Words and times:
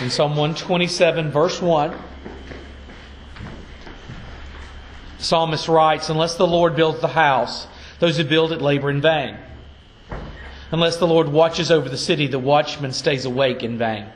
in 0.00 0.08
Psalm 0.08 0.30
127, 0.30 1.30
verse 1.30 1.60
1. 1.60 1.90
The 5.18 5.22
psalmist 5.22 5.68
writes, 5.68 6.08
Unless 6.08 6.36
the 6.36 6.46
Lord 6.46 6.74
builds 6.74 7.00
the 7.00 7.08
house, 7.08 7.66
those 7.98 8.16
who 8.16 8.24
build 8.24 8.52
it 8.52 8.62
labor 8.62 8.88
in 8.88 9.02
vain. 9.02 9.36
Unless 10.70 10.96
the 10.96 11.06
Lord 11.06 11.28
watches 11.28 11.70
over 11.70 11.88
the 11.88 11.98
city, 11.98 12.26
the 12.28 12.38
watchman 12.38 12.92
stays 12.92 13.26
awake 13.26 13.62
in 13.62 13.76
vain. 13.76 14.06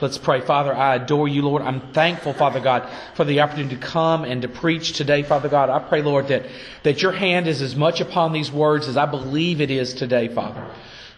Let's 0.00 0.18
pray. 0.18 0.40
Father, 0.40 0.74
I 0.74 0.96
adore 0.96 1.28
you, 1.28 1.42
Lord. 1.42 1.62
I'm 1.62 1.92
thankful, 1.92 2.32
Father 2.32 2.60
God, 2.60 2.88
for 3.14 3.24
the 3.24 3.40
opportunity 3.40 3.76
to 3.76 3.82
come 3.82 4.24
and 4.24 4.42
to 4.42 4.48
preach 4.48 4.92
today, 4.92 5.22
Father 5.22 5.48
God. 5.48 5.70
I 5.70 5.78
pray, 5.78 6.02
Lord, 6.02 6.28
that, 6.28 6.46
that 6.82 7.02
your 7.02 7.12
hand 7.12 7.46
is 7.46 7.62
as 7.62 7.76
much 7.76 8.00
upon 8.00 8.32
these 8.32 8.50
words 8.50 8.88
as 8.88 8.96
I 8.96 9.06
believe 9.06 9.60
it 9.60 9.70
is 9.70 9.94
today, 9.94 10.28
Father. 10.28 10.66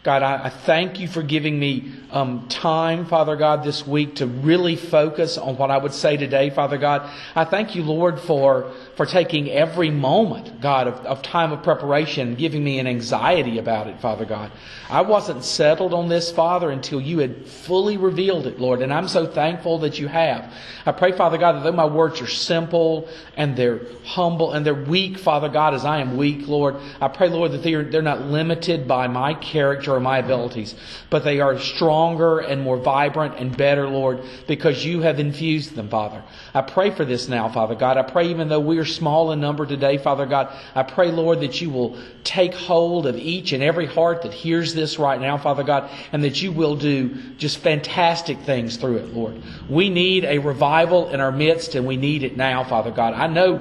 God, 0.03 0.25
I, 0.25 0.47
I 0.47 0.49
thank 0.49 0.99
you 0.99 1.07
for 1.07 1.23
giving 1.23 1.57
me 1.57 1.93
um, 2.11 2.49
time, 2.49 3.07
Father 3.07 3.37
God, 3.37 3.63
this 3.63 3.87
week 3.87 4.17
to 4.17 4.27
really 4.27 4.75
focus 4.75 5.39
on 5.39 5.57
what 5.57 5.71
I 5.71 5.79
would 5.79 5.95
say 5.95 6.17
today, 6.17 6.51
Father 6.51 6.77
God. 6.77 7.09
I 7.37 7.45
thank 7.45 7.77
you, 7.77 7.85
Lord, 7.85 8.19
for, 8.19 8.73
for 8.97 9.07
taking 9.07 9.49
every 9.49 9.91
moment, 9.91 10.61
God, 10.61 10.89
of, 10.89 10.95
of 11.07 11.23
time 11.23 11.53
of 11.53 11.63
preparation, 11.63 12.35
giving 12.35 12.65
me 12.65 12.81
an 12.81 12.89
anxiety 12.89 13.59
about 13.59 13.87
it, 13.87 14.01
Father 14.01 14.25
God. 14.25 14.51
I 14.91 15.03
wasn't 15.03 15.45
settled 15.45 15.95
on 15.95 16.09
this, 16.09 16.33
Father, 16.33 16.71
until 16.71 17.01
you 17.01 17.21
had 17.21 17.47
fully 17.47 17.97
revealed 17.97 18.49
it, 18.49 18.59
Lord, 18.59 18.83
and 18.83 18.93
I'm 18.93 19.07
so 19.07 19.25
thankful 19.25 19.79
that 19.79 20.01
you 20.01 20.09
have. 20.09 20.53
I 20.85 20.91
pray, 20.91 21.13
Father 21.13 21.39
God, 21.39 21.53
that 21.53 21.63
though 21.63 21.71
my 21.71 21.87
words 21.87 22.21
are 22.21 22.27
simple 22.27 23.09
and 23.37 23.57
they're 23.57 23.83
humble 24.05 24.53
and 24.53 24.67
they're 24.67 24.75
weak, 24.75 25.17
Father 25.17 25.49
God, 25.49 25.75
as 25.75 25.85
I 25.85 26.01
am 26.01 26.17
weak, 26.17 26.49
Lord, 26.49 26.77
I 27.01 27.07
pray, 27.07 27.29
Lord, 27.29 27.53
that 27.53 27.63
they're, 27.63 27.85
they're 27.85 28.03
not 28.03 28.23
limited 28.23 28.89
by 28.89 29.07
my 29.07 29.35
character 29.35 29.92
or 29.93 30.01
my 30.01 30.19
abilities, 30.19 30.75
but 31.11 31.25
they 31.25 31.41
are 31.41 31.59
stronger 31.59 32.39
and 32.39 32.63
more 32.63 32.77
vibrant 32.77 33.37
and 33.39 33.57
better, 33.57 33.89
Lord, 33.89 34.23
because 34.47 34.85
you 34.85 35.01
have 35.03 35.21
infused 35.21 35.75
them, 35.75 35.89
Father. 35.89 36.23
I 36.55 36.63
pray 36.63 36.91
for 36.91 37.05
this 37.05 37.29
now, 37.29 37.49
Father 37.49 37.75
God. 37.75 37.97
I 37.97 38.03
pray 38.03 38.29
even 38.31 38.49
though 38.49 38.61
we 38.61 38.79
are 38.79 38.85
small 38.85 39.33
in 39.33 39.41
number 39.41 39.67
today, 39.67 39.99
Father 39.99 40.27
God, 40.27 40.53
I 40.75 40.83
pray, 40.83 41.11
Lord, 41.11 41.41
that 41.41 41.61
you 41.61 41.71
will 41.71 41.99
take 42.25 42.55
hold 42.55 43.07
of 43.07 43.17
each 43.17 43.53
and 43.53 43.63
every 43.63 43.87
heart 43.87 44.23
that 44.23 44.33
hears 44.33 44.75
this 44.75 44.99
right 44.99 45.21
now, 45.21 45.39
Father 45.39 45.63
God, 45.63 45.91
and 46.13 46.25
that 46.25 46.43
you 46.43 46.53
will 46.53 46.77
do 46.77 47.15
just 47.37 47.59
fantastic 47.59 48.39
things 48.41 48.77
through 48.77 48.97
it, 48.97 49.15
Lord. 49.15 49.43
We 49.69 49.91
need 49.91 50.25
a 50.25 50.39
revival 50.39 51.11
in 51.11 51.21
our 51.21 51.33
midst, 51.33 51.75
and 51.75 51.87
we 51.87 51.97
need 51.97 52.23
it 52.23 52.37
now, 52.37 52.65
Father 52.65 52.91
God. 52.91 53.15
I 53.15 53.27
know 53.27 53.61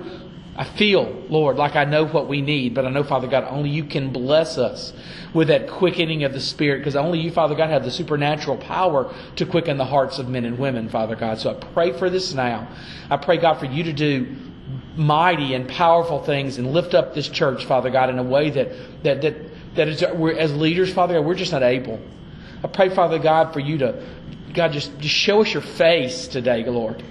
I 0.62 0.64
feel, 0.64 1.12
Lord, 1.28 1.56
like 1.56 1.76
I 1.76 1.86
know 1.86 2.06
what 2.06 2.28
we 2.28 2.40
need, 2.40 2.76
but 2.76 2.86
I 2.86 2.92
know, 2.92 3.04
Father 3.04 3.26
God, 3.26 3.46
only 3.50 3.72
you 3.72 3.84
can 3.84 4.14
bless 4.14 4.60
us 4.60 4.94
with 5.34 5.48
that 5.48 5.68
quickening 5.68 6.24
of 6.24 6.34
the 6.34 6.40
Spirit, 6.40 6.82
because 6.82 6.96
only 6.96 7.20
you, 7.20 7.32
Father 7.32 7.56
God, 7.56 7.72
have 7.72 7.84
the 7.84 7.90
supernatural 7.90 8.58
power 8.58 9.12
to 9.38 9.46
quicken 9.48 9.80
the 9.80 9.86
hearts 9.86 10.20
of 10.20 10.30
men 10.30 10.46
and 10.46 10.60
women, 10.60 10.88
Father 10.88 11.16
God. 11.16 11.40
So 11.40 11.50
I 11.50 11.54
pray 11.56 11.94
for 11.94 12.12
this 12.12 12.36
now. 12.36 12.68
I 13.10 13.18
pray, 13.18 13.38
God, 13.38 13.56
for 13.56 13.66
you 13.66 13.86
to 13.86 13.92
do 13.92 14.36
mighty 14.96 15.56
and 15.56 15.68
powerful 15.68 16.24
things 16.24 16.60
and 16.60 16.72
lift 16.72 16.94
up 16.94 17.16
this 17.16 17.28
church, 17.28 17.66
Father 17.66 17.90
God, 17.90 18.12
in 18.12 18.20
a 18.20 18.24
way 18.24 18.52
that, 18.52 18.70
that, 19.04 19.22
that, 19.24 19.36
that 19.74 19.88
is, 19.88 20.04
as 20.04 20.56
leaders, 20.56 20.94
Father 20.94 21.16
God, 21.16 21.26
we're 21.26 21.34
just 21.34 21.54
not 21.54 21.64
able. 21.64 22.00
I 22.64 22.68
pray, 22.68 22.90
Father 22.90 23.18
God, 23.18 23.52
for 23.52 23.62
you 23.62 23.80
to, 23.80 24.08
God, 24.54 24.74
just, 24.74 24.96
just 25.00 25.16
show 25.16 25.42
us 25.42 25.52
your 25.52 25.64
face 25.64 26.28
today, 26.28 26.64
Lord. 26.66 27.02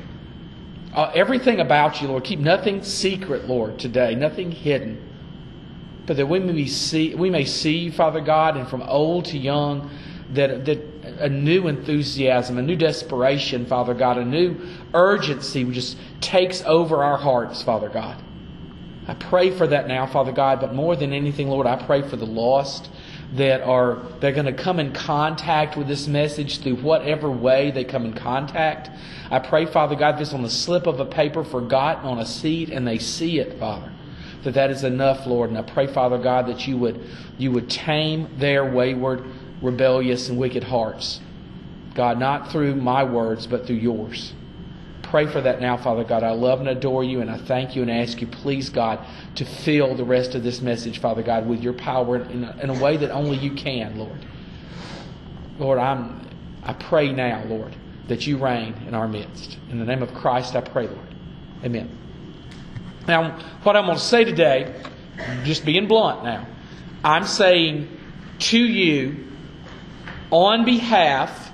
Uh, 0.94 1.10
everything 1.14 1.60
about 1.60 2.02
you, 2.02 2.08
Lord. 2.08 2.24
Keep 2.24 2.40
nothing 2.40 2.82
secret, 2.82 3.46
Lord, 3.46 3.78
today, 3.78 4.14
nothing 4.14 4.50
hidden. 4.50 5.06
But 6.06 6.16
that 6.16 6.26
we 6.26 6.40
may 6.40 6.66
see, 6.66 7.14
we 7.14 7.30
may 7.30 7.44
see, 7.44 7.90
Father 7.90 8.20
God, 8.20 8.56
and 8.56 8.68
from 8.68 8.82
old 8.82 9.26
to 9.26 9.38
young, 9.38 9.90
that, 10.32 10.64
that 10.64 10.78
a 11.18 11.28
new 11.28 11.68
enthusiasm, 11.68 12.58
a 12.58 12.62
new 12.62 12.76
desperation, 12.76 13.66
Father 13.66 13.94
God, 13.94 14.18
a 14.18 14.24
new 14.24 14.56
urgency 14.92 15.64
just 15.70 15.96
takes 16.20 16.62
over 16.62 17.04
our 17.04 17.18
hearts, 17.18 17.62
Father 17.62 17.88
God. 17.88 18.20
I 19.06 19.14
pray 19.14 19.50
for 19.50 19.66
that 19.66 19.88
now, 19.88 20.06
Father 20.06 20.32
God, 20.32 20.60
but 20.60 20.74
more 20.74 20.96
than 20.96 21.12
anything, 21.12 21.48
Lord, 21.48 21.66
I 21.66 21.76
pray 21.76 22.02
for 22.02 22.16
the 22.16 22.26
lost 22.26 22.90
that 23.34 23.62
are 23.62 24.02
they're 24.20 24.32
going 24.32 24.46
to 24.46 24.52
come 24.52 24.80
in 24.80 24.92
contact 24.92 25.76
with 25.76 25.86
this 25.86 26.06
message 26.08 26.60
through 26.60 26.76
whatever 26.76 27.30
way 27.30 27.70
they 27.70 27.84
come 27.84 28.04
in 28.04 28.12
contact. 28.12 28.90
I 29.30 29.38
pray, 29.38 29.66
Father 29.66 29.94
God, 29.94 30.18
this 30.18 30.32
on 30.32 30.42
the 30.42 30.50
slip 30.50 30.86
of 30.86 30.98
a 30.98 31.04
paper 31.04 31.44
forgotten 31.44 32.06
on 32.06 32.18
a 32.18 32.26
seat 32.26 32.70
and 32.70 32.86
they 32.86 32.98
see 32.98 33.38
it, 33.38 33.58
Father. 33.58 33.92
That 34.42 34.54
that 34.54 34.70
is 34.70 34.84
enough, 34.84 35.26
Lord. 35.26 35.50
And 35.50 35.58
I 35.58 35.62
pray, 35.62 35.86
Father 35.86 36.18
God, 36.18 36.46
that 36.48 36.66
you 36.66 36.76
would 36.78 37.00
you 37.38 37.52
would 37.52 37.70
tame 37.70 38.28
their 38.38 38.64
wayward, 38.64 39.24
rebellious, 39.62 40.28
and 40.28 40.38
wicked 40.38 40.64
hearts. 40.64 41.20
God, 41.94 42.18
not 42.18 42.50
through 42.50 42.76
my 42.76 43.04
words, 43.04 43.46
but 43.46 43.66
through 43.66 43.76
yours 43.76 44.32
pray 45.10 45.26
for 45.26 45.40
that 45.40 45.60
now, 45.60 45.76
Father 45.76 46.04
God. 46.04 46.22
I 46.22 46.30
love 46.30 46.60
and 46.60 46.68
adore 46.68 47.02
you, 47.02 47.20
and 47.20 47.28
I 47.28 47.36
thank 47.36 47.74
you 47.74 47.82
and 47.82 47.90
ask 47.90 48.20
you, 48.20 48.28
please, 48.28 48.70
God, 48.70 49.04
to 49.34 49.44
fill 49.44 49.96
the 49.96 50.04
rest 50.04 50.36
of 50.36 50.44
this 50.44 50.60
message, 50.60 51.00
Father 51.00 51.22
God, 51.22 51.48
with 51.48 51.60
your 51.62 51.72
power 51.72 52.16
in 52.16 52.44
a, 52.44 52.56
in 52.62 52.70
a 52.70 52.80
way 52.80 52.96
that 52.96 53.10
only 53.10 53.36
you 53.36 53.52
can, 53.52 53.98
Lord. 53.98 54.24
Lord, 55.58 55.78
I'm, 55.78 56.26
I 56.62 56.72
pray 56.74 57.12
now, 57.12 57.44
Lord, 57.44 57.74
that 58.06 58.26
you 58.26 58.38
reign 58.38 58.74
in 58.86 58.94
our 58.94 59.08
midst. 59.08 59.58
In 59.68 59.78
the 59.80 59.84
name 59.84 60.02
of 60.02 60.14
Christ, 60.14 60.54
I 60.54 60.60
pray, 60.60 60.86
Lord. 60.86 61.14
Amen. 61.64 61.90
Now, 63.08 63.36
what 63.64 63.76
I'm 63.76 63.86
going 63.86 63.98
to 63.98 64.02
say 64.02 64.24
today, 64.24 64.80
just 65.42 65.64
being 65.64 65.88
blunt 65.88 66.22
now, 66.22 66.46
I'm 67.02 67.26
saying 67.26 67.88
to 68.38 68.58
you 68.58 69.26
on 70.30 70.64
behalf 70.64 71.49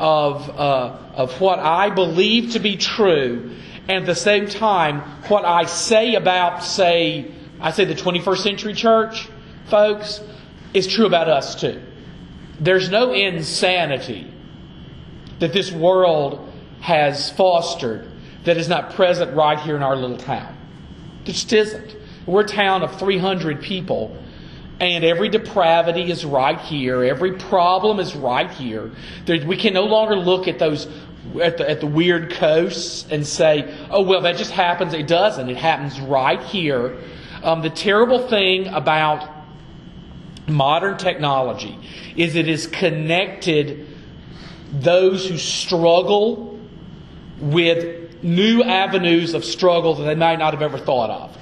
of, 0.00 0.48
uh, 0.48 0.96
of 1.14 1.40
what 1.42 1.58
I 1.58 1.90
believe 1.90 2.52
to 2.52 2.58
be 2.58 2.76
true, 2.78 3.54
and 3.86 3.98
at 3.98 4.06
the 4.06 4.14
same 4.14 4.48
time, 4.48 5.00
what 5.28 5.44
I 5.44 5.66
say 5.66 6.14
about, 6.14 6.64
say, 6.64 7.30
I 7.60 7.70
say 7.70 7.84
the 7.84 7.94
21st 7.94 8.38
century 8.38 8.72
church, 8.72 9.28
folks, 9.68 10.22
is 10.72 10.86
true 10.86 11.04
about 11.06 11.28
us 11.28 11.60
too. 11.60 11.82
There's 12.58 12.88
no 12.88 13.12
insanity 13.12 14.32
that 15.38 15.52
this 15.52 15.70
world 15.70 16.50
has 16.80 17.30
fostered 17.30 18.10
that 18.44 18.56
is 18.56 18.68
not 18.68 18.94
present 18.94 19.36
right 19.36 19.60
here 19.60 19.76
in 19.76 19.82
our 19.82 19.96
little 19.96 20.16
town. 20.16 20.56
It 21.24 21.32
just 21.32 21.52
isn't. 21.52 21.94
We're 22.24 22.42
a 22.42 22.48
town 22.48 22.82
of 22.82 22.98
300 22.98 23.60
people 23.60 24.16
and 24.80 25.04
every 25.04 25.28
depravity 25.28 26.10
is 26.10 26.24
right 26.24 26.58
here. 26.58 27.04
Every 27.04 27.34
problem 27.34 28.00
is 28.00 28.16
right 28.16 28.50
here. 28.50 28.90
There, 29.26 29.46
we 29.46 29.56
can 29.56 29.74
no 29.74 29.84
longer 29.84 30.16
look 30.16 30.48
at 30.48 30.58
those 30.58 30.88
at 31.40 31.58
the, 31.58 31.70
at 31.70 31.80
the 31.80 31.86
weird 31.86 32.32
coasts 32.32 33.06
and 33.10 33.26
say, 33.26 33.72
"Oh 33.90 34.02
well, 34.02 34.22
that 34.22 34.36
just 34.36 34.50
happens." 34.50 34.94
It 34.94 35.06
doesn't. 35.06 35.48
It 35.48 35.58
happens 35.58 36.00
right 36.00 36.42
here. 36.42 36.96
Um, 37.42 37.62
the 37.62 37.70
terrible 37.70 38.26
thing 38.28 38.68
about 38.68 39.28
modern 40.48 40.96
technology 40.96 41.78
is 42.16 42.34
it 42.34 42.48
has 42.48 42.66
connected 42.66 43.86
those 44.72 45.28
who 45.28 45.36
struggle 45.36 46.58
with 47.38 48.22
new 48.22 48.62
avenues 48.62 49.34
of 49.34 49.44
struggle 49.44 49.94
that 49.94 50.04
they 50.04 50.14
might 50.14 50.38
not 50.38 50.52
have 50.52 50.62
ever 50.62 50.78
thought 50.78 51.10
of. 51.10 51.36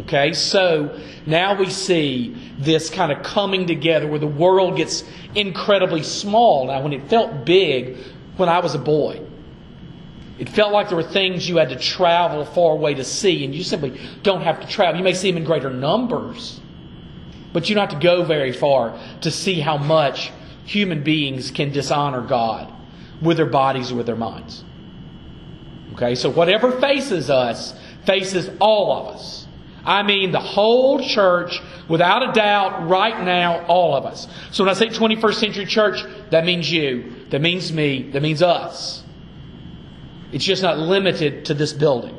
Okay, 0.00 0.32
so 0.32 0.98
now 1.26 1.54
we 1.54 1.70
see 1.70 2.36
this 2.58 2.90
kind 2.90 3.10
of 3.10 3.22
coming 3.22 3.66
together 3.66 4.06
where 4.06 4.18
the 4.18 4.26
world 4.26 4.76
gets 4.76 5.02
incredibly 5.34 6.02
small. 6.02 6.66
Now, 6.66 6.82
when 6.82 6.92
it 6.92 7.08
felt 7.08 7.44
big 7.44 7.96
when 8.36 8.48
I 8.48 8.60
was 8.60 8.74
a 8.74 8.78
boy, 8.78 9.20
it 10.38 10.48
felt 10.48 10.72
like 10.72 10.88
there 10.88 10.96
were 10.96 11.02
things 11.02 11.48
you 11.48 11.56
had 11.56 11.70
to 11.70 11.76
travel 11.76 12.44
far 12.44 12.72
away 12.72 12.94
to 12.94 13.04
see, 13.04 13.44
and 13.44 13.54
you 13.54 13.64
simply 13.64 13.98
don't 14.22 14.42
have 14.42 14.60
to 14.60 14.68
travel. 14.68 14.98
You 14.98 15.04
may 15.04 15.14
see 15.14 15.30
them 15.30 15.38
in 15.38 15.44
greater 15.44 15.70
numbers, 15.70 16.60
but 17.52 17.68
you 17.68 17.74
don't 17.74 17.90
have 17.90 18.00
to 18.00 18.06
go 18.06 18.22
very 18.24 18.52
far 18.52 18.96
to 19.22 19.30
see 19.30 19.58
how 19.58 19.78
much 19.78 20.30
human 20.64 21.02
beings 21.02 21.50
can 21.50 21.72
dishonor 21.72 22.20
God 22.20 22.72
with 23.20 23.36
their 23.36 23.46
bodies 23.46 23.90
or 23.90 23.96
with 23.96 24.06
their 24.06 24.16
minds. 24.16 24.62
Okay, 25.94 26.14
so 26.14 26.30
whatever 26.30 26.70
faces 26.80 27.30
us 27.30 27.74
faces 28.06 28.48
all 28.60 28.92
of 28.92 29.16
us. 29.16 29.47
I 29.84 30.02
mean 30.02 30.32
the 30.32 30.40
whole 30.40 31.00
church, 31.00 31.60
without 31.88 32.28
a 32.28 32.32
doubt, 32.32 32.88
right 32.88 33.24
now, 33.24 33.64
all 33.66 33.96
of 33.96 34.04
us. 34.04 34.28
So 34.50 34.64
when 34.64 34.70
I 34.70 34.78
say 34.78 34.88
21st 34.88 35.34
century 35.34 35.66
church, 35.66 36.00
that 36.30 36.44
means 36.44 36.70
you, 36.70 37.14
that 37.30 37.40
means 37.40 37.72
me, 37.72 38.10
that 38.10 38.22
means 38.22 38.42
us. 38.42 39.02
It's 40.32 40.44
just 40.44 40.62
not 40.62 40.78
limited 40.78 41.46
to 41.46 41.54
this 41.54 41.72
building. 41.72 42.14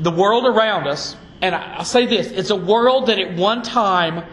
The 0.00 0.12
world 0.12 0.46
around 0.46 0.86
us, 0.86 1.16
and 1.42 1.54
I'll 1.54 1.84
say 1.84 2.06
this, 2.06 2.28
it's 2.28 2.50
a 2.50 2.56
world 2.56 3.08
that 3.08 3.18
at 3.18 3.36
one 3.36 3.62
time 3.62 4.24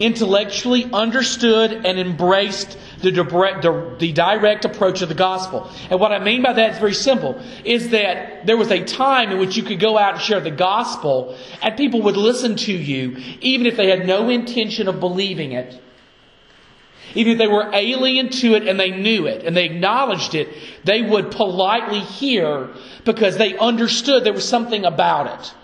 intellectually 0.00 0.90
understood 0.92 1.72
and 1.72 1.98
embraced 1.98 2.76
the 3.00 3.10
direct, 3.10 3.62
the, 3.62 4.12
direct 4.12 4.64
approach 4.64 5.02
of 5.02 5.08
the 5.08 5.14
gospel. 5.14 5.70
And 5.90 6.00
what 6.00 6.12
I 6.12 6.18
mean 6.18 6.42
by 6.42 6.52
that 6.52 6.72
is 6.72 6.78
very 6.78 6.94
simple, 6.94 7.40
is 7.64 7.90
that 7.90 8.46
there 8.46 8.56
was 8.56 8.70
a 8.70 8.84
time 8.84 9.30
in 9.32 9.38
which 9.38 9.56
you 9.56 9.62
could 9.62 9.80
go 9.80 9.98
out 9.98 10.14
and 10.14 10.22
share 10.22 10.40
the 10.40 10.50
gospel 10.50 11.36
and 11.62 11.76
people 11.76 12.02
would 12.02 12.16
listen 12.16 12.56
to 12.56 12.72
you 12.72 13.16
even 13.40 13.66
if 13.66 13.76
they 13.76 13.88
had 13.88 14.06
no 14.06 14.28
intention 14.28 14.88
of 14.88 15.00
believing 15.00 15.52
it. 15.52 15.80
even 17.14 17.32
if 17.32 17.38
they 17.38 17.46
were 17.46 17.70
alien 17.72 18.28
to 18.28 18.54
it 18.54 18.66
and 18.66 18.78
they 18.78 18.90
knew 18.90 19.26
it 19.26 19.44
and 19.44 19.56
they 19.56 19.64
acknowledged 19.64 20.34
it, 20.34 20.48
they 20.84 21.02
would 21.02 21.30
politely 21.30 22.00
hear 22.00 22.70
because 23.04 23.36
they 23.36 23.56
understood 23.58 24.24
there 24.24 24.32
was 24.32 24.48
something 24.48 24.84
about 24.84 25.40
it. 25.40 25.54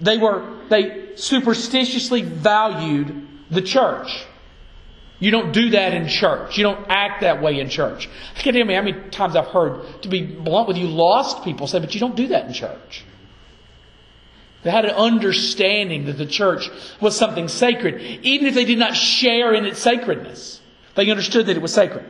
They 0.00 0.18
were, 0.18 0.58
they 0.68 1.10
superstitiously 1.16 2.22
valued 2.22 3.26
the 3.50 3.62
church. 3.62 4.26
You 5.20 5.30
don't 5.30 5.52
do 5.52 5.70
that 5.70 5.92
in 5.92 6.08
church. 6.08 6.56
You 6.56 6.64
don't 6.64 6.86
act 6.88 7.20
that 7.20 7.42
way 7.42 7.60
in 7.60 7.68
church. 7.68 8.08
I 8.08 8.40
can't 8.40 8.56
tell 8.56 8.66
you 8.66 8.74
how 8.74 8.82
many 8.82 9.10
times 9.10 9.36
I've 9.36 9.48
heard, 9.48 10.02
to 10.02 10.08
be 10.08 10.22
blunt 10.22 10.66
with 10.66 10.78
you, 10.78 10.88
lost 10.88 11.44
people 11.44 11.66
say, 11.66 11.78
but 11.78 11.94
you 11.94 12.00
don't 12.00 12.16
do 12.16 12.28
that 12.28 12.46
in 12.46 12.54
church. 12.54 13.04
They 14.62 14.70
had 14.70 14.86
an 14.86 14.92
understanding 14.92 16.06
that 16.06 16.18
the 16.18 16.26
church 16.26 16.70
was 17.00 17.16
something 17.16 17.48
sacred, 17.48 18.00
even 18.22 18.46
if 18.46 18.54
they 18.54 18.64
did 18.64 18.78
not 18.78 18.96
share 18.96 19.54
in 19.54 19.66
its 19.66 19.78
sacredness. 19.78 20.60
They 20.94 21.10
understood 21.10 21.46
that 21.46 21.56
it 21.56 21.62
was 21.62 21.72
sacred. 21.72 22.04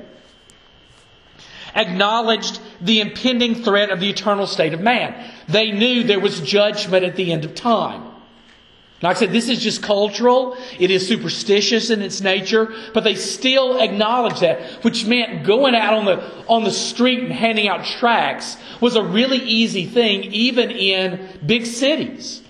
Acknowledged 1.74 2.60
the 2.80 3.00
impending 3.00 3.56
threat 3.56 3.90
of 3.90 4.00
the 4.00 4.10
eternal 4.10 4.46
state 4.46 4.72
of 4.72 4.80
man. 4.80 5.32
They 5.48 5.70
knew 5.70 6.04
there 6.04 6.18
was 6.18 6.40
judgment 6.40 7.04
at 7.04 7.16
the 7.16 7.32
end 7.32 7.44
of 7.44 7.54
time. 7.54 8.09
Like 9.02 9.16
I 9.16 9.20
said, 9.20 9.32
this 9.32 9.48
is 9.48 9.62
just 9.62 9.82
cultural. 9.82 10.56
It 10.78 10.90
is 10.90 11.08
superstitious 11.08 11.88
in 11.88 12.02
its 12.02 12.20
nature, 12.20 12.74
but 12.92 13.02
they 13.02 13.14
still 13.14 13.80
acknowledge 13.80 14.40
that, 14.40 14.84
which 14.84 15.06
meant 15.06 15.44
going 15.44 15.74
out 15.74 15.94
on 15.94 16.04
the, 16.04 16.44
on 16.48 16.64
the 16.64 16.70
street 16.70 17.20
and 17.20 17.32
handing 17.32 17.66
out 17.66 17.86
tracts 17.86 18.58
was 18.78 18.96
a 18.96 19.02
really 19.02 19.38
easy 19.38 19.86
thing, 19.86 20.24
even 20.24 20.70
in 20.70 21.40
big 21.44 21.64
cities. 21.64 22.42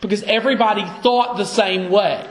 Because 0.00 0.22
everybody 0.22 0.84
thought 1.02 1.36
the 1.36 1.44
same 1.44 1.90
way. 1.90 2.26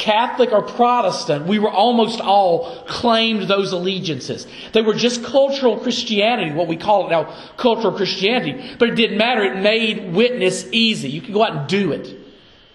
Catholic 0.00 0.50
or 0.50 0.62
Protestant, 0.62 1.46
we 1.46 1.58
were 1.58 1.70
almost 1.70 2.22
all 2.22 2.84
claimed 2.86 3.42
those 3.42 3.72
allegiances. 3.72 4.46
They 4.72 4.80
were 4.80 4.94
just 4.94 5.22
cultural 5.22 5.78
Christianity, 5.78 6.52
what 6.52 6.68
we 6.68 6.78
call 6.78 7.06
it 7.06 7.10
now, 7.10 7.36
cultural 7.58 7.92
Christianity. 7.92 8.76
But 8.78 8.88
it 8.88 8.94
didn't 8.94 9.18
matter. 9.18 9.42
It 9.42 9.58
made 9.58 10.14
witness 10.14 10.66
easy. 10.72 11.10
You 11.10 11.20
could 11.20 11.34
go 11.34 11.44
out 11.44 11.54
and 11.54 11.68
do 11.68 11.92
it. 11.92 12.06
You 12.08 12.16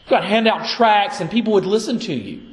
could 0.08 0.24
hand 0.24 0.48
out 0.48 0.68
tracts 0.68 1.20
and 1.20 1.32
people 1.32 1.54
would 1.54 1.66
listen 1.66 1.98
to 2.02 2.14
you. 2.14 2.44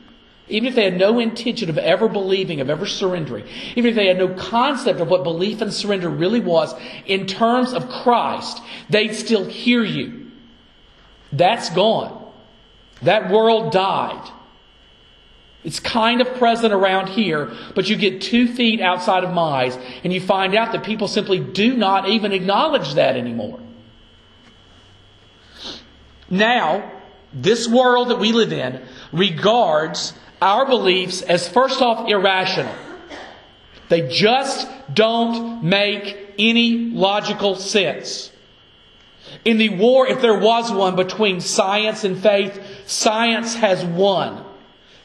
Even 0.48 0.68
if 0.68 0.74
they 0.74 0.84
had 0.84 0.96
no 0.96 1.18
intention 1.18 1.68
of 1.68 1.76
ever 1.76 2.08
believing, 2.08 2.62
of 2.62 2.70
ever 2.70 2.86
surrendering, 2.86 3.46
even 3.76 3.90
if 3.90 3.94
they 3.94 4.06
had 4.06 4.16
no 4.16 4.28
concept 4.28 5.00
of 5.00 5.08
what 5.08 5.22
belief 5.22 5.60
and 5.60 5.72
surrender 5.72 6.08
really 6.08 6.40
was 6.40 6.74
in 7.04 7.26
terms 7.26 7.74
of 7.74 7.90
Christ, 7.90 8.62
they'd 8.88 9.14
still 9.14 9.44
hear 9.44 9.84
you. 9.84 10.30
That's 11.30 11.68
gone. 11.68 12.26
That 13.02 13.30
world 13.30 13.70
died. 13.70 14.30
It's 15.64 15.78
kind 15.78 16.20
of 16.20 16.34
present 16.34 16.72
around 16.72 17.08
here, 17.10 17.52
but 17.74 17.88
you 17.88 17.96
get 17.96 18.20
two 18.20 18.48
feet 18.48 18.80
outside 18.80 19.22
of 19.22 19.30
Mize 19.30 19.80
and 20.02 20.12
you 20.12 20.20
find 20.20 20.54
out 20.56 20.72
that 20.72 20.82
people 20.82 21.06
simply 21.06 21.38
do 21.38 21.74
not 21.76 22.08
even 22.08 22.32
acknowledge 22.32 22.94
that 22.94 23.16
anymore. 23.16 23.60
Now, 26.28 26.90
this 27.32 27.68
world 27.68 28.08
that 28.08 28.18
we 28.18 28.32
live 28.32 28.52
in 28.52 28.82
regards 29.12 30.14
our 30.40 30.66
beliefs 30.66 31.22
as 31.22 31.48
first 31.48 31.80
off 31.80 32.08
irrational. 32.08 32.74
They 33.88 34.08
just 34.08 34.66
don't 34.92 35.62
make 35.62 36.34
any 36.38 36.90
logical 36.90 37.54
sense. 37.54 38.32
In 39.44 39.58
the 39.58 39.68
war, 39.68 40.08
if 40.08 40.20
there 40.20 40.38
was 40.38 40.72
one 40.72 40.96
between 40.96 41.40
science 41.40 42.02
and 42.04 42.18
faith, 42.18 42.60
science 42.86 43.54
has 43.54 43.84
won. 43.84 44.44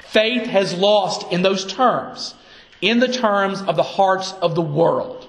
Faith 0.09 0.47
has 0.47 0.73
lost 0.73 1.31
in 1.31 1.41
those 1.41 1.65
terms, 1.65 2.33
in 2.81 2.99
the 2.99 3.07
terms 3.07 3.61
of 3.61 3.75
the 3.75 3.83
hearts 3.83 4.33
of 4.33 4.55
the 4.55 4.61
world. 4.61 5.27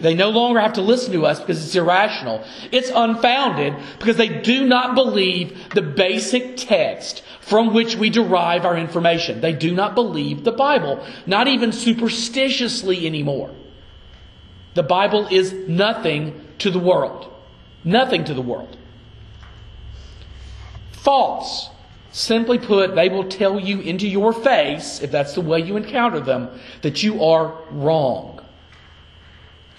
They 0.00 0.14
no 0.14 0.30
longer 0.30 0.60
have 0.60 0.74
to 0.74 0.82
listen 0.82 1.12
to 1.12 1.26
us 1.26 1.40
because 1.40 1.64
it's 1.64 1.74
irrational. 1.74 2.42
It's 2.72 2.90
unfounded 2.94 3.74
because 3.98 4.16
they 4.16 4.40
do 4.40 4.66
not 4.66 4.94
believe 4.94 5.70
the 5.74 5.82
basic 5.82 6.56
text 6.56 7.22
from 7.40 7.74
which 7.74 7.96
we 7.96 8.10
derive 8.10 8.64
our 8.64 8.76
information. 8.76 9.40
They 9.40 9.52
do 9.52 9.74
not 9.74 9.94
believe 9.94 10.44
the 10.44 10.52
Bible, 10.52 11.04
not 11.26 11.48
even 11.48 11.72
superstitiously 11.72 13.06
anymore. 13.06 13.50
The 14.74 14.82
Bible 14.82 15.26
is 15.30 15.52
nothing 15.52 16.46
to 16.58 16.70
the 16.70 16.78
world. 16.78 17.32
Nothing 17.84 18.24
to 18.24 18.34
the 18.34 18.42
world. 18.42 18.76
False. 20.92 21.69
Simply 22.12 22.58
put, 22.58 22.94
they 22.94 23.08
will 23.08 23.28
tell 23.28 23.60
you 23.60 23.80
into 23.80 24.08
your 24.08 24.32
face, 24.32 25.00
if 25.00 25.10
that's 25.10 25.34
the 25.34 25.40
way 25.40 25.60
you 25.60 25.76
encounter 25.76 26.20
them, 26.20 26.48
that 26.82 27.02
you 27.02 27.24
are 27.24 27.56
wrong. 27.70 28.40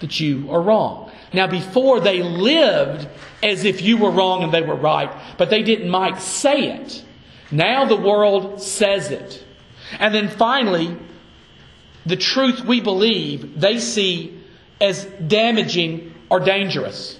That 0.00 0.18
you 0.18 0.50
are 0.50 0.60
wrong. 0.60 1.12
Now, 1.34 1.46
before 1.46 2.00
they 2.00 2.22
lived 2.22 3.06
as 3.42 3.64
if 3.64 3.82
you 3.82 3.98
were 3.98 4.10
wrong 4.10 4.42
and 4.42 4.52
they 4.52 4.62
were 4.62 4.76
right, 4.76 5.10
but 5.36 5.50
they 5.50 5.62
didn't 5.62 5.90
might 5.90 6.20
say 6.20 6.72
it. 6.72 7.04
Now 7.50 7.84
the 7.84 7.96
world 7.96 8.62
says 8.62 9.10
it. 9.10 9.44
And 9.98 10.14
then 10.14 10.28
finally, 10.28 10.96
the 12.06 12.16
truth 12.16 12.64
we 12.64 12.80
believe 12.80 13.60
they 13.60 13.78
see 13.78 14.40
as 14.80 15.04
damaging 15.04 16.14
or 16.30 16.40
dangerous. 16.40 17.18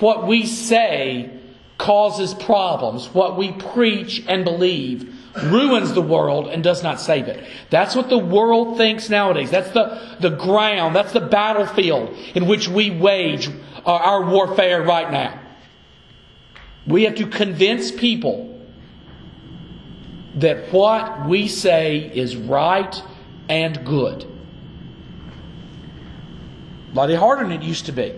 What 0.00 0.26
we 0.26 0.46
say 0.46 1.39
causes 1.80 2.34
problems. 2.34 3.06
What 3.14 3.38
we 3.38 3.52
preach 3.52 4.22
and 4.28 4.44
believe 4.44 5.16
ruins 5.44 5.94
the 5.94 6.02
world 6.02 6.46
and 6.48 6.62
does 6.62 6.82
not 6.82 7.00
save 7.00 7.26
it. 7.26 7.42
That's 7.70 7.96
what 7.96 8.10
the 8.10 8.18
world 8.18 8.76
thinks 8.76 9.08
nowadays. 9.08 9.50
That's 9.50 9.70
the, 9.70 10.16
the 10.20 10.28
ground, 10.28 10.94
that's 10.94 11.12
the 11.12 11.20
battlefield 11.20 12.14
in 12.34 12.46
which 12.46 12.68
we 12.68 12.90
wage 12.90 13.48
our 13.86 14.28
warfare 14.30 14.82
right 14.82 15.10
now. 15.10 15.40
We 16.86 17.04
have 17.04 17.14
to 17.14 17.26
convince 17.26 17.90
people 17.90 18.60
that 20.34 20.72
what 20.72 21.26
we 21.26 21.48
say 21.48 21.98
is 22.14 22.36
right 22.36 23.02
and 23.48 23.84
good. 23.86 24.26
A 26.92 26.94
lot 26.94 27.10
harder 27.14 27.44
than 27.44 27.52
it 27.52 27.62
used 27.62 27.86
to 27.86 27.92
be. 27.92 28.14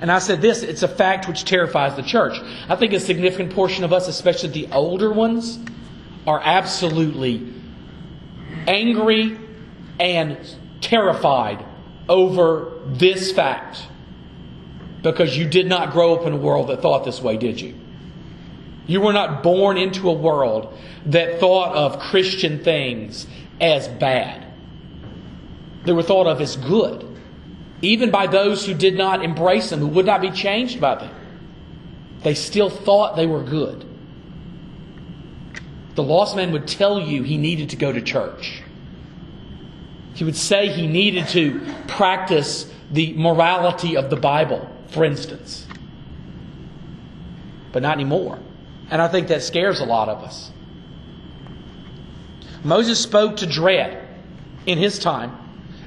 And 0.00 0.10
I 0.10 0.18
said 0.18 0.40
this, 0.40 0.62
it's 0.62 0.82
a 0.82 0.88
fact 0.88 1.28
which 1.28 1.44
terrifies 1.44 1.94
the 1.94 2.02
church. 2.02 2.38
I 2.68 2.76
think 2.76 2.94
a 2.94 3.00
significant 3.00 3.52
portion 3.54 3.84
of 3.84 3.92
us, 3.92 4.08
especially 4.08 4.48
the 4.48 4.72
older 4.72 5.12
ones, 5.12 5.58
are 6.26 6.40
absolutely 6.42 7.52
angry 8.66 9.38
and 9.98 10.38
terrified 10.80 11.64
over 12.08 12.72
this 12.86 13.30
fact. 13.32 13.86
Because 15.02 15.36
you 15.36 15.46
did 15.46 15.66
not 15.66 15.92
grow 15.92 16.14
up 16.14 16.26
in 16.26 16.32
a 16.32 16.36
world 16.36 16.68
that 16.68 16.80
thought 16.80 17.04
this 17.04 17.20
way, 17.20 17.36
did 17.36 17.60
you? 17.60 17.74
You 18.86 19.02
were 19.02 19.12
not 19.12 19.42
born 19.42 19.76
into 19.76 20.08
a 20.08 20.12
world 20.12 20.76
that 21.06 21.40
thought 21.40 21.74
of 21.74 22.00
Christian 22.00 22.64
things 22.64 23.26
as 23.60 23.86
bad. 23.86 24.46
They 25.84 25.92
were 25.92 26.02
thought 26.02 26.26
of 26.26 26.40
as 26.40 26.56
good 26.56 27.09
even 27.82 28.10
by 28.10 28.26
those 28.26 28.66
who 28.66 28.74
did 28.74 28.96
not 28.96 29.24
embrace 29.24 29.70
them, 29.70 29.80
who 29.80 29.86
would 29.88 30.06
not 30.06 30.20
be 30.20 30.30
changed 30.30 30.80
by 30.80 30.96
them. 30.96 31.14
They 32.22 32.34
still 32.34 32.68
thought 32.68 33.16
they 33.16 33.26
were 33.26 33.42
good. 33.42 33.86
The 35.94 36.02
lost 36.02 36.36
man 36.36 36.52
would 36.52 36.68
tell 36.68 37.00
you 37.00 37.22
he 37.22 37.38
needed 37.38 37.70
to 37.70 37.76
go 37.76 37.92
to 37.92 38.00
church. 38.00 38.62
He 40.14 40.24
would 40.24 40.36
say 40.36 40.68
he 40.68 40.86
needed 40.86 41.28
to 41.28 41.60
practice 41.88 42.70
the 42.90 43.14
morality 43.14 43.96
of 43.96 44.10
the 44.10 44.16
Bible, 44.16 44.68
for 44.88 45.04
instance. 45.04 45.66
But 47.72 47.82
not 47.82 47.94
anymore. 47.94 48.38
And 48.90 49.00
I 49.00 49.08
think 49.08 49.28
that 49.28 49.42
scares 49.42 49.80
a 49.80 49.84
lot 49.84 50.08
of 50.08 50.22
us. 50.22 50.50
Moses 52.62 53.00
spoke 53.00 53.38
to 53.38 53.46
dread 53.46 54.06
in 54.66 54.76
his 54.76 54.98
time 54.98 55.36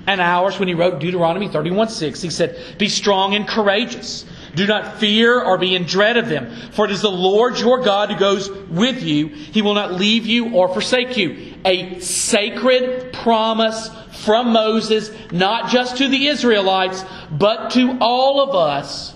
and 0.05 0.19
ours 0.19 0.60
when 0.60 0.67
he 0.67 0.74
wrote 0.74 1.00
Deuteronomy 1.00 1.48
31 1.48 1.89
6. 1.89 2.22
He 2.22 2.29
said, 2.29 2.77
Be 2.77 2.89
strong 2.89 3.36
and 3.36 3.48
courageous. 3.48 4.25
Do 4.55 4.67
not 4.67 5.00
fear 5.00 5.41
or 5.41 5.57
be 5.57 5.74
in 5.74 5.86
dread 5.86 6.17
of 6.17 6.29
them, 6.29 6.55
for 6.72 6.86
it 6.86 6.91
is 6.91 7.01
the 7.01 7.10
Lord 7.10 7.57
your 7.57 7.81
God 7.81 8.12
who 8.12 8.19
goes 8.19 8.51
with 8.51 9.01
you. 9.01 9.27
He 9.27 9.62
will 9.62 9.74
not 9.74 9.93
leave 9.93 10.27
you 10.27 10.53
or 10.53 10.67
forsake 10.67 11.17
you. 11.17 11.55
A 11.65 12.00
sacred 12.00 13.13
promise 13.13 13.89
from 14.24 14.53
Moses, 14.53 15.10
not 15.31 15.72
just 15.72 15.98
to 15.98 16.07
the 16.07 16.27
Israelites, 16.27 17.03
but 17.31 17.72
to 17.72 17.98
all 18.00 18.41
of 18.41 18.55
us 18.55 19.13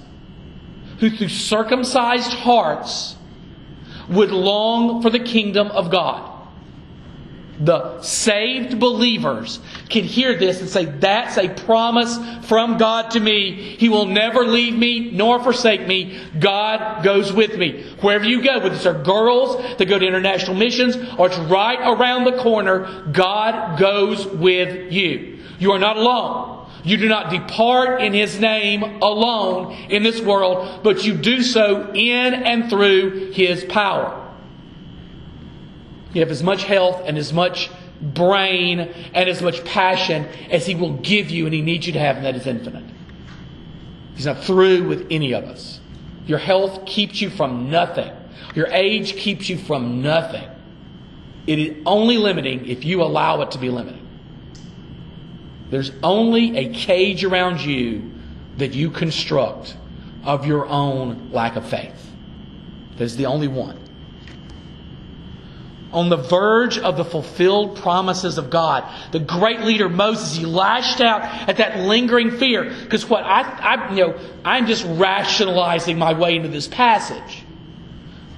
who 1.00 1.12
through 1.12 1.30
circumcised 1.30 2.34
hearts 2.34 3.16
would 4.10 4.32
long 4.32 5.02
for 5.02 5.10
the 5.10 5.20
kingdom 5.20 5.68
of 5.68 5.92
God. 5.92 6.37
The 7.60 8.02
saved 8.02 8.80
believers 8.80 9.60
can 9.90 10.04
hear 10.04 10.38
this 10.38 10.62
and 10.62 10.70
say, 10.70 10.86
That's 10.86 11.38
a 11.38 11.50
promise 11.50 12.18
from 12.48 12.78
God 12.78 13.12
to 13.12 13.20
me. 13.20 13.76
He 13.78 13.90
will 13.90 14.06
never 14.06 14.46
leave 14.46 14.76
me 14.76 15.12
nor 15.12 15.42
forsake 15.42 15.88
me. 15.88 16.20
God 16.40 17.04
goes 17.04 17.34
with 17.34 17.58
me. 17.58 17.84
Wherever 18.02 18.26
you 18.26 18.44
go, 18.44 18.60
whether 18.60 18.76
it's 18.76 18.86
our 18.86 19.02
girls 19.02 19.78
that 19.78 19.86
go 19.86 19.98
to 19.98 20.06
international 20.06 20.56
missions 20.56 20.96
or 21.18 21.28
it's 21.28 21.38
right 21.38 21.80
around 21.80 22.26
the 22.26 22.38
corner, 22.44 23.10
God 23.12 23.80
goes 23.80 24.26
with 24.26 24.92
you. 24.92 25.40
You 25.60 25.72
are 25.72 25.80
not 25.80 25.98
alone. 25.98 26.70
You 26.84 26.98
do 26.98 27.10
not 27.10 27.32
depart 27.32 28.02
in 28.02 28.14
His 28.14 28.40
name 28.40 28.84
alone 29.02 29.74
in 29.90 30.04
this 30.04 30.22
world, 30.22 30.84
but 30.84 31.04
you 31.04 31.16
do 31.16 31.42
so 31.42 31.92
in 31.94 32.34
and 32.34 32.70
through 32.70 33.32
His 33.32 33.66
power. 33.66 34.27
You 36.14 36.22
have 36.22 36.32
as 36.32 36.44
much 36.44 36.64
health 36.64 37.02
and 37.06 37.18
as 37.18 37.34
much 37.34 37.70
brain 38.02 38.80
and 38.80 39.30
as 39.30 39.42
much 39.42 39.64
passion 39.66 40.28
as 40.50 40.66
He 40.66 40.76
will 40.76 40.94
give 40.98 41.30
you 41.30 41.46
and 41.46 41.54
He 41.54 41.62
needs 41.62 41.88
you 41.88 41.94
to 41.94 42.00
have, 42.00 42.18
and 42.18 42.26
that 42.26 42.36
is 42.36 42.48
infinite. 42.48 42.86
He's 44.16 44.26
not 44.26 44.44
through 44.44 44.88
with 44.88 45.08
any 45.12 45.34
of 45.34 45.46
us. 45.46 45.80
Your 46.26 46.40
health 46.40 46.86
keeps 46.86 47.22
you 47.22 47.30
from 47.30 47.70
nothing, 47.70 48.12
your 48.56 48.68
age 48.68 49.16
keeps 49.16 49.50
you 49.50 49.58
from 49.58 50.02
nothing. 50.02 50.50
It 51.46 51.60
is 51.60 51.78
only 51.86 52.18
limiting 52.18 52.68
if 52.68 52.84
you 52.84 53.02
allow 53.02 53.42
it 53.42 53.52
to 53.52 53.58
be 53.58 53.70
limiting. 53.70 54.06
There's 55.70 55.92
only 56.04 56.58
a 56.58 56.74
cage 56.74 57.24
around 57.24 57.62
you 57.62 58.12
that 58.58 58.74
you 58.74 58.90
construct 58.90 59.78
of 60.24 60.46
your 60.46 60.66
own 60.66 61.32
lack 61.32 61.56
of 61.56 61.68
faith. 61.70 62.12
That's 62.98 63.16
the 63.16 63.28
only 63.28 63.48
one 63.48 63.87
on 65.92 66.10
the 66.10 66.18
verge 66.18 66.78
of 66.78 66.98
the 66.98 67.06
fulfilled 67.06 67.78
promises 67.78 68.38
of 68.38 68.50
God. 68.50 68.84
The 69.12 69.20
great 69.20 69.62
leader 69.62 69.90
Moses, 69.90 70.36
he 70.36 70.46
lashed 70.46 71.02
out 71.02 71.22
at 71.24 71.58
that 71.58 71.80
lingering 71.80 72.32
fear. 72.32 72.64
Because 72.84 73.10
what 73.10 73.24
I, 73.24 73.42
I, 73.42 73.94
you 73.94 74.08
know, 74.08 74.20
I'm 74.44 74.68
just 74.68 74.86
rationalizing 74.86 75.98
my 75.98 76.14
way 76.14 76.36
into 76.36 76.50
this 76.50 76.68
passage. 76.68 77.44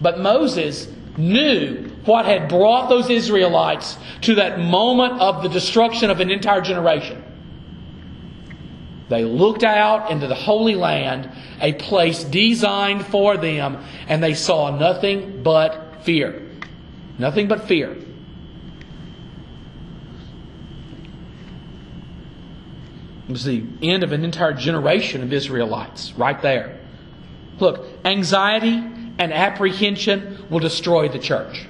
But 0.02 0.20
Moses 0.20 0.88
knew 1.18 1.90
what 2.06 2.26
had 2.26 2.50
brought 2.50 2.90
those 2.90 3.10
Israelites 3.10 3.98
to 4.22 4.36
that 4.36 4.60
moment 4.60 5.20
of 5.20 5.44
the 5.44 5.50
destruction 5.50 6.10
of 6.10 6.20
an 6.20 6.32
entire 6.32 6.62
generation. 6.62 7.24
They 9.10 9.26
looked 9.26 9.64
out 9.64 10.12
into 10.12 10.28
the 10.28 10.36
Holy 10.36 10.76
Land, 10.76 11.30
a 11.60 11.74
place 11.74 12.24
designed 12.24 13.06
for 13.08 13.38
them, 13.38 13.84
and 14.08 14.24
they 14.24 14.36
saw 14.36 14.76
nothing 14.78 15.42
but 15.42 16.04
fear. 16.04 16.49
Nothing 17.20 17.50
but 17.50 17.68
fear. 17.68 17.92
It 23.28 23.32
was 23.32 23.44
the 23.44 23.64
end 23.84 24.04
of 24.04 24.12
an 24.14 24.24
entire 24.24 24.54
generation 24.54 25.22
of 25.22 25.32
Israelites 25.32 26.14
right 26.14 26.42
there. 26.42 26.80
Look, 27.60 27.86
anxiety 28.06 28.84
and 29.20 29.34
apprehension 29.34 30.46
will 30.50 30.60
destroy 30.60 31.10
the 31.10 31.20
church. 31.20 31.68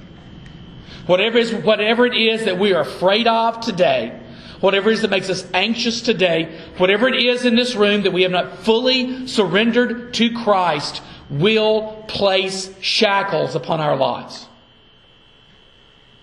Whatever, 1.08 1.40
is, 1.40 1.54
whatever 1.54 2.06
it 2.06 2.16
is 2.16 2.46
that 2.46 2.60
we 2.60 2.74
are 2.74 2.82
afraid 2.82 3.26
of 3.26 3.60
today, 3.60 4.18
whatever 4.60 4.92
it 4.92 4.94
is 4.94 5.02
that 5.02 5.10
makes 5.10 5.30
us 5.30 5.50
anxious 5.54 6.02
today, 6.02 6.62
whatever 6.78 7.08
it 7.08 7.16
is 7.16 7.44
in 7.44 7.56
this 7.56 7.76
room 7.76 8.04
that 8.04 8.14
we 8.14 8.22
have 8.22 8.32
not 8.32 8.60
fully 8.60 9.26
surrendered 9.26 10.14
to 10.14 10.32
Christ, 10.32 11.02
will 11.32 12.06
place 12.08 12.72
shackles 12.82 13.56
upon 13.56 13.82
our 13.82 13.98
lives. 13.98 14.46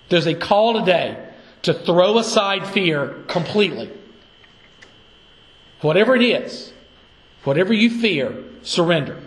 There's 0.08 0.26
a 0.26 0.34
call 0.34 0.74
today 0.74 1.22
to 1.62 1.74
throw 1.74 2.18
aside 2.18 2.66
fear 2.68 3.22
completely. 3.26 3.90
Whatever 5.80 6.14
it 6.14 6.22
is, 6.22 6.72
whatever 7.44 7.72
you 7.72 7.90
fear, 7.90 8.36
surrender. 8.62 9.20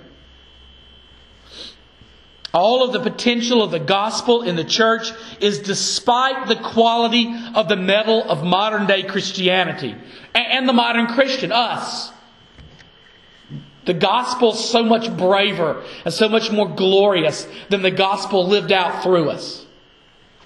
All 2.54 2.84
of 2.84 2.94
the 2.94 3.00
potential 3.00 3.62
of 3.62 3.70
the 3.70 3.80
gospel 3.80 4.42
in 4.42 4.56
the 4.56 4.64
church 4.64 5.12
is 5.40 5.60
despite 5.60 6.48
the 6.48 6.56
quality 6.56 7.32
of 7.54 7.70
the 7.70 7.76
mettle 7.76 8.24
of 8.24 8.44
modern 8.44 8.88
day 8.88 9.04
Christianity 9.04 9.96
and 10.34 10.68
the 10.68 10.74
modern 10.74 11.08
Christian, 11.08 11.52
us. 11.52 12.12
The 13.86 13.94
gospel's 13.94 14.70
so 14.70 14.84
much 14.84 15.16
braver 15.16 15.84
and 16.06 16.14
so 16.14 16.28
much 16.28 16.52
more 16.52 16.68
glorious 16.68 17.48
than 17.70 17.82
the 17.82 17.92
gospel 17.92 18.48
lived 18.48 18.72
out 18.72 19.04
through 19.04 19.30
us. 19.30 19.66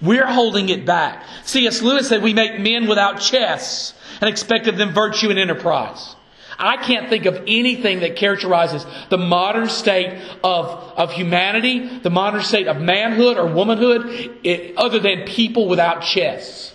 We're 0.03 0.27
holding 0.27 0.67
it 0.69 0.85
back. 0.85 1.23
C.S. 1.45 1.81
Lewis 1.81 2.09
said 2.09 2.21
we 2.21 2.33
make 2.33 2.59
men 2.59 2.87
without 2.87 3.21
chests 3.21 3.93
and 4.19 4.29
expect 4.29 4.67
of 4.67 4.77
them 4.77 4.93
virtue 4.93 5.29
and 5.29 5.39
enterprise. 5.39 6.15
I 6.59 6.77
can't 6.77 7.09
think 7.09 7.25
of 7.25 7.41
anything 7.47 8.01
that 8.01 8.15
characterizes 8.15 8.85
the 9.09 9.17
modern 9.17 9.69
state 9.69 10.21
of, 10.43 10.67
of 10.97 11.11
humanity, 11.13 11.99
the 11.99 12.09
modern 12.09 12.43
state 12.43 12.67
of 12.67 12.79
manhood 12.79 13.37
or 13.37 13.47
womanhood, 13.47 14.39
it, 14.43 14.77
other 14.77 14.99
than 14.99 15.25
people 15.25 15.67
without 15.67 16.01
chests. 16.01 16.73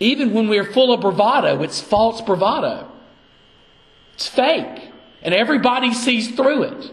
Even 0.00 0.34
when 0.34 0.48
we 0.48 0.58
are 0.58 0.64
full 0.64 0.92
of 0.92 1.00
bravado, 1.00 1.62
it's 1.62 1.80
false 1.80 2.20
bravado. 2.20 2.90
It's 4.14 4.26
fake. 4.26 4.90
And 5.22 5.32
everybody 5.32 5.94
sees 5.94 6.34
through 6.34 6.64
it. 6.64 6.90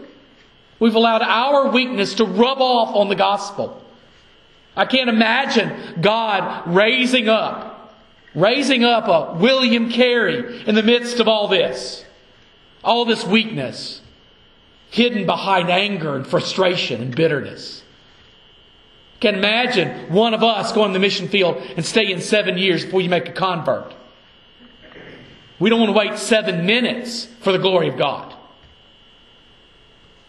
We've 0.80 0.94
allowed 0.94 1.22
our 1.22 1.70
weakness 1.70 2.14
to 2.14 2.24
rub 2.24 2.58
off 2.58 2.96
on 2.96 3.08
the 3.08 3.14
gospel. 3.14 3.80
I 4.74 4.86
can't 4.86 5.10
imagine 5.10 6.00
God 6.00 6.74
raising 6.74 7.28
up, 7.28 7.94
raising 8.34 8.82
up 8.82 9.06
a 9.06 9.38
William 9.38 9.90
Carey 9.90 10.62
in 10.66 10.74
the 10.74 10.82
midst 10.82 11.20
of 11.20 11.28
all 11.28 11.48
this, 11.48 12.04
all 12.82 13.04
this 13.04 13.26
weakness, 13.26 14.00
hidden 14.90 15.26
behind 15.26 15.70
anger 15.70 16.16
and 16.16 16.26
frustration 16.26 17.02
and 17.02 17.14
bitterness. 17.14 17.82
Can 19.20 19.34
imagine 19.34 20.10
one 20.10 20.32
of 20.32 20.42
us 20.42 20.72
going 20.72 20.88
to 20.88 20.92
the 20.94 20.98
mission 20.98 21.28
field 21.28 21.58
and 21.76 21.84
staying 21.84 22.20
seven 22.22 22.56
years 22.56 22.86
before 22.86 23.02
you 23.02 23.10
make 23.10 23.28
a 23.28 23.32
convert. 23.32 23.92
We 25.58 25.68
don't 25.68 25.78
want 25.78 25.90
to 25.90 25.98
wait 25.98 26.18
seven 26.18 26.64
minutes 26.64 27.26
for 27.40 27.52
the 27.52 27.58
glory 27.58 27.88
of 27.88 27.98
God. 27.98 28.34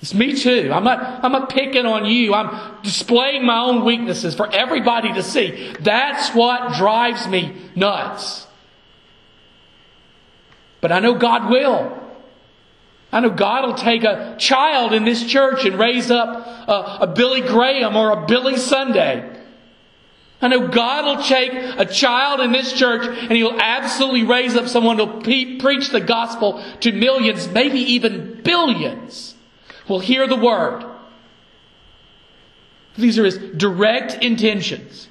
It's 0.01 0.15
me 0.15 0.35
too. 0.35 0.71
I'm 0.73 0.83
not, 0.83 1.23
I'm 1.23 1.31
not 1.31 1.49
picking 1.49 1.85
on 1.85 2.05
you. 2.05 2.33
I'm 2.33 2.81
displaying 2.81 3.45
my 3.45 3.59
own 3.59 3.85
weaknesses 3.85 4.33
for 4.33 4.51
everybody 4.51 5.13
to 5.13 5.21
see. 5.21 5.73
That's 5.79 6.33
what 6.33 6.73
drives 6.73 7.27
me 7.27 7.55
nuts. 7.75 8.47
But 10.81 10.91
I 10.91 10.99
know 10.99 11.13
God 11.13 11.51
will. 11.51 11.99
I 13.11 13.19
know 13.19 13.29
God 13.29 13.67
will 13.67 13.75
take 13.75 14.03
a 14.03 14.35
child 14.39 14.93
in 14.93 15.05
this 15.05 15.23
church 15.23 15.65
and 15.65 15.77
raise 15.77 16.09
up 16.09 16.47
a, 16.67 17.03
a 17.03 17.07
Billy 17.07 17.41
Graham 17.41 17.95
or 17.95 18.11
a 18.11 18.25
Billy 18.25 18.57
Sunday. 18.57 19.29
I 20.41 20.47
know 20.47 20.67
God 20.67 21.05
will 21.05 21.23
take 21.23 21.53
a 21.53 21.85
child 21.85 22.39
in 22.39 22.51
this 22.51 22.73
church 22.73 23.05
and 23.05 23.33
He'll 23.33 23.59
absolutely 23.59 24.23
raise 24.23 24.55
up 24.55 24.67
someone 24.67 24.97
to 24.97 25.21
pe- 25.21 25.59
preach 25.59 25.89
the 25.89 26.01
gospel 26.01 26.63
to 26.79 26.91
millions, 26.91 27.47
maybe 27.49 27.79
even 27.79 28.41
billions 28.41 29.30
will 29.91 29.99
hear 29.99 30.25
the 30.25 30.37
word. 30.37 30.85
These 32.97 33.19
are 33.19 33.25
his 33.25 33.37
direct 33.37 34.23
intentions. 34.23 35.07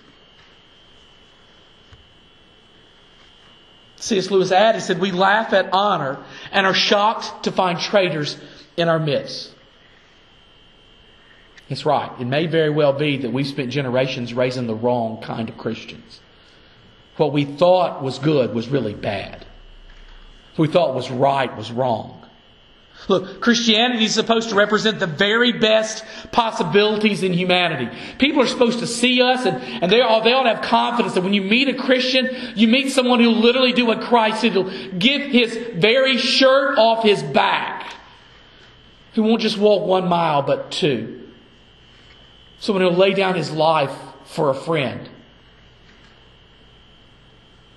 C.S. 3.97 4.31
Lewis 4.31 4.51
added, 4.51 4.81
said, 4.81 4.99
We 4.99 5.13
laugh 5.13 5.53
at 5.53 5.73
honor 5.73 6.19
and 6.51 6.67
are 6.67 6.75
shocked 6.75 7.45
to 7.45 7.53
find 7.53 7.79
traitors 7.79 8.39
in 8.77 8.89
our 8.89 8.99
midst. 8.99 9.55
It's 11.69 11.85
right. 11.85 12.11
It 12.19 12.25
may 12.25 12.47
very 12.47 12.71
well 12.71 12.95
be 12.95 13.19
that 13.19 13.33
we've 13.33 13.47
spent 13.47 13.71
generations 13.71 14.33
raising 14.33 14.67
the 14.67 14.75
wrong 14.75 15.21
kind 15.21 15.49
of 15.49 15.59
Christians. 15.59 16.21
What 17.17 17.33
we 17.33 17.45
thought 17.45 18.03
was 18.03 18.19
good 18.19 18.55
was 18.55 18.69
really 18.69 18.95
bad. 18.95 19.45
What 20.57 20.69
we 20.69 20.73
thought 20.73 20.95
was 20.95 21.11
right 21.11 21.55
was 21.55 21.71
wrong. 21.71 22.20
Look, 23.09 23.41
Christianity 23.41 24.05
is 24.05 24.15
supposed 24.15 24.51
to 24.51 24.55
represent 24.55 24.99
the 24.99 25.07
very 25.07 25.53
best 25.53 26.05
possibilities 26.33 27.23
in 27.23 27.33
humanity. 27.33 27.89
People 28.19 28.43
are 28.43 28.47
supposed 28.47 28.81
to 28.81 28.87
see 28.87 29.23
us 29.23 29.47
and, 29.47 29.57
and 29.83 29.91
they, 29.91 30.01
all, 30.01 30.23
they 30.23 30.31
to 30.31 30.55
have 30.55 30.63
confidence 30.63 31.15
that 31.15 31.23
when 31.23 31.33
you 31.33 31.43
meet 31.43 31.69
a 31.69 31.75
Christian, 31.75 32.29
you 32.55 32.69
meet 32.69 32.91
someone 32.91 33.21
who'll 33.21 33.33
literally 33.33 33.73
do 33.73 33.87
what 33.87 34.03
Christ 34.03 34.43
did. 34.43 34.53
He'll 34.53 34.71
give 34.99 35.23
his 35.23 35.57
very 35.75 36.19
shirt 36.19 36.79
off 36.79 37.03
his 37.03 37.23
back. 37.23 37.93
Who 39.15 39.25
won't 39.25 39.41
just 39.41 39.59
walk 39.59 39.87
one 39.87 40.09
mile, 40.09 40.43
but 40.43 40.71
two. 40.71 41.29
Someone 42.61 42.85
who'll 42.85 42.95
lay 42.95 43.15
down 43.15 43.35
his 43.35 43.51
life 43.51 43.97
for 44.25 44.51
a 44.51 44.55
friend. 44.55 45.09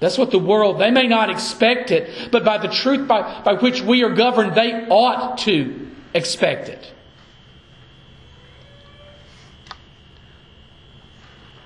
That's 0.03 0.17
what 0.17 0.31
the 0.31 0.37
world, 0.37 0.79
they 0.79 0.91
may 0.91 1.07
not 1.07 1.29
expect 1.29 1.89
it, 1.89 2.29
but 2.29 2.43
by 2.43 2.57
the 2.57 2.67
truth 2.67 3.07
by, 3.07 3.41
by 3.41 3.53
which 3.53 3.81
we 3.81 4.03
are 4.03 4.09
governed, 4.09 4.53
they 4.53 4.85
ought 4.89 5.37
to 5.39 5.89
expect 6.13 6.67
it. 6.67 6.92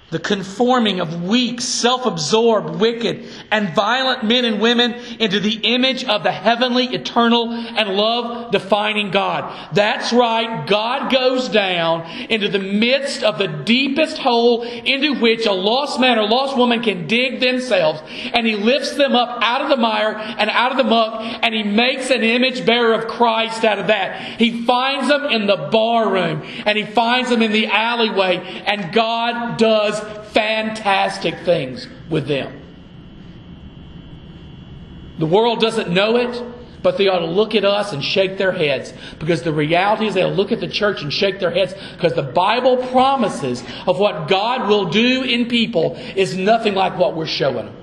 The 0.09 0.19
conforming 0.19 1.01
of 1.01 1.23
weak, 1.23 1.59
self 1.59 2.05
absorbed, 2.05 2.79
wicked, 2.79 3.25
and 3.51 3.75
violent 3.75 4.23
men 4.23 4.45
and 4.45 4.61
women 4.61 4.93
into 5.19 5.41
the 5.41 5.55
image 5.63 6.05
of 6.05 6.23
the 6.23 6.31
heavenly, 6.31 6.85
eternal, 6.85 7.51
and 7.51 7.89
love 7.89 8.51
defining 8.51 9.11
God. 9.11 9.73
That's 9.73 10.13
right, 10.13 10.65
God 10.65 11.11
goes 11.11 11.49
down 11.49 12.09
into 12.29 12.47
the 12.47 12.59
midst 12.59 13.21
of 13.21 13.37
the 13.37 13.47
deepest 13.47 14.17
hole 14.17 14.63
into 14.63 15.19
which 15.19 15.45
a 15.45 15.51
lost 15.51 15.99
man 15.99 16.17
or 16.17 16.25
lost 16.25 16.55
woman 16.55 16.81
can 16.81 17.07
dig 17.07 17.41
themselves, 17.41 18.01
and 18.33 18.47
He 18.47 18.55
lifts 18.55 18.95
them 18.95 19.13
up 19.13 19.39
out 19.41 19.61
of 19.61 19.69
the 19.69 19.77
mire 19.77 20.13
and 20.15 20.49
out 20.49 20.71
of 20.71 20.77
the 20.77 20.85
muck, 20.85 21.21
and 21.43 21.53
He 21.53 21.63
makes 21.63 22.09
an 22.11 22.23
image 22.23 22.65
bearer 22.65 22.93
of 22.93 23.07
Christ 23.07 23.65
out 23.65 23.77
of 23.77 23.87
that. 23.87 24.39
He 24.39 24.63
finds 24.63 25.09
them 25.09 25.25
in 25.25 25.47
the 25.47 25.67
bar 25.69 26.09
room, 26.09 26.43
and 26.65 26.77
He 26.77 26.85
finds 26.85 27.29
them 27.29 27.41
in 27.41 27.51
the 27.51 27.67
alleyway, 27.67 28.37
and 28.65 28.93
God 28.93 29.57
does 29.57 29.96
fantastic 29.99 31.39
things 31.39 31.87
with 32.09 32.27
them. 32.27 32.61
The 35.19 35.25
world 35.25 35.59
doesn't 35.59 35.89
know 35.89 36.17
it, 36.17 36.43
but 36.83 36.97
they 36.97 37.07
ought 37.07 37.19
to 37.19 37.25
look 37.25 37.55
at 37.55 37.65
us 37.65 37.91
and 37.91 38.03
shake 38.03 38.37
their 38.37 38.51
heads 38.51 38.93
because 39.19 39.41
the 39.41 39.51
reality 39.51 40.05
is 40.05 40.13
they'll 40.13 40.31
look 40.31 40.51
at 40.51 40.59
the 40.59 40.67
church 40.67 41.01
and 41.01 41.11
shake 41.11 41.39
their 41.39 41.51
heads 41.51 41.73
because 41.93 42.13
the 42.13 42.23
Bible 42.23 42.77
promises 42.77 43.63
of 43.87 43.99
what 43.99 44.27
God 44.27 44.69
will 44.69 44.85
do 44.85 45.23
in 45.23 45.47
people 45.47 45.95
is 46.15 46.37
nothing 46.37 46.75
like 46.75 46.97
what 46.97 47.15
we're 47.15 47.25
showing 47.25 47.65
them. 47.65 47.75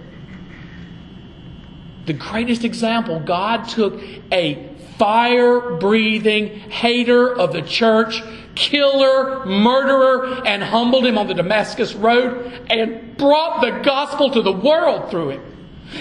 The 2.06 2.12
greatest 2.12 2.64
example, 2.64 3.18
God 3.18 3.68
took 3.68 4.00
a 4.30 4.73
fire 4.98 5.76
breathing 5.76 6.48
hater 6.70 7.34
of 7.34 7.52
the 7.52 7.62
church 7.62 8.22
killer, 8.54 9.44
murderer, 9.46 10.46
and 10.46 10.62
humbled 10.62 11.04
him 11.04 11.18
on 11.18 11.26
the 11.26 11.34
Damascus 11.34 11.94
Road 11.94 12.66
and 12.70 13.16
brought 13.16 13.60
the 13.60 13.82
gospel 13.82 14.30
to 14.30 14.42
the 14.42 14.52
world 14.52 15.10
through 15.10 15.30
him. 15.30 15.42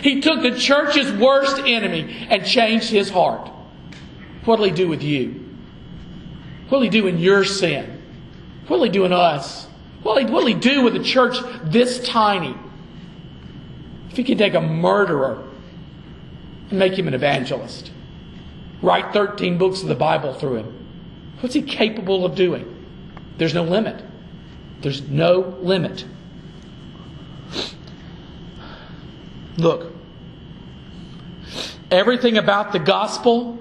He 0.01 0.21
took 0.21 0.41
the 0.41 0.57
church's 0.57 1.12
worst 1.12 1.59
enemy 1.59 2.27
and 2.29 2.45
changed 2.45 2.89
his 2.89 3.09
heart. 3.09 3.50
What'll 4.45 4.65
he 4.65 4.71
do 4.71 4.88
with 4.88 5.03
you? 5.03 5.39
What'll 6.69 6.83
he 6.83 6.89
do 6.89 7.07
in 7.07 7.19
your 7.19 7.43
sin? 7.43 8.01
What'll 8.67 8.85
he 8.85 8.91
do 8.91 9.05
in 9.05 9.13
us? 9.13 9.67
What'll 10.01 10.25
he, 10.25 10.31
what'll 10.31 10.47
he 10.47 10.53
do 10.53 10.83
with 10.83 10.95
a 10.95 11.03
church 11.03 11.38
this 11.63 12.05
tiny? 12.05 12.55
If 14.09 14.17
he 14.17 14.23
can 14.23 14.38
take 14.38 14.53
a 14.53 14.62
murderer 14.62 15.43
and 16.69 16.79
make 16.79 16.97
him 16.97 17.07
an 17.07 17.13
evangelist, 17.13 17.91
write 18.83 19.13
13 19.13 19.57
books 19.57 19.81
of 19.81 19.87
the 19.87 19.95
Bible 19.95 20.35
through 20.35 20.57
him, 20.57 20.83
What's 21.39 21.55
he 21.55 21.61
capable 21.61 22.25
of 22.25 22.35
doing? 22.35 22.85
There's 23.37 23.53
no 23.53 23.63
limit. 23.63 24.03
There's 24.81 25.01
no 25.01 25.57
limit. 25.61 26.05
Look, 29.57 29.93
everything 31.91 32.37
about 32.37 32.71
the 32.71 32.79
gospel 32.79 33.59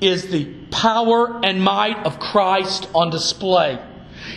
is 0.00 0.28
the 0.28 0.44
power 0.70 1.40
and 1.44 1.62
might 1.62 2.04
of 2.04 2.18
Christ 2.18 2.88
on 2.94 3.10
display. 3.10 3.78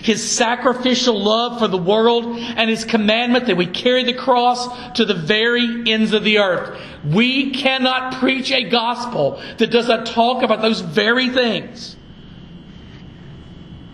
His 0.02 0.30
sacrificial 0.30 1.20
love 1.20 1.60
for 1.60 1.68
the 1.68 1.78
world 1.78 2.26
and 2.38 2.70
His 2.70 2.86
commandment 2.86 3.48
that 3.48 3.58
we 3.58 3.66
carry 3.66 4.04
the 4.04 4.14
cross 4.14 4.68
to 4.94 5.06
the 5.06 5.14
very 5.14 5.92
ends 5.92 6.14
of 6.14 6.24
the 6.24 6.40
earth. 6.40 6.80
We 7.06 7.52
cannot 7.52 8.16
preach 8.16 8.52
a 8.52 8.70
gospel 8.70 9.42
that 9.58 9.72
does 9.72 9.88
not 9.88 10.06
talk 10.06 10.44
about 10.44 10.62
those 10.62 10.82
very 10.82 11.30
things. 11.30 11.96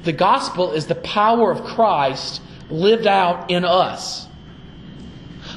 The 0.03 0.13
gospel 0.13 0.71
is 0.71 0.88
the 0.88 0.95
power 0.95 1.51
of 1.51 1.63
Christ 1.63 2.41
lived 2.69 3.07
out 3.07 3.51
in 3.51 3.65
us. 3.65 4.27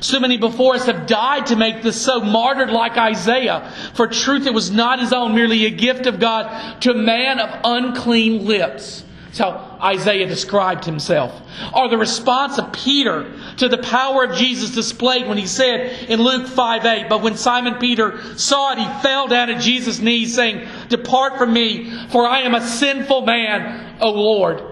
So 0.01 0.21
many 0.21 0.37
before 0.37 0.75
us 0.75 0.87
have 0.87 1.07
died 1.07 1.47
to 1.47 1.57
make 1.57 1.83
this 1.83 2.01
so 2.01 2.21
martyred 2.21 2.71
like 2.71 2.97
Isaiah. 2.97 3.73
For 3.95 4.07
truth, 4.07 4.47
it 4.47 4.53
was 4.53 4.71
not 4.71 5.01
his 5.01 5.13
own, 5.13 5.35
merely 5.35 5.65
a 5.67 5.71
gift 5.71 6.07
of 6.07 6.21
God 6.21 6.81
to 6.83 6.91
a 6.91 6.95
man 6.95 7.39
of 7.39 7.61
unclean 7.65 8.45
lips. 8.45 9.04
That's 9.35 9.51
how 9.51 9.79
Isaiah 9.83 10.29
described 10.29 10.85
himself. 10.85 11.33
Or 11.75 11.89
the 11.89 11.99
response 11.99 12.57
of 12.57 12.73
Peter 12.73 13.37
to 13.57 13.69
the 13.69 13.79
power 13.79 14.23
of 14.23 14.37
Jesus 14.37 14.71
displayed 14.71 15.27
when 15.27 15.39
he 15.39 15.49
said 15.49 16.09
in 16.09 16.23
Luke 16.23 16.47
5 16.47 16.85
8, 16.85 17.09
But 17.09 17.21
when 17.21 17.37
Simon 17.37 17.75
Peter 17.81 18.23
saw 18.39 18.73
it, 18.73 18.79
he 18.79 19.03
fell 19.03 19.27
down 19.27 19.51
at 19.51 19.61
Jesus' 19.61 19.99
knees, 19.99 20.37
saying, 20.37 20.69
Depart 20.89 21.37
from 21.37 21.53
me, 21.53 21.91
for 22.11 22.25
I 22.29 22.43
am 22.43 22.55
a 22.55 22.65
sinful 22.65 23.23
man, 23.23 23.97
O 24.01 24.11
Lord. 24.11 24.63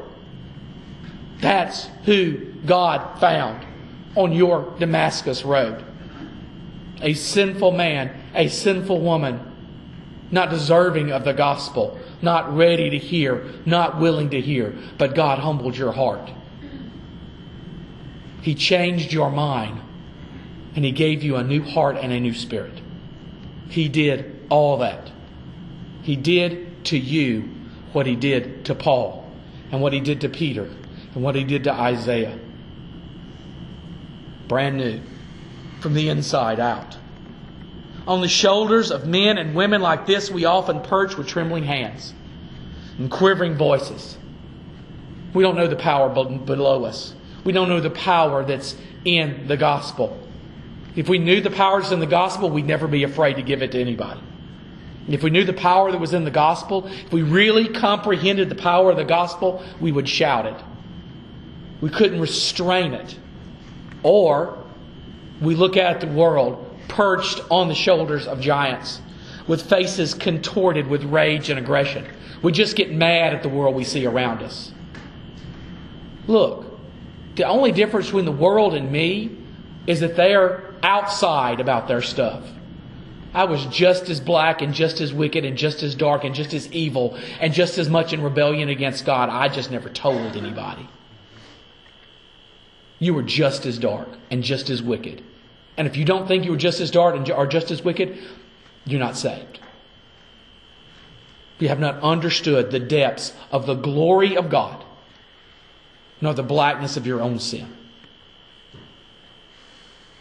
That's 1.41 1.89
who 2.05 2.53
God 2.65 3.19
found 3.19 3.67
on 4.15 4.31
your 4.31 4.77
Damascus 4.79 5.45
road. 5.45 5.85
A 7.01 7.15
sinful 7.15 7.73
man, 7.73 8.17
a 8.33 8.47
sinful 8.47 9.01
woman, 9.01 9.41
not 10.31 10.51
deserving 10.51 11.11
of 11.11 11.25
the 11.25 11.33
gospel 11.33 11.99
not 12.23 12.57
ready 12.57 12.91
to 12.91 12.99
hear, 12.99 13.45
not 13.67 13.99
willing 13.99 14.31
to 14.31 14.41
hear, 14.41 14.75
but 14.97 15.15
God 15.15 15.41
humbled 15.41 15.77
your 15.77 15.93
heart. 15.93 16.31
He 18.41 18.55
changed 18.55 19.13
your 19.13 19.31
mind, 19.31 19.81
and 20.75 20.85
He 20.85 20.93
gave 20.93 21.23
you 21.23 21.37
a 21.37 21.45
new 21.45 21.63
heart 21.63 21.97
and 21.97 22.13
a 22.13 22.21
new 22.21 22.35
spirit. 22.35 22.81
He 23.69 23.89
did 23.89 24.47
all 24.49 24.79
that. 24.79 25.11
He 26.03 26.17
did 26.17 26.85
to 26.87 26.99
you 26.99 27.49
what 27.93 28.07
He 28.07 28.17
did 28.17 28.65
to 28.67 28.75
Paul, 28.75 29.29
and 29.71 29.81
what 29.81 29.93
He 29.93 30.01
did 30.01 30.21
to 30.23 30.29
Peter, 30.29 30.71
and 31.15 31.23
what 31.23 31.35
He 31.35 31.45
did 31.45 31.65
to 31.65 31.73
Isaiah. 31.73 32.39
Brand 34.49 34.77
new, 34.77 35.01
from 35.81 35.95
the 35.95 36.09
inside 36.09 36.61
out. 36.61 36.97
On 38.07 38.21
the 38.21 38.29
shoulders 38.29 38.91
of 38.91 39.07
men 39.07 39.39
and 39.39 39.55
women 39.55 39.81
like 39.81 40.07
this, 40.07 40.31
we 40.31 40.45
often 40.45 40.81
perch 40.81 41.17
with 41.17 41.29
trembling 41.29 41.65
hands 41.65 42.13
and 42.99 43.11
quivering 43.11 43.57
voices. 43.57 44.19
We 45.35 45.43
don't 45.43 45.57
know 45.57 45.69
the 45.69 45.77
power 45.77 46.09
below 46.09 46.85
us. 46.85 47.15
We 47.45 47.53
don't 47.53 47.69
know 47.69 47.81
the 47.81 47.91
power 47.91 48.45
that's 48.45 48.77
in 49.05 49.47
the 49.47 49.57
gospel. 49.57 50.19
If 50.95 51.09
we 51.09 51.19
knew 51.19 51.41
the 51.41 51.51
power 51.51 51.81
that's 51.81 51.93
in 51.93 52.01
the 52.01 52.07
gospel, 52.07 52.51
we'd 52.51 52.67
never 52.67 52.87
be 52.87 53.05
afraid 53.05 53.35
to 53.35 53.43
give 53.43 53.63
it 53.63 53.73
to 53.73 53.81
anybody. 53.81 54.21
If 55.09 55.23
we 55.23 55.31
knew 55.31 55.45
the 55.45 55.53
power 55.53 55.91
that 55.91 55.99
was 55.99 56.13
in 56.13 56.25
the 56.25 56.31
gospel, 56.31 56.87
if 56.87 57.13
we 57.13 57.23
really 57.23 57.69
comprehended 57.69 58.49
the 58.49 58.55
power 58.55 58.91
of 58.91 58.97
the 58.97 59.05
gospel, 59.05 59.65
we 59.81 59.91
would 59.91 60.09
shout 60.09 60.47
it. 60.47 60.55
We 61.81 61.89
couldn't 61.89 62.21
restrain 62.21 62.95
it. 62.95 63.19
Or 64.03 64.63
we 65.41 65.55
look 65.55 65.77
at 65.77 66.01
the 66.01 66.07
world 66.07 66.72
perched 66.89 67.41
on 67.51 67.69
the 67.69 67.75
shoulders 67.75 68.27
of 68.27 68.41
giants 68.41 69.01
with 69.47 69.69
faces 69.69 70.15
contorted 70.15 70.87
with 70.87 71.05
rage 71.05 71.51
and 71.51 71.59
aggression. 71.59 72.07
We 72.43 72.53
just 72.53 72.77
get 72.77 72.93
mad 72.93 73.35
at 73.35 73.43
the 73.43 73.49
world 73.49 73.75
we 73.75 73.85
see 73.85 74.07
around 74.07 74.43
us. 74.43 74.73
Look, 76.27 76.67
the 77.35 77.45
only 77.45 77.73
difference 77.73 78.07
between 78.07 78.25
the 78.25 78.33
world 78.33 78.75
and 78.75 78.91
me 78.91 79.37
is 79.87 80.01
that 80.01 80.17
they 80.17 80.35
are 80.35 80.75
outside 80.83 81.61
about 81.61 81.89
their 81.89 82.03
stuff. 82.03 82.45
I 83.35 83.45
was 83.45 83.65
just 83.67 84.11
as 84.11 84.21
black 84.21 84.61
and 84.61 84.75
just 84.75 85.01
as 85.01 85.13
wicked 85.13 85.45
and 85.45 85.57
just 85.57 85.83
as 85.83 85.95
dark 85.95 86.25
and 86.25 86.35
just 86.35 86.53
as 86.53 86.71
evil 86.71 87.19
and 87.41 87.53
just 87.55 87.79
as 87.79 87.89
much 87.89 88.13
in 88.13 88.23
rebellion 88.23 88.69
against 88.69 89.07
God. 89.07 89.31
I 89.31 89.49
just 89.49 89.71
never 89.71 89.89
told 89.89 90.37
anybody. 90.37 90.87
You 92.99 93.15
were 93.15 93.23
just 93.23 93.65
as 93.65 93.79
dark 93.79 94.09
and 94.31 94.43
just 94.43 94.69
as 94.69 94.83
wicked. 94.83 95.25
And 95.77 95.87
if 95.87 95.97
you 95.97 96.05
don't 96.05 96.29
think 96.29 96.45
you 96.45 96.51
were 96.51 96.57
just 96.57 96.81
as 96.81 96.91
dark 96.91 97.17
and 97.17 97.31
are 97.31 97.47
just 97.47 97.71
as 97.71 97.83
wicked, 97.83 98.19
you're 98.85 99.01
not 99.01 99.17
saved. 99.17 99.61
You 101.59 101.69
have 101.69 101.81
not 101.81 102.03
understood 102.03 102.71
the 102.71 102.81
depths 102.81 103.33
of 103.51 103.67
the 103.67 103.75
glory 103.75 104.37
of 104.37 104.51
God, 104.51 104.85
nor 106.21 106.35
the 106.35 106.43
blackness 106.43 106.97
of 106.97 107.07
your 107.07 107.21
own 107.21 107.39
sin. 107.39 107.73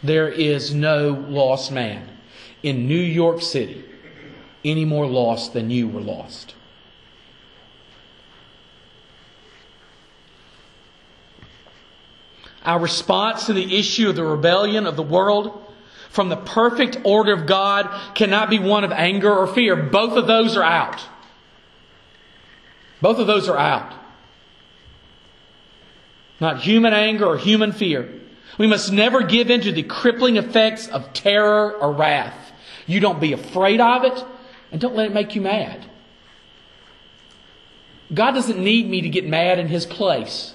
There 0.02 0.28
is 0.28 0.74
no 0.74 1.24
lost 1.28 1.70
man 1.70 2.08
in 2.62 2.88
New 2.88 2.94
York 2.94 3.42
City 3.42 3.84
any 4.64 4.84
more 4.84 5.06
lost 5.06 5.52
than 5.52 5.70
you 5.70 5.88
were 5.88 6.00
lost. 6.00 6.54
Our 12.64 12.80
response 12.80 13.46
to 13.46 13.52
the 13.52 13.78
issue 13.78 14.08
of 14.08 14.16
the 14.16 14.24
rebellion 14.24 14.86
of 14.86 14.96
the 14.96 15.02
world 15.02 15.58
from 16.10 16.28
the 16.28 16.36
perfect 16.36 16.98
order 17.04 17.32
of 17.32 17.46
God 17.46 17.88
cannot 18.14 18.50
be 18.50 18.58
one 18.58 18.84
of 18.84 18.92
anger 18.92 19.32
or 19.32 19.46
fear. 19.46 19.74
Both 19.74 20.16
of 20.16 20.26
those 20.26 20.56
are 20.56 20.62
out. 20.62 21.00
Both 23.00 23.18
of 23.18 23.26
those 23.26 23.48
are 23.48 23.58
out. 23.58 23.94
Not 26.38 26.60
human 26.60 26.92
anger 26.92 27.24
or 27.24 27.38
human 27.38 27.72
fear. 27.72 28.12
We 28.58 28.66
must 28.66 28.92
never 28.92 29.22
give 29.22 29.50
in 29.50 29.62
to 29.62 29.72
the 29.72 29.82
crippling 29.82 30.36
effects 30.36 30.86
of 30.88 31.12
terror 31.12 31.72
or 31.72 31.92
wrath. 31.92 32.52
You 32.86 33.00
don't 33.00 33.20
be 33.20 33.32
afraid 33.32 33.80
of 33.80 34.04
it, 34.04 34.24
and 34.70 34.80
don't 34.80 34.94
let 34.94 35.06
it 35.06 35.14
make 35.14 35.34
you 35.34 35.40
mad. 35.40 35.86
God 38.12 38.32
doesn't 38.32 38.58
need 38.58 38.88
me 38.88 39.00
to 39.00 39.08
get 39.08 39.26
mad 39.26 39.58
in 39.58 39.68
His 39.68 39.86
place. 39.86 40.54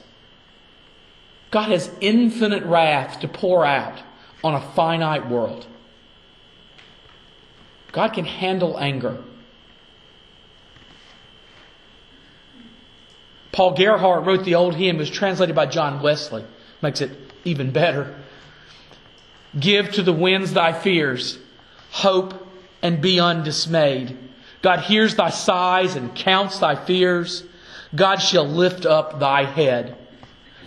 God 1.52 1.70
has 1.70 1.90
infinite 2.02 2.64
wrath 2.64 3.22
to 3.22 3.28
pour 3.28 3.66
out 3.66 4.02
on 4.44 4.54
a 4.54 4.62
finite 4.62 5.30
world. 5.30 5.66
God 7.92 8.14
can 8.14 8.26
handle 8.26 8.78
anger. 8.80 9.24
Paul 13.52 13.76
Gerhardt 13.76 14.26
wrote 14.26 14.46
the 14.46 14.56
old 14.56 14.76
hymn, 14.76 14.98
it 14.98 15.00
was 15.00 15.10
translated 15.10 15.56
by 15.56 15.66
John 15.66 16.02
Wesley. 16.02 16.46
Makes 16.82 17.02
it 17.02 17.12
even 17.44 17.72
better. 17.72 18.16
Give 19.60 19.92
to 19.94 20.04
the 20.04 20.14
winds 20.14 20.54
thy 20.54 20.74
fears, 20.74 21.40
hope, 21.90 22.48
and 22.84 23.02
be 23.02 23.20
undismayed. 23.20 24.16
God 24.62 24.82
hears 24.82 25.16
thy 25.16 25.32
sighs 25.32 25.96
and 25.96 26.14
counts 26.14 26.60
thy 26.60 26.76
fears. 26.76 27.44
God 27.96 28.18
shall 28.18 28.46
lift 28.48 28.86
up 28.86 29.20
thy 29.20 29.46
head. 29.46 29.98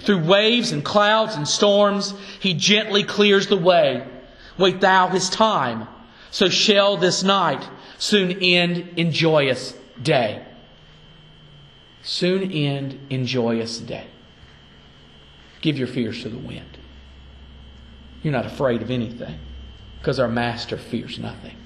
Through 0.00 0.24
waves 0.24 0.72
and 0.72 0.84
clouds 0.84 1.36
and 1.36 1.46
storms, 1.46 2.14
he 2.40 2.54
gently 2.54 3.04
clears 3.04 3.48
the 3.48 3.56
way. 3.56 4.06
Wait 4.58 4.80
thou 4.80 5.08
his 5.08 5.28
time, 5.28 5.86
so 6.30 6.48
shall 6.48 6.96
this 6.96 7.22
night 7.22 7.66
soon 7.98 8.32
end 8.42 8.94
in 8.96 9.12
joyous 9.12 9.74
day. 10.02 10.44
Soon 12.02 12.50
end 12.50 12.98
in 13.10 13.26
joyous 13.26 13.78
day. 13.78 14.06
Give 15.60 15.78
your 15.78 15.88
fears 15.88 16.22
to 16.22 16.30
the 16.30 16.38
wind. 16.38 16.78
You're 18.22 18.32
not 18.32 18.46
afraid 18.46 18.80
of 18.82 18.90
anything 18.90 19.38
because 19.98 20.18
our 20.18 20.28
master 20.28 20.78
fears 20.78 21.18
nothing. 21.18 21.56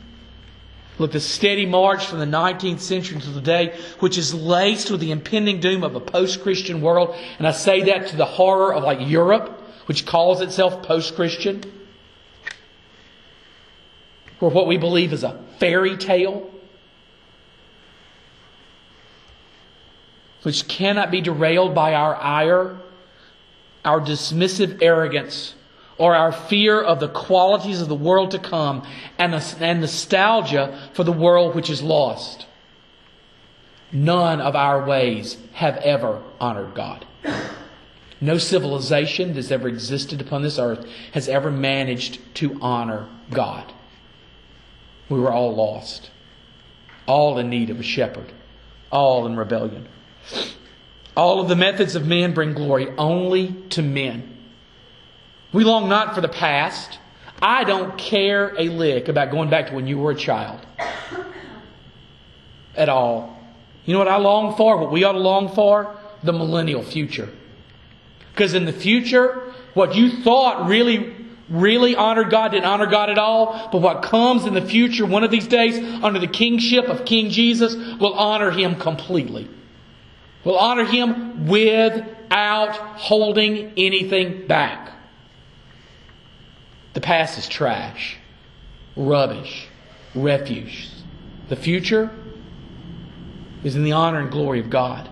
Look, 0.99 1.11
the 1.11 1.21
steady 1.21 1.67
march 1.67 2.07
from 2.07 2.21
the 2.21 2.25
19th 2.25 2.79
century 2.79 3.21
to 3.21 3.33
today, 3.33 3.77
which 3.99 4.17
is 4.17 4.33
laced 4.33 4.91
with 4.91 5.01
the 5.01 5.11
impending 5.11 5.59
doom 5.59 5.83
of 5.83 5.97
a 5.97 6.01
post 6.01 6.43
Christian 6.43 6.81
world, 6.81 7.17
and 7.39 7.47
I 7.47 7.51
say 7.51 7.83
that 7.85 8.09
to 8.09 8.17
the 8.17 8.25
horror 8.25 8.73
of 8.73 8.85
like 8.85 8.99
Europe, 9.01 9.61
which 9.87 10.07
calls 10.07 10.41
itself 10.41 10.85
post 10.85 11.17
Christian, 11.17 11.63
where 14.39 14.51
what 14.51 14.69
we 14.69 14.77
believe 14.77 15.13
is 15.13 15.25
a 15.25 15.43
fairy 15.59 15.97
tale, 15.97 16.51
which 20.43 20.69
cannot 20.69 21.11
be 21.11 21.21
derailed 21.21 21.75
by 21.75 21.95
our 21.95 22.15
ire, 22.15 22.77
our 23.85 24.01
dismissive 24.01 24.79
arrogance, 24.81 25.55
or 25.99 26.15
our 26.15 26.33
fear 26.33 26.81
of 26.81 27.01
the 27.01 27.09
qualities 27.09 27.81
of 27.81 27.89
the 27.89 27.95
world 27.95 28.31
to 28.33 28.39
come 28.39 28.87
and, 29.19 29.35
and 29.61 29.81
nostalgia 29.81 30.91
for 30.93 31.05
the 31.05 31.13
world 31.13 31.55
which 31.55 31.71
is 31.71 31.83
lost. 31.83 32.47
None 33.93 34.41
of 34.41 34.57
our 34.57 34.85
ways 34.85 35.37
have 35.53 35.77
ever 35.77 36.21
honored 36.41 36.75
God. 36.75 37.07
No 38.21 38.39
civilization 38.39 39.35
that's 39.35 39.51
ever 39.51 39.69
existed 39.69 40.21
upon 40.21 40.43
this 40.43 40.59
earth 40.59 40.87
has 41.13 41.29
ever 41.29 41.51
managed 41.51 42.19
to 42.37 42.59
honor 42.61 43.09
God. 43.31 43.73
We 45.09 45.21
were 45.21 45.33
all 45.33 45.55
lost, 45.55 46.11
all 47.07 47.39
in 47.39 47.51
need 47.51 47.71
of 47.71 47.79
a 47.79 47.85
shepherd, 47.85 48.33
all 48.91 49.27
in 49.27 49.37
rebellion. 49.37 49.87
All 51.17 51.41
of 51.41 51.49
the 51.49 51.57
methods 51.57 51.95
of 51.95 52.07
men 52.07 52.35
bring 52.35 52.55
glory 52.55 52.89
only 52.97 53.55
to 53.71 53.83
men. 53.83 54.34
We 55.55 55.63
long 55.63 55.89
not 55.89 56.17
for 56.17 56.21
the 56.21 56.29
past. 56.29 56.99
I 57.41 57.63
don't 57.63 57.97
care 57.97 58.55
a 58.59 58.69
lick 58.69 59.07
about 59.09 59.31
going 59.31 59.51
back 59.51 59.69
to 59.69 59.75
when 59.75 59.87
you 59.87 59.99
were 59.99 60.11
a 60.11 60.17
child. 60.17 60.61
At 62.77 62.89
all. 62.89 63.39
You 63.85 63.93
know 63.93 64.01
what 64.01 64.09
I 64.09 64.17
long 64.17 64.57
for? 64.57 64.79
What 64.79 64.91
we 64.91 65.05
ought 65.05 65.13
to 65.13 65.19
long 65.19 65.55
for? 65.55 65.97
The 66.25 66.33
millennial 66.33 66.83
future. 66.83 67.29
Because 68.33 68.55
in 68.55 68.65
the 68.65 68.73
future, 68.73 69.53
what 69.75 69.95
you 69.95 70.23
thought 70.23 70.69
really, 70.69 71.15
really 71.49 71.95
honored 71.95 72.31
God 72.31 72.51
didn't 72.51 72.65
honor 72.65 72.87
God 72.87 73.09
at 73.09 73.19
all. 73.19 73.69
But 73.71 73.81
what 73.81 74.03
comes 74.03 74.47
in 74.47 74.55
the 74.55 74.67
future, 74.67 75.07
one 75.07 75.23
of 75.23 75.31
these 75.31 75.47
days, 75.47 75.79
under 76.03 76.19
the 76.19 76.27
kingship 76.27 76.87
of 76.89 77.05
King 77.05 77.31
Jesus, 77.31 77.77
will 78.01 78.15
honor 78.15 78.51
Him 78.51 78.75
completely. 78.75 79.49
Will 80.43 80.59
honor 80.59 80.85
Him 80.85 81.47
without 81.47 82.77
holding 82.99 83.73
anything 83.77 84.49
back. 84.49 84.91
The 86.95 87.01
past 87.01 87.39
is 87.39 87.49
trash, 87.49 88.17
rubbish, 88.97 89.69
refuse. 90.15 91.03
The 91.49 91.57
future 91.57 92.11
is 93.65 93.77
in 93.77 93.83
the 93.85 93.93
honor 93.93 94.21
and 94.21 94.31
glory 94.31 94.61
of 94.61 94.71
God. 94.71 95.11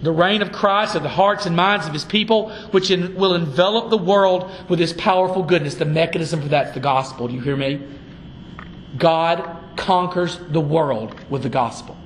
The 0.00 0.12
reign 0.12 0.42
of 0.42 0.52
Christ 0.52 0.94
of 0.94 1.02
the 1.02 1.08
hearts 1.08 1.46
and 1.46 1.56
minds 1.56 1.86
of 1.86 1.92
his 1.92 2.04
people, 2.04 2.50
which 2.70 2.92
in, 2.92 3.16
will 3.16 3.34
envelop 3.34 3.90
the 3.90 3.98
world 3.98 4.48
with 4.68 4.78
his 4.78 4.92
powerful 4.92 5.42
goodness. 5.42 5.74
The 5.74 5.84
mechanism 5.84 6.40
for 6.40 6.48
that 6.48 6.68
is 6.68 6.74
the 6.74 6.80
gospel. 6.80 7.26
Do 7.26 7.34
you 7.34 7.40
hear 7.40 7.56
me? 7.56 7.82
God 8.96 9.56
conquers 9.74 10.38
the 10.50 10.60
world 10.60 11.16
with 11.28 11.42
the 11.42 11.48
gospel. 11.48 11.96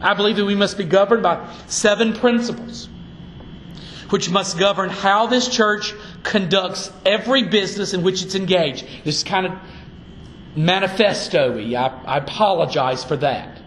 I 0.00 0.14
believe 0.14 0.36
that 0.36 0.44
we 0.46 0.54
must 0.54 0.78
be 0.78 0.84
governed 0.84 1.22
by 1.22 1.46
seven 1.66 2.14
principles 2.14 2.88
which 4.10 4.30
must 4.30 4.58
govern 4.58 4.90
how 4.90 5.26
this 5.26 5.48
church 5.48 5.94
conducts 6.22 6.90
every 7.04 7.44
business 7.44 7.94
in 7.94 8.02
which 8.02 8.22
it's 8.22 8.34
engaged. 8.34 8.86
This 9.04 9.18
is 9.18 9.24
kind 9.24 9.46
of 9.46 9.52
manifesto 10.54 11.56
y. 11.56 11.74
I, 11.74 11.88
I 12.04 12.18
apologize 12.18 13.04
for 13.04 13.16
that. 13.16 13.60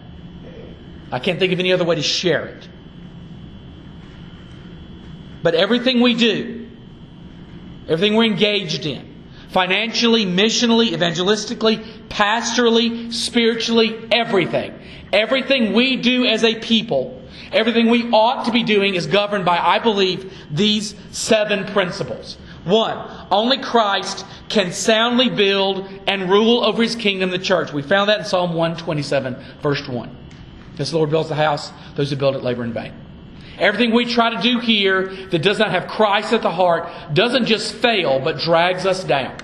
I 1.12 1.18
can't 1.18 1.38
think 1.38 1.52
of 1.52 1.58
any 1.58 1.72
other 1.72 1.84
way 1.84 1.96
to 1.96 2.02
share 2.02 2.46
it. 2.46 2.68
But 5.42 5.54
everything 5.54 6.00
we 6.00 6.14
do, 6.14 6.68
everything 7.88 8.14
we're 8.14 8.24
engaged 8.24 8.86
in, 8.86 9.24
financially, 9.48 10.26
missionally, 10.26 10.90
evangelistically, 10.90 12.08
pastorally, 12.08 13.12
spiritually, 13.12 14.08
everything, 14.12 14.78
everything 15.12 15.72
we 15.72 15.96
do 15.96 16.24
as 16.26 16.44
a 16.44 16.54
people 16.56 17.19
Everything 17.52 17.90
we 17.90 18.10
ought 18.10 18.44
to 18.44 18.52
be 18.52 18.62
doing 18.62 18.94
is 18.94 19.06
governed 19.06 19.44
by, 19.44 19.58
I 19.58 19.78
believe, 19.78 20.32
these 20.50 20.94
seven 21.10 21.66
principles. 21.72 22.36
One, 22.64 23.26
only 23.30 23.58
Christ 23.58 24.26
can 24.48 24.72
soundly 24.72 25.30
build 25.30 25.88
and 26.06 26.30
rule 26.30 26.64
over 26.64 26.82
his 26.82 26.94
kingdom, 26.94 27.30
the 27.30 27.38
church. 27.38 27.72
We 27.72 27.82
found 27.82 28.08
that 28.08 28.20
in 28.20 28.24
Psalm 28.26 28.54
127, 28.54 29.36
verse 29.62 29.86
1. 29.88 30.16
As 30.78 30.90
the 30.90 30.96
Lord 30.96 31.10
builds 31.10 31.28
the 31.28 31.34
house, 31.34 31.72
those 31.94 32.10
who 32.10 32.16
build 32.16 32.36
it 32.36 32.42
labor 32.42 32.64
in 32.64 32.72
vain. 32.72 32.94
Everything 33.58 33.94
we 33.94 34.06
try 34.06 34.34
to 34.34 34.40
do 34.40 34.58
here 34.58 35.08
that 35.26 35.42
does 35.42 35.58
not 35.58 35.70
have 35.70 35.86
Christ 35.86 36.32
at 36.32 36.40
the 36.40 36.50
heart 36.50 36.88
doesn't 37.12 37.46
just 37.46 37.74
fail, 37.74 38.18
but 38.18 38.38
drags 38.38 38.86
us 38.86 39.04
down. 39.04 39.36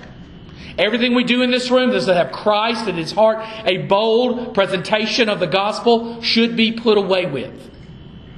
Everything 0.79 1.15
we 1.15 1.25
do 1.25 1.43
in 1.43 1.51
this 1.51 1.71
room 1.71 1.91
that 1.91 1.97
does 1.97 2.07
not 2.07 2.17
have 2.17 2.33
Christ 2.33 2.87
at 2.87 2.99
its 2.99 3.13
heart. 3.13 3.45
A 3.67 3.79
bold 3.87 4.55
presentation 4.55 5.29
of 5.29 5.41
the 5.41 5.47
gospel 5.47 6.21
should 6.23 6.57
be 6.57 6.73
put 6.73 6.99
away 6.99 7.27
with. 7.27 7.71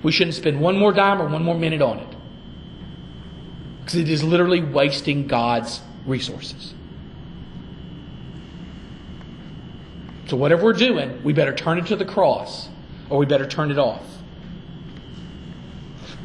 We 0.03 0.13
shouldn't 0.13 0.37
spend 0.37 0.61
one 0.61 0.79
more 0.79 0.93
dime 0.93 1.21
or 1.21 1.29
one 1.29 1.43
more 1.43 1.57
minute 1.57 1.83
on 1.83 1.99
it. 1.99 2.17
Because 3.81 3.97
it 3.97 4.09
is 4.09 4.23
literally 4.23 4.63
wasting 4.63 5.27
God's 5.27 5.81
resources. 6.07 6.75
So, 10.29 10.37
whatever 10.37 10.65
we're 10.65 10.75
doing, 10.75 11.23
we 11.25 11.33
better 11.33 11.55
turn 11.55 11.79
it 11.79 11.87
to 11.87 11.97
the 11.97 12.05
cross 12.05 12.69
or 13.09 13.19
we 13.19 13.27
better 13.27 13.47
turn 13.47 13.71
it 13.71 13.79
off. 13.79 14.05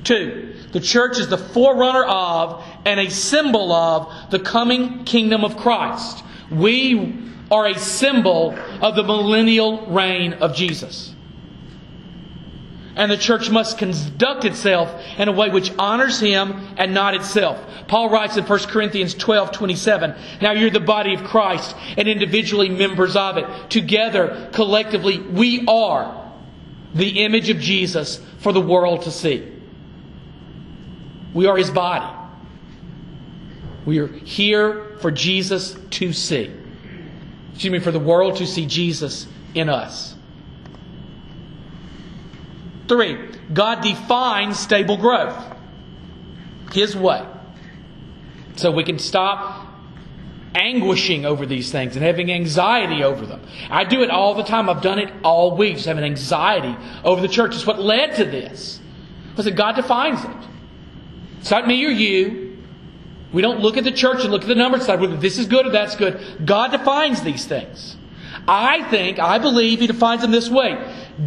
Two, 0.03 0.55
the 0.73 0.81
church 0.81 1.19
is 1.19 1.29
the 1.29 1.37
forerunner 1.37 2.03
of 2.03 2.63
and 2.85 2.99
a 2.99 3.09
symbol 3.09 3.71
of 3.71 4.31
the 4.31 4.39
coming 4.39 5.05
kingdom 5.05 5.45
of 5.45 5.55
Christ. 5.55 6.23
We 6.51 7.31
are 7.49 7.67
a 7.67 7.79
symbol 7.79 8.57
of 8.81 8.95
the 8.95 9.03
millennial 9.03 9.85
reign 9.85 10.33
of 10.33 10.55
Jesus. 10.55 11.12
And 12.95 13.11
the 13.11 13.17
church 13.17 13.49
must 13.49 13.79
conduct 13.79 14.45
itself 14.45 14.93
in 15.17 15.27
a 15.27 15.31
way 15.31 15.49
which 15.49 15.71
honors 15.79 16.19
him 16.19 16.53
and 16.77 16.93
not 16.93 17.15
itself. 17.15 17.59
Paul 17.87 18.09
writes 18.09 18.37
in 18.37 18.43
1 18.43 18.59
Corinthians 18.59 19.15
12 19.15 19.51
27, 19.51 20.15
Now 20.41 20.51
you're 20.51 20.69
the 20.69 20.79
body 20.79 21.15
of 21.15 21.23
Christ 21.23 21.75
and 21.97 22.07
individually 22.07 22.69
members 22.69 23.15
of 23.15 23.37
it. 23.37 23.69
Together, 23.69 24.49
collectively, 24.53 25.19
we 25.19 25.65
are 25.67 26.31
the 26.93 27.23
image 27.23 27.49
of 27.49 27.59
Jesus 27.59 28.21
for 28.39 28.51
the 28.51 28.61
world 28.61 29.03
to 29.03 29.11
see. 29.11 29.51
We 31.33 31.47
are 31.47 31.57
his 31.57 31.71
body. 31.71 32.15
We 33.85 33.99
are 33.99 34.07
here 34.07 34.97
for 34.99 35.09
Jesus 35.09 35.75
to 35.91 36.13
see. 36.13 36.51
Excuse 37.53 37.71
me, 37.71 37.79
for 37.79 37.91
the 37.91 37.99
world 37.99 38.37
to 38.37 38.47
see 38.47 38.65
Jesus 38.65 39.27
in 39.53 39.67
us. 39.69 40.15
Three, 42.93 43.17
God 43.51 43.81
defines 43.81 44.59
stable 44.59 44.97
growth 44.97 45.35
His 46.73 46.95
way. 46.95 47.25
So 48.55 48.69
we 48.69 48.83
can 48.83 48.99
stop 48.99 49.67
anguishing 50.53 51.25
over 51.25 51.47
these 51.47 51.71
things 51.71 51.95
and 51.95 52.05
having 52.05 52.31
anxiety 52.31 53.03
over 53.03 53.25
them. 53.25 53.41
I 53.71 53.83
do 53.83 54.03
it 54.03 54.11
all 54.11 54.35
the 54.35 54.43
time. 54.43 54.69
I've 54.69 54.83
done 54.83 54.99
it 54.99 55.11
all 55.23 55.57
week, 55.57 55.77
just 55.77 55.87
having 55.87 56.03
anxiety 56.03 56.77
over 57.03 57.19
the 57.19 57.27
church. 57.27 57.55
It's 57.55 57.65
what 57.65 57.81
led 57.81 58.15
to 58.17 58.25
this. 58.25 58.79
Listen, 59.37 59.55
God 59.55 59.75
defines 59.75 60.23
it. 60.23 60.47
It's 61.39 61.49
not 61.49 61.67
me 61.67 61.83
or 61.83 61.89
you. 61.89 62.59
We 63.31 63.41
don't 63.41 63.61
look 63.61 63.75
at 63.75 63.85
the 63.85 63.91
church 63.91 64.21
and 64.21 64.31
look 64.31 64.43
at 64.43 64.47
the 64.47 64.53
numbers 64.53 64.81
decide 64.81 65.01
whether 65.01 65.17
this 65.17 65.39
is 65.39 65.47
good 65.47 65.65
or 65.65 65.71
that's 65.71 65.95
good. 65.95 66.45
God 66.45 66.67
defines 66.67 67.23
these 67.23 67.47
things. 67.47 67.97
I 68.47 68.87
think, 68.91 69.17
I 69.17 69.39
believe 69.39 69.79
He 69.79 69.87
defines 69.87 70.21
them 70.21 70.29
this 70.29 70.47
way 70.47 70.77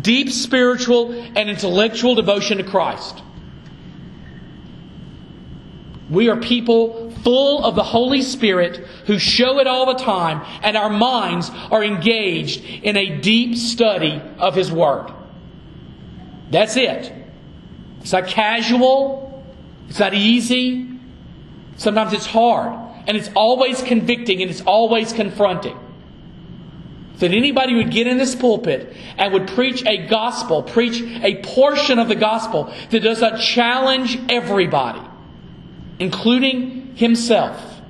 deep 0.02 0.30
spiritual 0.30 1.12
and 1.12 1.48
intellectual 1.50 2.14
devotion 2.14 2.58
to 2.58 2.64
Christ. 2.64 3.22
We 6.10 6.28
are 6.28 6.36
people 6.36 7.10
full 7.22 7.64
of 7.64 7.74
the 7.74 7.82
Holy 7.82 8.22
Spirit 8.22 8.76
who 9.06 9.18
show 9.18 9.58
it 9.58 9.66
all 9.66 9.86
the 9.86 10.02
time, 10.02 10.42
and 10.62 10.76
our 10.76 10.90
minds 10.90 11.50
are 11.70 11.82
engaged 11.82 12.64
in 12.64 12.96
a 12.96 13.18
deep 13.20 13.56
study 13.56 14.22
of 14.38 14.54
His 14.54 14.70
Word. 14.70 15.12
That's 16.50 16.76
it. 16.76 17.12
It's 18.00 18.12
not 18.12 18.28
casual, 18.28 19.44
it's 19.88 19.98
not 19.98 20.14
easy. 20.14 20.88
Sometimes 21.76 22.12
it's 22.12 22.26
hard, 22.26 22.78
and 23.08 23.16
it's 23.16 23.30
always 23.34 23.82
convicting 23.82 24.40
and 24.42 24.50
it's 24.50 24.62
always 24.62 25.12
confronting. 25.12 25.76
That 27.18 27.32
anybody 27.32 27.74
would 27.74 27.90
get 27.90 28.06
in 28.06 28.18
this 28.18 28.34
pulpit 28.34 28.94
and 29.16 29.32
would 29.32 29.48
preach 29.48 29.84
a 29.86 30.06
gospel, 30.06 30.62
preach 30.62 31.00
a 31.00 31.42
portion 31.42 31.98
of 31.98 32.08
the 32.08 32.14
gospel 32.14 32.72
that 32.90 33.00
does 33.00 33.20
not 33.20 33.40
challenge 33.40 34.18
everybody 34.28 35.00
including 35.98 36.96
himself, 36.96 37.80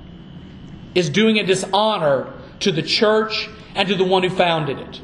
is 0.95 1.09
doing 1.09 1.37
a 1.37 1.45
dishonor 1.45 2.33
to 2.59 2.71
the 2.71 2.81
church 2.81 3.49
and 3.75 3.87
to 3.87 3.95
the 3.95 4.03
one 4.03 4.23
who 4.23 4.29
founded 4.29 4.79
it. 4.79 5.01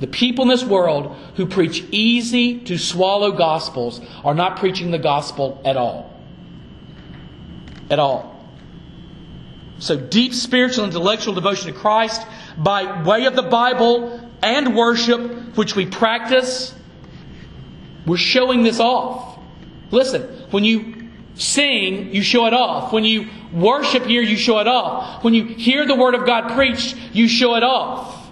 The 0.00 0.06
people 0.08 0.42
in 0.42 0.48
this 0.48 0.64
world 0.64 1.16
who 1.36 1.46
preach 1.46 1.84
easy 1.90 2.58
to 2.60 2.76
swallow 2.76 3.32
gospels 3.32 4.00
are 4.24 4.34
not 4.34 4.58
preaching 4.58 4.90
the 4.90 4.98
gospel 4.98 5.60
at 5.64 5.76
all. 5.76 6.12
At 7.88 7.98
all. 7.98 8.30
So, 9.78 9.96
deep 9.96 10.34
spiritual 10.34 10.84
intellectual 10.84 11.34
devotion 11.34 11.72
to 11.72 11.78
Christ 11.78 12.26
by 12.56 13.02
way 13.02 13.26
of 13.26 13.36
the 13.36 13.42
Bible 13.42 14.30
and 14.42 14.76
worship, 14.76 15.56
which 15.56 15.76
we 15.76 15.86
practice, 15.86 16.74
we're 18.06 18.16
showing 18.16 18.62
this 18.62 18.80
off. 18.80 19.38
Listen, 19.90 20.22
when 20.50 20.64
you 20.64 21.10
sing, 21.34 22.14
you 22.14 22.22
show 22.22 22.46
it 22.46 22.54
off. 22.54 22.92
When 22.92 23.04
you 23.04 23.28
worship 23.52 24.04
here, 24.04 24.22
you 24.22 24.36
show 24.36 24.58
it 24.58 24.66
off. 24.66 25.22
When 25.22 25.34
you 25.34 25.44
hear 25.44 25.86
the 25.86 25.94
Word 25.94 26.14
of 26.14 26.26
God 26.26 26.54
preached, 26.54 26.96
you 27.12 27.28
show 27.28 27.54
it 27.56 27.62
off. 27.62 28.30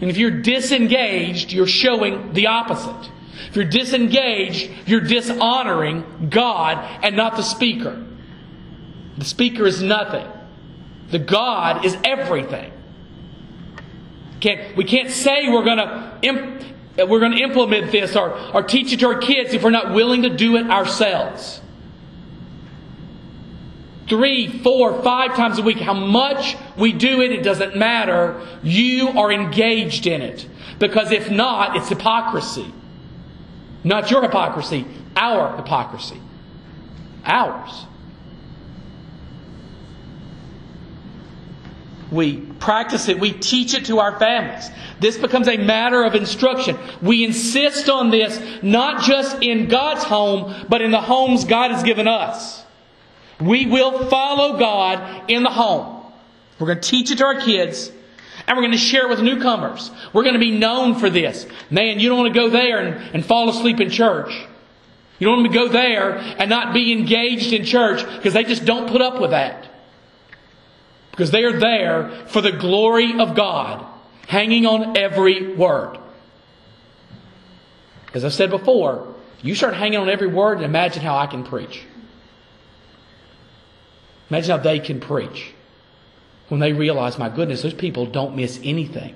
And 0.00 0.10
if 0.10 0.16
you're 0.16 0.42
disengaged, 0.42 1.52
you're 1.52 1.66
showing 1.66 2.32
the 2.32 2.48
opposite. 2.48 3.10
If 3.48 3.56
you're 3.56 3.64
disengaged, 3.64 4.70
you're 4.86 5.00
dishonoring 5.00 6.28
God 6.30 6.78
and 7.02 7.16
not 7.16 7.36
the 7.36 7.42
speaker. 7.42 8.04
The 9.18 9.24
speaker 9.24 9.66
is 9.66 9.82
nothing. 9.82 10.26
The 11.10 11.18
God 11.18 11.84
is 11.84 11.96
everything. 12.02 12.72
Can't, 14.42 14.76
we 14.76 14.84
can't 14.84 15.10
say 15.10 15.48
we're 15.48 15.64
going 15.64 15.78
to 15.78 17.06
we're 17.06 17.20
going 17.20 17.32
to 17.32 17.42
implement 17.42 17.90
this 17.90 18.14
or, 18.14 18.38
or 18.54 18.62
teach 18.62 18.92
it 18.92 19.00
to 19.00 19.06
our 19.06 19.18
kids 19.18 19.54
if 19.54 19.62
we're 19.62 19.70
not 19.70 19.94
willing 19.94 20.22
to 20.22 20.28
do 20.28 20.56
it 20.56 20.68
ourselves 20.68 21.62
three, 24.12 24.58
four, 24.58 25.02
five 25.02 25.34
times 25.36 25.58
a 25.58 25.62
week, 25.62 25.78
how 25.78 25.94
much 25.94 26.54
we 26.76 26.92
do 26.92 27.22
it, 27.22 27.32
it 27.32 27.42
doesn't 27.42 27.76
matter. 27.76 28.46
You 28.62 29.08
are 29.08 29.32
engaged 29.32 30.06
in 30.06 30.20
it. 30.20 30.46
Because 30.78 31.10
if 31.12 31.30
not, 31.30 31.76
it's 31.76 31.88
hypocrisy. 31.88 32.70
Not 33.84 34.10
your 34.10 34.20
hypocrisy, 34.20 34.86
our 35.16 35.56
hypocrisy. 35.56 36.20
Ours. 37.24 37.86
We 42.12 42.36
practice 42.36 43.08
it, 43.08 43.18
we 43.18 43.32
teach 43.32 43.72
it 43.72 43.86
to 43.86 43.98
our 43.98 44.18
families. 44.18 44.70
This 45.00 45.16
becomes 45.16 45.48
a 45.48 45.56
matter 45.56 46.04
of 46.04 46.14
instruction. 46.14 46.78
We 47.00 47.24
insist 47.24 47.88
on 47.88 48.10
this 48.10 48.38
not 48.62 49.02
just 49.02 49.42
in 49.42 49.68
God's 49.68 50.04
home, 50.04 50.66
but 50.68 50.82
in 50.82 50.90
the 50.90 51.00
homes 51.00 51.44
God 51.44 51.70
has 51.70 51.82
given 51.82 52.06
us. 52.06 52.64
We 53.40 53.64
will 53.64 54.10
follow 54.10 54.58
God 54.58 55.30
in 55.30 55.42
the 55.42 55.50
home. 55.50 56.04
We're 56.58 56.66
going 56.66 56.80
to 56.80 56.88
teach 56.88 57.10
it 57.10 57.18
to 57.18 57.24
our 57.24 57.40
kids, 57.40 57.90
and 58.46 58.56
we're 58.56 58.62
going 58.62 58.72
to 58.72 58.78
share 58.78 59.06
it 59.06 59.08
with 59.08 59.22
newcomers. 59.22 59.90
We're 60.12 60.22
going 60.22 60.34
to 60.34 60.38
be 60.38 60.56
known 60.56 60.96
for 60.96 61.08
this. 61.08 61.46
Man, 61.70 61.98
you 61.98 62.10
don't 62.10 62.18
want 62.18 62.34
to 62.34 62.38
go 62.38 62.50
there 62.50 62.78
and, 62.78 63.14
and 63.14 63.24
fall 63.24 63.48
asleep 63.48 63.80
in 63.80 63.88
church. 63.88 64.32
You 65.18 65.28
don't 65.28 65.42
want 65.42 65.52
to 65.52 65.58
go 65.58 65.68
there 65.68 66.18
and 66.18 66.50
not 66.50 66.74
be 66.74 66.92
engaged 66.92 67.54
in 67.54 67.64
church 67.64 68.04
because 68.16 68.34
they 68.34 68.44
just 68.44 68.66
don't 68.66 68.88
put 68.90 69.00
up 69.00 69.18
with 69.18 69.30
that. 69.30 69.71
Because 71.12 71.30
they 71.30 71.44
are 71.44 71.58
there 71.58 72.26
for 72.26 72.40
the 72.40 72.52
glory 72.52 73.20
of 73.20 73.36
God, 73.36 73.86
hanging 74.26 74.66
on 74.66 74.96
every 74.96 75.54
word. 75.54 75.98
As 78.14 78.24
I've 78.24 78.34
said 78.34 78.50
before, 78.50 79.14
you 79.42 79.54
start 79.54 79.74
hanging 79.74 79.98
on 79.98 80.08
every 80.08 80.26
word 80.26 80.56
and 80.56 80.64
imagine 80.64 81.02
how 81.02 81.16
I 81.16 81.26
can 81.26 81.44
preach. 81.44 81.84
Imagine 84.30 84.56
how 84.56 84.62
they 84.62 84.80
can 84.80 85.00
preach 85.00 85.52
when 86.48 86.60
they 86.60 86.72
realize, 86.72 87.18
my 87.18 87.28
goodness, 87.28 87.62
those 87.62 87.74
people 87.74 88.06
don't 88.06 88.34
miss 88.34 88.58
anything. 88.62 89.14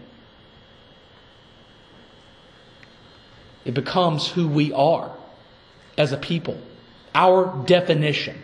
It 3.64 3.74
becomes 3.74 4.28
who 4.28 4.46
we 4.46 4.72
are 4.72 5.10
as 5.98 6.12
a 6.12 6.16
people, 6.16 6.58
our 7.14 7.64
definition. 7.66 8.40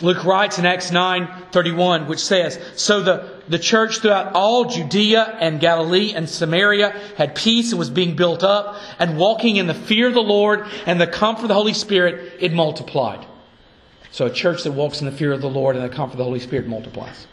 Luke 0.00 0.24
writes 0.24 0.58
in 0.58 0.66
Acts 0.66 0.92
9 0.92 1.28
31, 1.50 2.06
which 2.06 2.20
says, 2.20 2.58
So 2.76 3.02
the, 3.02 3.40
the 3.48 3.58
church 3.58 3.98
throughout 3.98 4.32
all 4.34 4.66
Judea 4.66 5.36
and 5.40 5.58
Galilee 5.58 6.12
and 6.14 6.28
Samaria 6.28 6.90
had 7.16 7.34
peace 7.34 7.72
and 7.72 7.78
was 7.78 7.90
being 7.90 8.14
built 8.14 8.44
up, 8.44 8.76
and 8.98 9.18
walking 9.18 9.56
in 9.56 9.66
the 9.66 9.74
fear 9.74 10.08
of 10.08 10.14
the 10.14 10.20
Lord 10.20 10.66
and 10.86 11.00
the 11.00 11.06
comfort 11.06 11.42
of 11.42 11.48
the 11.48 11.54
Holy 11.54 11.72
Spirit, 11.72 12.34
it 12.38 12.52
multiplied. 12.52 13.26
So 14.12 14.26
a 14.26 14.30
church 14.30 14.62
that 14.62 14.72
walks 14.72 15.00
in 15.00 15.06
the 15.06 15.12
fear 15.12 15.32
of 15.32 15.40
the 15.40 15.50
Lord 15.50 15.74
and 15.76 15.84
the 15.84 15.94
comfort 15.94 16.14
of 16.14 16.18
the 16.18 16.24
Holy 16.24 16.40
Spirit 16.40 16.66
multiplies. 16.68 17.26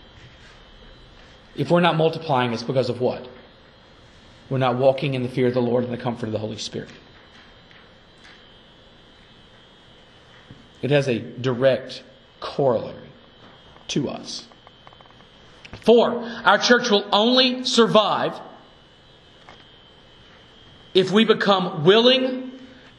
If 1.56 1.70
we're 1.70 1.82
not 1.82 1.96
multiplying, 1.96 2.52
it's 2.52 2.64
because 2.64 2.90
of 2.90 3.00
what? 3.00 3.28
We're 4.50 4.58
not 4.58 4.76
walking 4.76 5.14
in 5.14 5.24
the 5.24 5.30
fear 5.30 5.48
of 5.48 5.54
the 5.54 5.62
Lord 5.62 5.84
and 5.84 5.94
the 5.94 5.98
comfort 5.98 6.26
of 6.26 6.32
the 6.32 6.40
Holy 6.40 6.58
Spirit. 6.58 6.90
It 10.82 10.92
has 10.92 11.08
a 11.08 11.20
direct 11.20 12.04
corollary 12.46 13.10
to 13.88 14.08
us. 14.08 14.46
Four, 15.82 16.24
our 16.46 16.60
church 16.60 16.92
will 16.92 17.08
only 17.12 17.66
survive 17.66 18.40
if 20.94 21.12
we 21.12 21.26
become 21.26 21.84
willing 21.84 22.52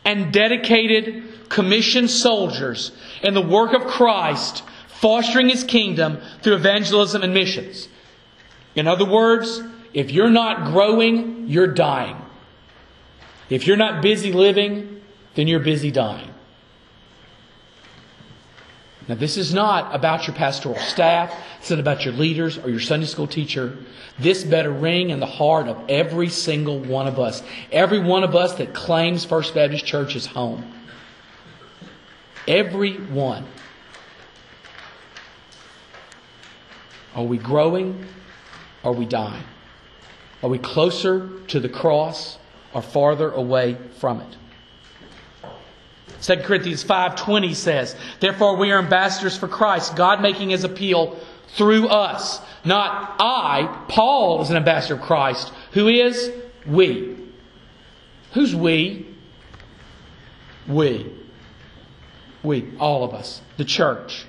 and 0.04 0.32
dedicated 0.32 1.48
commissioned 1.48 2.10
soldiers 2.10 2.90
in 3.22 3.34
the 3.34 3.40
work 3.40 3.72
of 3.72 3.86
Christ, 3.86 4.64
fostering 4.88 5.48
His 5.48 5.62
kingdom 5.62 6.18
through 6.42 6.56
evangelism 6.56 7.22
and 7.22 7.32
missions. 7.32 7.88
In 8.74 8.88
other 8.88 9.06
words, 9.08 9.62
if 9.94 10.10
you're 10.10 10.28
not 10.28 10.72
growing, 10.72 11.48
you're 11.48 11.72
dying. 11.72 12.16
If 13.48 13.66
you're 13.66 13.76
not 13.76 14.02
busy 14.02 14.32
living, 14.32 15.00
then 15.34 15.46
you're 15.46 15.60
busy 15.60 15.92
dying. 15.92 16.30
Now, 19.08 19.14
this 19.14 19.36
is 19.36 19.54
not 19.54 19.94
about 19.94 20.26
your 20.26 20.34
pastoral 20.34 20.76
staff. 20.76 21.32
It's 21.60 21.70
not 21.70 21.78
about 21.78 22.04
your 22.04 22.14
leaders 22.14 22.58
or 22.58 22.70
your 22.70 22.80
Sunday 22.80 23.06
school 23.06 23.28
teacher. 23.28 23.78
This 24.18 24.42
better 24.42 24.72
ring 24.72 25.10
in 25.10 25.20
the 25.20 25.26
heart 25.26 25.68
of 25.68 25.78
every 25.88 26.28
single 26.28 26.80
one 26.80 27.06
of 27.06 27.20
us. 27.20 27.42
Every 27.70 28.00
one 28.00 28.24
of 28.24 28.34
us 28.34 28.54
that 28.54 28.74
claims 28.74 29.24
First 29.24 29.54
Baptist 29.54 29.86
Church 29.86 30.16
is 30.16 30.26
home. 30.26 30.72
Every 32.48 32.94
one. 32.94 33.46
Are 37.14 37.24
we 37.24 37.38
growing? 37.38 38.06
Are 38.82 38.92
we 38.92 39.06
dying? 39.06 39.44
Are 40.42 40.50
we 40.50 40.58
closer 40.58 41.30
to 41.48 41.60
the 41.60 41.68
cross 41.68 42.38
or 42.74 42.82
farther 42.82 43.30
away 43.30 43.76
from 43.98 44.20
it? 44.20 44.36
2 46.22 46.36
Corinthians 46.44 46.82
5:20 46.82 47.54
says, 47.54 47.94
"Therefore 48.20 48.56
we 48.56 48.72
are 48.72 48.78
ambassadors 48.78 49.36
for 49.36 49.48
Christ, 49.48 49.96
God 49.96 50.20
making 50.20 50.50
his 50.50 50.64
appeal 50.64 51.16
through 51.56 51.88
us. 51.88 52.40
Not 52.64 53.16
I, 53.20 53.68
Paul 53.88 54.42
is 54.42 54.50
an 54.50 54.56
ambassador 54.56 54.94
of 54.94 55.02
Christ, 55.02 55.52
who 55.72 55.88
is 55.88 56.30
we." 56.66 57.16
Who's 58.32 58.54
we? 58.54 59.06
We. 60.66 61.10
We, 62.42 62.68
all 62.78 63.02
of 63.02 63.14
us, 63.14 63.40
the 63.56 63.64
church. 63.64 64.26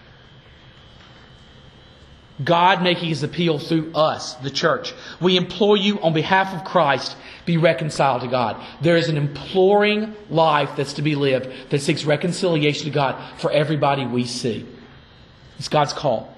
God 2.44 2.84
making 2.84 3.10
his 3.10 3.24
appeal 3.24 3.58
through 3.58 3.94
us, 3.94 4.36
the 4.36 4.52
church. 4.52 4.94
We 5.20 5.38
implore 5.38 5.76
you 5.76 6.00
on 6.02 6.14
behalf 6.14 6.54
of 6.54 6.64
Christ, 6.64 7.18
be 7.46 7.58
reconciled 7.58 8.22
to 8.22 8.28
God. 8.28 8.64
There 8.82 8.96
is 8.96 9.10
an 9.10 9.18
imploring 9.18 10.16
life 10.30 10.72
that's 10.78 10.94
to 10.94 11.02
be 11.02 11.16
lived 11.16 11.50
that 11.72 11.82
seeks 11.82 12.06
reconciliation 12.06 12.86
to 12.86 12.92
God 12.92 13.40
for 13.40 13.52
everybody 13.52 14.06
we 14.06 14.26
see. 14.26 14.68
It's 15.58 15.68
God's 15.68 15.94
call. 15.94 16.32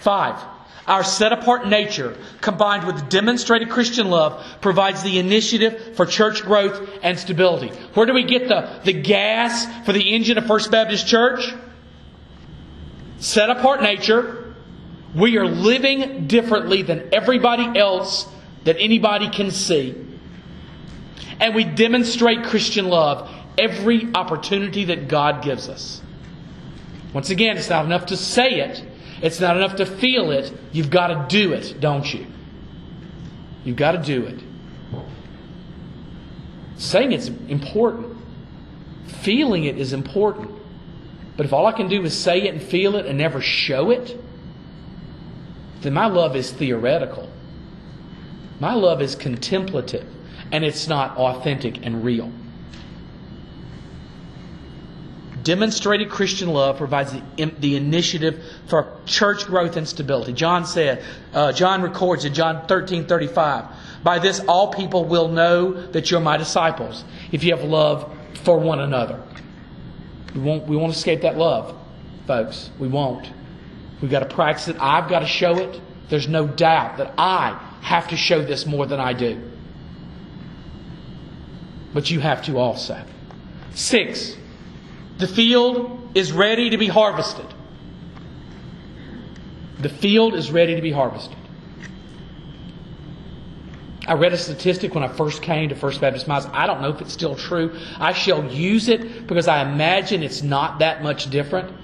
Five, 0.00 0.38
our 0.86 1.02
set 1.02 1.32
apart 1.32 1.66
nature 1.66 2.16
combined 2.42 2.86
with 2.86 3.08
demonstrated 3.08 3.70
Christian 3.70 4.10
love 4.10 4.44
provides 4.60 5.02
the 5.02 5.18
initiative 5.18 5.96
for 5.96 6.04
church 6.04 6.42
growth 6.42 6.88
and 7.02 7.18
stability. 7.18 7.68
Where 7.94 8.04
do 8.04 8.12
we 8.12 8.24
get 8.24 8.48
the, 8.48 8.80
the 8.84 8.92
gas 8.92 9.66
for 9.86 9.92
the 9.92 10.14
engine 10.14 10.36
of 10.36 10.46
First 10.46 10.70
Baptist 10.70 11.08
Church? 11.08 11.54
Set 13.18 13.48
apart 13.48 13.80
nature 13.80 14.45
we 15.16 15.38
are 15.38 15.46
living 15.46 16.26
differently 16.26 16.82
than 16.82 17.08
everybody 17.12 17.78
else 17.78 18.28
that 18.64 18.76
anybody 18.78 19.30
can 19.30 19.50
see. 19.50 19.94
And 21.40 21.54
we 21.54 21.64
demonstrate 21.64 22.44
Christian 22.44 22.88
love 22.88 23.30
every 23.56 24.12
opportunity 24.14 24.84
that 24.86 25.08
God 25.08 25.42
gives 25.42 25.68
us. 25.70 26.02
Once 27.14 27.30
again, 27.30 27.56
it's 27.56 27.70
not 27.70 27.86
enough 27.86 28.06
to 28.06 28.16
say 28.16 28.60
it, 28.60 28.84
it's 29.22 29.40
not 29.40 29.56
enough 29.56 29.76
to 29.76 29.86
feel 29.86 30.30
it. 30.30 30.52
You've 30.72 30.90
got 30.90 31.06
to 31.06 31.26
do 31.28 31.54
it, 31.54 31.80
don't 31.80 32.12
you? 32.12 32.26
You've 33.64 33.76
got 33.76 33.92
to 33.92 33.98
do 33.98 34.24
it. 34.24 34.42
Saying 36.76 37.12
it's 37.12 37.28
important, 37.28 38.18
feeling 39.06 39.64
it 39.64 39.78
is 39.78 39.94
important. 39.94 40.50
But 41.38 41.46
if 41.46 41.54
all 41.54 41.66
I 41.66 41.72
can 41.72 41.88
do 41.88 42.04
is 42.04 42.14
say 42.16 42.42
it 42.42 42.52
and 42.52 42.62
feel 42.62 42.96
it 42.96 43.06
and 43.06 43.16
never 43.16 43.40
show 43.40 43.90
it, 43.90 44.18
then 45.82 45.92
my 45.92 46.06
love 46.06 46.36
is 46.36 46.50
theoretical. 46.50 47.28
My 48.60 48.74
love 48.74 49.02
is 49.02 49.14
contemplative, 49.14 50.06
and 50.50 50.64
it's 50.64 50.88
not 50.88 51.16
authentic 51.16 51.84
and 51.84 52.04
real. 52.04 52.32
Demonstrated 55.42 56.10
Christian 56.10 56.48
love 56.48 56.76
provides 56.76 57.12
the, 57.12 57.44
the 57.60 57.76
initiative 57.76 58.42
for 58.66 58.98
church 59.06 59.46
growth 59.46 59.76
and 59.76 59.86
stability. 59.86 60.32
John 60.32 60.66
said, 60.66 61.04
uh, 61.32 61.52
John 61.52 61.82
records 61.82 62.24
in 62.24 62.34
John 62.34 62.66
13 62.66 63.06
35, 63.06 63.64
By 64.02 64.18
this 64.18 64.40
all 64.40 64.72
people 64.72 65.04
will 65.04 65.28
know 65.28 65.86
that 65.92 66.10
you're 66.10 66.20
my 66.20 66.36
disciples, 66.36 67.04
if 67.30 67.44
you 67.44 67.54
have 67.54 67.62
love 67.62 68.12
for 68.42 68.58
one 68.58 68.80
another. 68.80 69.22
We 70.34 70.40
won't, 70.40 70.66
we 70.66 70.76
won't 70.76 70.92
escape 70.92 71.20
that 71.20 71.38
love, 71.38 71.76
folks. 72.26 72.70
We 72.80 72.88
won't. 72.88 73.30
We've 74.00 74.10
got 74.10 74.28
to 74.28 74.34
practice 74.34 74.68
it. 74.68 74.76
I've 74.78 75.08
got 75.08 75.20
to 75.20 75.26
show 75.26 75.58
it. 75.58 75.80
There's 76.08 76.28
no 76.28 76.46
doubt 76.46 76.98
that 76.98 77.14
I 77.18 77.58
have 77.80 78.08
to 78.08 78.16
show 78.16 78.44
this 78.44 78.66
more 78.66 78.86
than 78.86 79.00
I 79.00 79.12
do. 79.12 79.40
But 81.94 82.10
you 82.10 82.20
have 82.20 82.42
to 82.44 82.58
also. 82.58 83.02
Six, 83.74 84.36
the 85.18 85.26
field 85.26 86.10
is 86.14 86.32
ready 86.32 86.70
to 86.70 86.78
be 86.78 86.88
harvested. 86.88 87.46
The 89.78 89.88
field 89.88 90.34
is 90.34 90.50
ready 90.50 90.74
to 90.74 90.82
be 90.82 90.92
harvested. 90.92 91.36
I 94.06 94.12
read 94.14 94.32
a 94.32 94.38
statistic 94.38 94.94
when 94.94 95.02
I 95.02 95.08
first 95.08 95.42
came 95.42 95.68
to 95.70 95.74
First 95.74 96.00
Baptist 96.00 96.28
Miles. 96.28 96.46
I 96.52 96.66
don't 96.66 96.80
know 96.80 96.90
if 96.90 97.00
it's 97.00 97.12
still 97.12 97.34
true. 97.34 97.76
I 97.98 98.12
shall 98.12 98.44
use 98.52 98.88
it 98.88 99.26
because 99.26 99.48
I 99.48 99.62
imagine 99.62 100.22
it's 100.22 100.42
not 100.42 100.78
that 100.78 101.02
much 101.02 101.28
different 101.28 101.74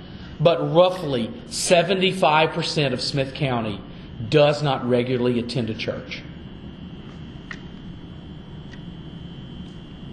but 0.42 0.74
roughly 0.74 1.28
75% 1.46 2.92
of 2.92 3.00
Smith 3.00 3.34
County 3.34 3.80
does 4.28 4.62
not 4.62 4.88
regularly 4.88 5.38
attend 5.38 5.70
a 5.70 5.74
church. 5.74 6.22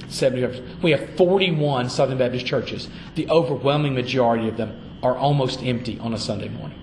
75%. 0.07 0.81
We 0.81 0.91
have 0.91 1.15
41 1.15 1.89
Southern 1.89 2.17
Baptist 2.17 2.45
churches. 2.45 2.89
The 3.15 3.29
overwhelming 3.29 3.93
majority 3.93 4.47
of 4.47 4.57
them 4.57 4.79
are 5.01 5.15
almost 5.17 5.63
empty 5.63 5.99
on 5.99 6.13
a 6.13 6.17
Sunday 6.17 6.49
morning. 6.49 6.77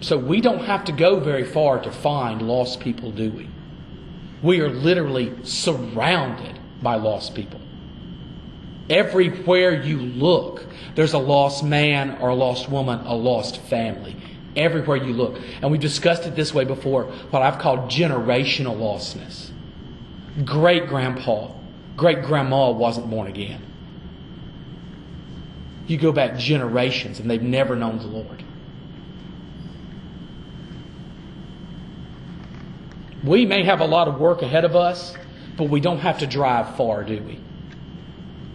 So 0.00 0.18
we 0.18 0.40
don't 0.40 0.64
have 0.64 0.84
to 0.84 0.92
go 0.92 1.20
very 1.20 1.44
far 1.44 1.80
to 1.80 1.90
find 1.90 2.42
lost 2.42 2.80
people, 2.80 3.10
do 3.10 3.30
we? 3.30 3.48
We 4.42 4.60
are 4.60 4.68
literally 4.68 5.32
surrounded 5.44 6.58
by 6.82 6.96
lost 6.96 7.34
people. 7.34 7.60
Everywhere 8.90 9.82
you 9.82 9.98
look, 9.98 10.66
there's 10.94 11.14
a 11.14 11.18
lost 11.18 11.64
man 11.64 12.18
or 12.20 12.28
a 12.30 12.34
lost 12.34 12.68
woman, 12.68 13.00
a 13.06 13.14
lost 13.14 13.60
family. 13.62 14.16
Everywhere 14.56 14.98
you 14.98 15.12
look. 15.12 15.38
And 15.62 15.70
we've 15.70 15.80
discussed 15.80 16.26
it 16.26 16.36
this 16.36 16.52
way 16.52 16.64
before, 16.64 17.04
what 17.30 17.42
I've 17.42 17.58
called 17.58 17.90
generational 17.90 18.76
lostness. 18.76 19.50
Great 20.44 20.86
grandpa, 20.86 21.50
great 21.96 22.22
grandma 22.22 22.70
wasn't 22.70 23.08
born 23.08 23.26
again. 23.26 23.62
You 25.86 25.98
go 25.98 26.12
back 26.12 26.38
generations 26.38 27.20
and 27.20 27.30
they've 27.30 27.42
never 27.42 27.76
known 27.76 27.98
the 27.98 28.06
Lord. 28.06 28.42
We 33.22 33.46
may 33.46 33.64
have 33.64 33.80
a 33.80 33.86
lot 33.86 34.08
of 34.08 34.20
work 34.20 34.42
ahead 34.42 34.64
of 34.64 34.76
us, 34.76 35.14
but 35.56 35.70
we 35.70 35.80
don't 35.80 35.98
have 35.98 36.18
to 36.18 36.26
drive 36.26 36.76
far, 36.76 37.04
do 37.04 37.22
we? 37.22 37.40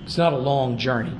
It's 0.09 0.17
not 0.17 0.33
a 0.33 0.37
long 0.37 0.79
journey. 0.79 1.15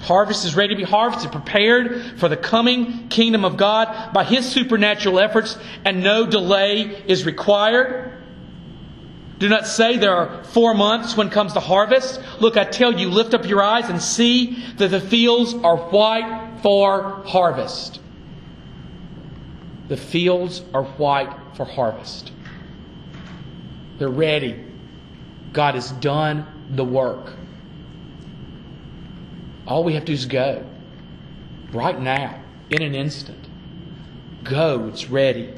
Harvest 0.00 0.44
is 0.44 0.56
ready 0.56 0.74
to 0.74 0.76
be 0.76 0.82
harvested, 0.82 1.30
prepared 1.30 2.18
for 2.18 2.28
the 2.28 2.36
coming 2.36 3.06
kingdom 3.06 3.44
of 3.44 3.56
God 3.56 4.12
by 4.12 4.24
His 4.24 4.44
supernatural 4.44 5.20
efforts, 5.20 5.56
and 5.84 6.02
no 6.02 6.26
delay 6.26 6.80
is 7.06 7.24
required. 7.24 8.12
Do 9.38 9.48
not 9.48 9.68
say 9.68 9.98
there 9.98 10.16
are 10.16 10.42
four 10.42 10.74
months 10.74 11.16
when 11.16 11.30
comes 11.30 11.54
the 11.54 11.60
harvest. 11.60 12.20
Look, 12.40 12.56
I 12.56 12.64
tell 12.64 12.98
you, 12.98 13.08
lift 13.08 13.34
up 13.34 13.46
your 13.46 13.62
eyes 13.62 13.88
and 13.88 14.02
see 14.02 14.60
that 14.78 14.88
the 14.88 15.00
fields 15.00 15.54
are 15.54 15.76
white 15.76 16.58
for 16.60 17.22
harvest. 17.24 18.00
The 19.86 19.96
fields 19.96 20.60
are 20.74 20.82
white 20.82 21.32
for 21.54 21.64
harvest. 21.64 22.32
They're 23.98 24.08
ready. 24.08 24.66
God 25.52 25.76
has 25.76 25.92
done 25.92 26.48
the 26.70 26.84
work. 26.84 27.32
All 29.66 29.84
we 29.84 29.94
have 29.94 30.04
to 30.04 30.06
do 30.06 30.12
is 30.12 30.26
go. 30.26 30.64
Right 31.72 32.00
now, 32.00 32.40
in 32.70 32.82
an 32.82 32.94
instant. 32.94 33.46
Go, 34.44 34.88
it's 34.88 35.08
ready. 35.08 35.52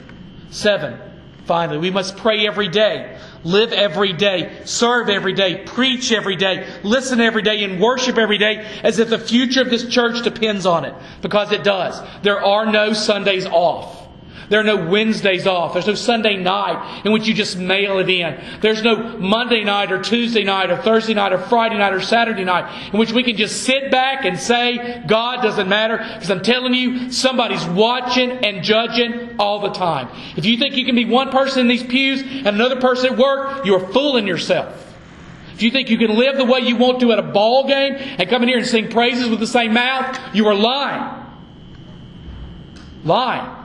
Seven, 0.51 0.99
finally, 1.47 1.79
we 1.79 1.91
must 1.91 2.17
pray 2.17 2.47
every 2.47 2.69
day, 2.69 3.19
live 3.45 3.73
every 3.73 4.13
day, 4.13 4.61
serve 4.65 5.09
every 5.09 5.33
day, 5.33 5.63
preach 5.65 6.13
every 6.13 6.37
day, 6.37 6.69
listen 6.83 7.21
every 7.21 7.43
day, 7.43 7.65
and 7.65 7.81
worship 7.81 8.19
every 8.19 8.39
day 8.39 8.67
as 8.83 8.99
if 8.99 9.09
the 9.09 9.19
future 9.19 9.63
of 9.63 9.71
this 9.71 9.87
church 9.89 10.23
depends 10.23 10.67
on 10.67 10.85
it. 10.85 10.95
Because 11.23 11.53
it 11.53 11.65
does. 11.65 12.01
There 12.23 12.45
are 12.45 12.71
no 12.71 12.93
Sundays 12.93 13.47
off. 13.47 14.02
There 14.53 14.61
are 14.61 14.65
no 14.65 14.77
Wednesdays 14.77 15.47
off. 15.47 15.73
There's 15.73 15.87
no 15.87 15.95
Sunday 15.95 16.37
night 16.37 17.07
in 17.07 17.13
which 17.13 17.27
you 17.27 17.33
just 17.33 17.57
mail 17.57 18.01
it 18.01 18.11
in. 18.11 18.39
There's 18.61 18.83
no 18.83 19.17
Monday 19.17 19.65
night 19.65 19.91
or 19.91 20.03
Tuesday 20.03 20.45
night 20.45 20.71
or 20.71 20.77
Thursday 20.77 21.15
night 21.15 21.33
or 21.33 21.39
Friday 21.39 21.79
night 21.79 21.95
or 21.95 22.03
Saturday 22.03 22.45
night 22.45 22.93
in 22.93 22.99
which 22.99 23.13
we 23.13 23.23
can 23.23 23.39
just 23.39 23.63
sit 23.63 23.91
back 23.91 24.27
and 24.27 24.39
say, 24.39 25.03
God 25.07 25.41
doesn't 25.41 25.71
matter. 25.71 25.97
Because 25.97 26.31
I'm 26.31 26.43
telling 26.43 26.75
you, 26.75 27.11
somebody's 27.11 27.65
watching 27.65 28.31
and 28.31 28.63
judging 28.63 29.37
all 29.39 29.61
the 29.61 29.71
time. 29.71 30.11
If 30.37 30.45
you 30.45 30.59
think 30.59 30.77
you 30.77 30.85
can 30.85 30.97
be 30.97 31.07
one 31.07 31.31
person 31.31 31.61
in 31.63 31.69
these 31.69 31.83
pews 31.83 32.21
and 32.21 32.49
another 32.49 32.79
person 32.79 33.15
at 33.15 33.19
work, 33.19 33.65
you're 33.65 33.89
fooling 33.89 34.27
yourself. 34.27 34.95
If 35.55 35.63
you 35.63 35.71
think 35.71 35.89
you 35.89 35.97
can 35.97 36.15
live 36.19 36.37
the 36.37 36.45
way 36.45 36.61
you 36.61 36.77
want 36.77 37.01
to 37.01 37.11
at 37.13 37.19
a 37.19 37.23
ball 37.23 37.67
game 37.67 37.95
and 37.95 38.29
come 38.29 38.43
in 38.43 38.51
here 38.51 38.59
and 38.59 38.67
sing 38.67 38.91
praises 38.91 39.31
with 39.31 39.41
the 39.41 39.47
same 39.47 39.73
mouth, 39.73 40.21
you 40.35 40.47
are 40.47 40.55
lying. 40.55 41.25
Lying. 43.05 43.62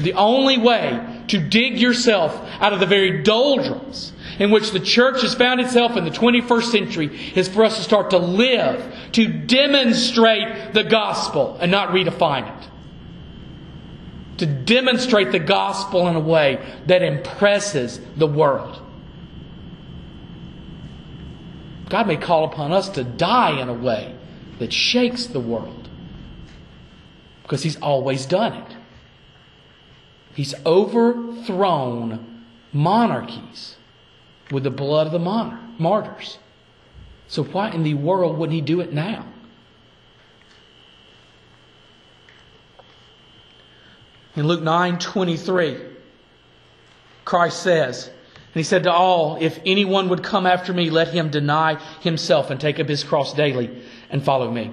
The 0.00 0.14
only 0.14 0.56
way 0.56 1.24
to 1.28 1.38
dig 1.38 1.78
yourself 1.78 2.34
out 2.58 2.72
of 2.72 2.80
the 2.80 2.86
very 2.86 3.22
doldrums 3.22 4.14
in 4.38 4.50
which 4.50 4.70
the 4.70 4.80
church 4.80 5.20
has 5.20 5.34
found 5.34 5.60
itself 5.60 5.94
in 5.96 6.04
the 6.04 6.10
21st 6.10 6.70
century 6.70 7.32
is 7.36 7.48
for 7.48 7.64
us 7.64 7.76
to 7.76 7.82
start 7.82 8.10
to 8.10 8.18
live, 8.18 8.94
to 9.12 9.28
demonstrate 9.28 10.72
the 10.72 10.84
gospel 10.84 11.58
and 11.60 11.70
not 11.70 11.90
redefine 11.90 12.48
it. 12.48 12.68
To 14.38 14.46
demonstrate 14.46 15.32
the 15.32 15.38
gospel 15.38 16.08
in 16.08 16.16
a 16.16 16.20
way 16.20 16.64
that 16.86 17.02
impresses 17.02 18.00
the 18.16 18.26
world. 18.26 18.80
God 21.90 22.06
may 22.06 22.16
call 22.16 22.44
upon 22.44 22.72
us 22.72 22.88
to 22.90 23.04
die 23.04 23.60
in 23.60 23.68
a 23.68 23.74
way 23.74 24.14
that 24.60 24.72
shakes 24.72 25.26
the 25.26 25.40
world 25.40 25.90
because 27.42 27.62
He's 27.62 27.76
always 27.76 28.24
done 28.24 28.54
it. 28.54 28.76
He's 30.40 30.54
overthrown 30.64 32.46
monarchies 32.72 33.76
with 34.50 34.64
the 34.64 34.70
blood 34.70 35.06
of 35.06 35.12
the 35.12 35.18
martyrs. 35.18 36.38
So, 37.28 37.44
why 37.44 37.72
in 37.72 37.82
the 37.82 37.92
world 37.92 38.38
would 38.38 38.50
he 38.50 38.62
do 38.62 38.80
it 38.80 38.90
now? 38.90 39.26
In 44.34 44.46
Luke 44.46 44.62
9 44.62 44.98
23, 44.98 45.76
Christ 47.26 47.62
says, 47.62 48.06
And 48.06 48.54
he 48.54 48.62
said 48.62 48.84
to 48.84 48.92
all, 48.92 49.36
If 49.38 49.60
anyone 49.66 50.08
would 50.08 50.22
come 50.22 50.46
after 50.46 50.72
me, 50.72 50.88
let 50.88 51.08
him 51.08 51.28
deny 51.28 51.74
himself 52.00 52.48
and 52.48 52.58
take 52.58 52.80
up 52.80 52.88
his 52.88 53.04
cross 53.04 53.34
daily 53.34 53.82
and 54.08 54.24
follow 54.24 54.50
me. 54.50 54.70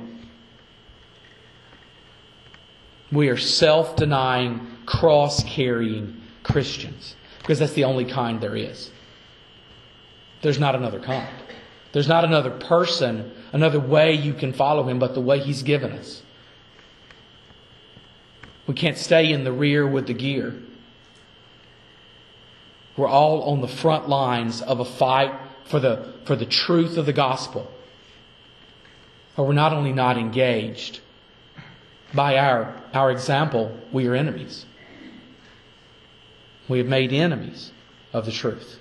We 3.11 3.29
are 3.29 3.37
self 3.37 3.95
denying, 3.95 4.67
cross 4.85 5.43
carrying 5.43 6.21
Christians 6.43 7.15
because 7.39 7.59
that's 7.59 7.73
the 7.73 7.85
only 7.85 8.05
kind 8.05 8.41
there 8.41 8.55
is. 8.55 8.91
There's 10.41 10.59
not 10.59 10.75
another 10.75 10.99
kind. 10.99 11.27
There's 11.93 12.07
not 12.07 12.25
another 12.25 12.51
person, 12.51 13.31
another 13.53 13.79
way 13.79 14.13
you 14.13 14.33
can 14.33 14.53
follow 14.53 14.83
him 14.87 14.99
but 14.99 15.13
the 15.13 15.21
way 15.21 15.39
he's 15.39 15.63
given 15.63 15.91
us. 15.93 16.21
We 18.67 18.73
can't 18.73 18.97
stay 18.97 19.31
in 19.31 19.45
the 19.45 19.53
rear 19.53 19.87
with 19.87 20.07
the 20.07 20.13
gear. 20.13 20.53
We're 22.97 23.07
all 23.07 23.43
on 23.43 23.61
the 23.61 23.67
front 23.67 24.09
lines 24.09 24.61
of 24.61 24.79
a 24.79 24.85
fight 24.85 25.33
for 25.65 25.79
the, 25.79 26.13
for 26.25 26.35
the 26.35 26.45
truth 26.45 26.97
of 26.97 27.05
the 27.05 27.13
gospel. 27.13 27.71
Or 29.37 29.45
we're 29.45 29.53
not 29.53 29.71
only 29.71 29.93
not 29.93 30.17
engaged, 30.17 30.99
by 32.13 32.37
our, 32.37 32.81
our 32.93 33.11
example, 33.11 33.77
we 33.91 34.07
are 34.07 34.15
enemies. 34.15 34.65
We 36.67 36.79
have 36.79 36.87
made 36.87 37.13
enemies 37.13 37.71
of 38.13 38.25
the 38.25 38.31
truth. 38.31 38.79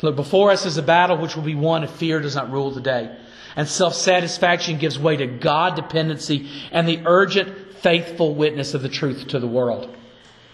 Look, 0.00 0.16
before 0.16 0.50
us 0.50 0.64
is 0.64 0.76
a 0.76 0.82
battle 0.82 1.16
which 1.18 1.34
will 1.34 1.42
be 1.42 1.54
won 1.54 1.82
if 1.82 1.90
fear 1.90 2.20
does 2.20 2.36
not 2.36 2.52
rule 2.52 2.70
the 2.70 2.80
day. 2.80 3.16
And 3.56 3.66
self 3.66 3.94
satisfaction 3.94 4.78
gives 4.78 4.98
way 4.98 5.16
to 5.16 5.26
God 5.26 5.74
dependency 5.74 6.48
and 6.70 6.86
the 6.86 7.02
urgent, 7.04 7.74
faithful 7.78 8.34
witness 8.34 8.74
of 8.74 8.82
the 8.82 8.88
truth 8.88 9.28
to 9.28 9.40
the 9.40 9.48
world. 9.48 9.94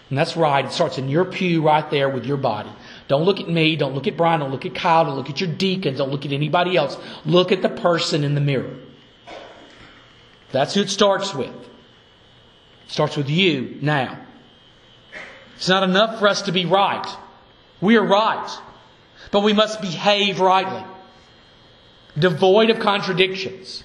And 0.09 0.17
that's 0.17 0.37
right. 0.37 0.65
It 0.65 0.71
starts 0.71 0.97
in 0.97 1.09
your 1.09 1.25
pew 1.25 1.63
right 1.63 1.89
there 1.89 2.09
with 2.09 2.25
your 2.25 2.37
body. 2.37 2.69
Don't 3.07 3.23
look 3.23 3.39
at 3.39 3.49
me. 3.49 3.75
Don't 3.75 3.93
look 3.93 4.07
at 4.07 4.17
Brian. 4.17 4.39
Don't 4.39 4.51
look 4.51 4.65
at 4.65 4.75
Kyle. 4.75 5.05
Don't 5.05 5.15
look 5.15 5.29
at 5.29 5.41
your 5.41 5.49
deacons. 5.49 5.97
Don't 5.97 6.11
look 6.11 6.25
at 6.25 6.31
anybody 6.31 6.77
else. 6.77 6.97
Look 7.25 7.51
at 7.51 7.61
the 7.61 7.69
person 7.69 8.23
in 8.23 8.35
the 8.35 8.41
mirror. 8.41 8.75
That's 10.55 10.73
who 10.73 10.79
it 10.79 10.89
starts 10.89 11.35
with. 11.35 11.49
It 11.49 12.87
starts 12.87 13.17
with 13.17 13.29
you 13.29 13.77
now. 13.81 14.17
It's 15.57 15.67
not 15.67 15.83
enough 15.83 16.17
for 16.17 16.29
us 16.29 16.43
to 16.43 16.53
be 16.53 16.65
right. 16.65 17.05
We 17.81 17.97
are 17.97 18.05
right. 18.05 18.49
But 19.31 19.41
we 19.43 19.51
must 19.51 19.81
behave 19.81 20.39
rightly, 20.39 20.81
devoid 22.17 22.69
of 22.69 22.79
contradictions. 22.79 23.83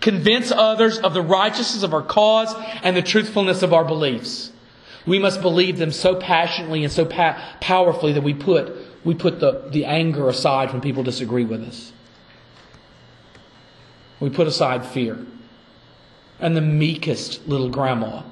Convince 0.00 0.52
others 0.52 1.00
of 1.00 1.12
the 1.12 1.22
righteousness 1.22 1.82
of 1.82 1.92
our 1.92 2.02
cause 2.02 2.54
and 2.84 2.96
the 2.96 3.02
truthfulness 3.02 3.64
of 3.64 3.72
our 3.72 3.84
beliefs. 3.84 4.52
We 5.08 5.18
must 5.18 5.42
believe 5.42 5.76
them 5.76 5.90
so 5.90 6.14
passionately 6.14 6.84
and 6.84 6.92
so 6.92 7.04
pa- 7.04 7.56
powerfully 7.60 8.12
that 8.12 8.22
we 8.22 8.34
put, 8.34 8.76
we 9.04 9.16
put 9.16 9.40
the, 9.40 9.68
the 9.72 9.86
anger 9.86 10.28
aside 10.28 10.70
when 10.70 10.80
people 10.80 11.02
disagree 11.02 11.44
with 11.44 11.64
us. 11.64 11.92
We 14.22 14.30
put 14.30 14.46
aside 14.46 14.86
fear. 14.86 15.18
And 16.38 16.56
the 16.56 16.60
meekest 16.60 17.48
little 17.48 17.68
grandma 17.68 18.22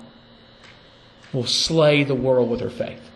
will 1.33 1.47
slay 1.47 2.05
the 2.05 2.15
world 2.15 2.49
with 2.49 2.61
her 2.61 2.71
faith. 2.71 3.10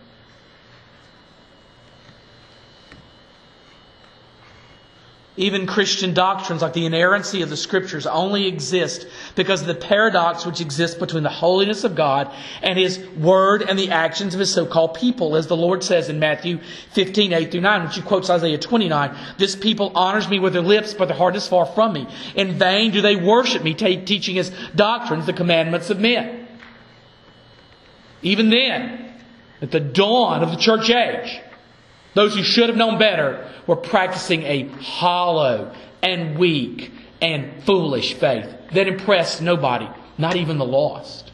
Even 5.37 5.67
Christian 5.67 6.13
doctrines 6.13 6.61
like 6.61 6.71
the 6.71 6.85
inerrancy 6.85 7.41
of 7.41 7.49
the 7.49 7.57
Scriptures 7.57 8.07
only 8.07 8.47
exist 8.47 9.05
because 9.35 9.61
of 9.61 9.67
the 9.67 9.75
paradox 9.75 10.45
which 10.45 10.61
exists 10.61 10.97
between 10.97 11.23
the 11.23 11.29
holiness 11.29 11.83
of 11.83 11.93
God 11.93 12.33
and 12.61 12.79
His 12.79 12.99
Word 13.17 13.61
and 13.61 13.77
the 13.77 13.91
actions 13.91 14.33
of 14.33 14.39
His 14.39 14.53
so-called 14.53 14.93
people. 14.93 15.35
As 15.35 15.47
the 15.47 15.57
Lord 15.57 15.83
says 15.83 16.07
in 16.07 16.19
Matthew 16.19 16.59
15, 16.93 17.33
8 17.33 17.51
through 17.51 17.61
9, 17.61 17.83
which 17.83 17.95
He 17.95 18.01
quotes 18.01 18.29
Isaiah 18.29 18.57
29, 18.57 19.17
This 19.37 19.57
people 19.57 19.91
honors 19.93 20.29
me 20.29 20.39
with 20.39 20.53
their 20.53 20.61
lips, 20.61 20.93
but 20.93 21.09
their 21.09 21.17
heart 21.17 21.35
is 21.35 21.47
far 21.47 21.65
from 21.65 21.91
me. 21.91 22.07
In 22.35 22.57
vain 22.57 22.91
do 22.91 23.01
they 23.01 23.17
worship 23.17 23.61
me, 23.61 23.73
t- 23.73 24.05
teaching 24.05 24.35
His 24.35 24.51
doctrines, 24.73 25.25
the 25.25 25.33
commandments 25.33 25.89
of 25.89 25.99
men. 25.99 26.47
Even 28.21 28.49
then, 28.49 29.13
at 29.61 29.71
the 29.71 29.81
dawn 29.81 30.43
of 30.43 30.51
the 30.51 30.57
church 30.57 30.89
age, 30.89 31.41
those 32.15 32.33
who 32.33 32.43
should 32.43 32.69
have 32.69 32.77
known 32.77 32.97
better 32.97 33.51
were 33.67 33.75
practicing 33.75 34.43
a 34.43 34.67
hollow 34.81 35.73
and 36.01 36.37
weak 36.39 36.91
and 37.21 37.63
foolish 37.63 38.13
faith 38.13 38.49
that 38.71 38.87
impressed 38.87 39.41
nobody, 39.41 39.87
not 40.17 40.35
even 40.35 40.57
the 40.57 40.65
lost. 40.65 41.31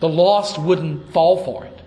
The 0.00 0.08
lost 0.08 0.58
wouldn't 0.58 1.12
fall 1.12 1.44
for 1.44 1.64
it. 1.64 1.80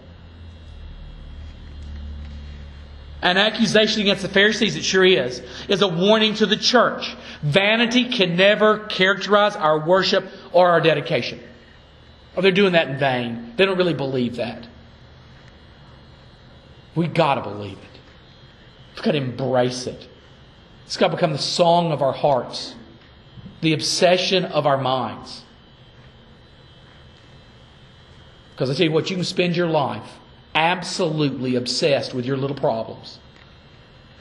An 3.22 3.38
accusation 3.38 4.02
against 4.02 4.22
the 4.22 4.30
Pharisees, 4.30 4.76
it 4.76 4.86
sure 4.86 5.04
is, 5.04 5.42
is 5.68 5.82
a 5.82 5.88
warning 5.88 6.36
to 6.36 6.46
the 6.46 6.56
church. 6.56 7.16
Vanity 7.42 8.10
can 8.10 8.38
never 8.38 8.86
characterize 8.86 9.56
our 9.56 9.86
worship 9.86 10.26
or 10.54 10.70
our 10.70 10.80
dedication. 10.80 11.40
Or 12.36 12.44
they're 12.44 12.52
doing 12.52 12.74
that 12.74 12.88
in 12.88 13.00
vain. 13.00 13.54
They 13.58 13.66
don't 13.66 13.78
really 13.78 13.96
believe 13.96 14.36
that. 14.38 14.68
We 16.96 17.08
gotta 17.08 17.42
believe 17.42 17.78
it. 17.80 17.87
We've 18.98 19.04
got 19.04 19.12
to 19.12 19.18
embrace 19.20 19.86
it. 19.86 20.10
It's 20.88 20.98
got 20.98 21.10
to 21.10 21.16
become 21.16 21.32
the 21.32 21.38
song 21.38 21.92
of 21.92 22.02
our 22.02 22.14
hearts, 22.14 22.74
the 23.62 23.74
obsession 23.74 24.44
of 24.44 24.66
our 24.66 24.78
minds. 24.78 25.44
Because 28.52 28.72
I 28.72 28.74
tell 28.74 28.88
you 28.88 28.92
what, 28.92 29.12
you 29.12 29.16
can 29.16 29.24
spend 29.24 29.56
your 29.56 29.68
life 29.68 30.18
absolutely 30.56 31.54
obsessed 31.54 32.16
with 32.16 32.26
your 32.26 32.38
little 32.38 32.58
problems 32.58 33.20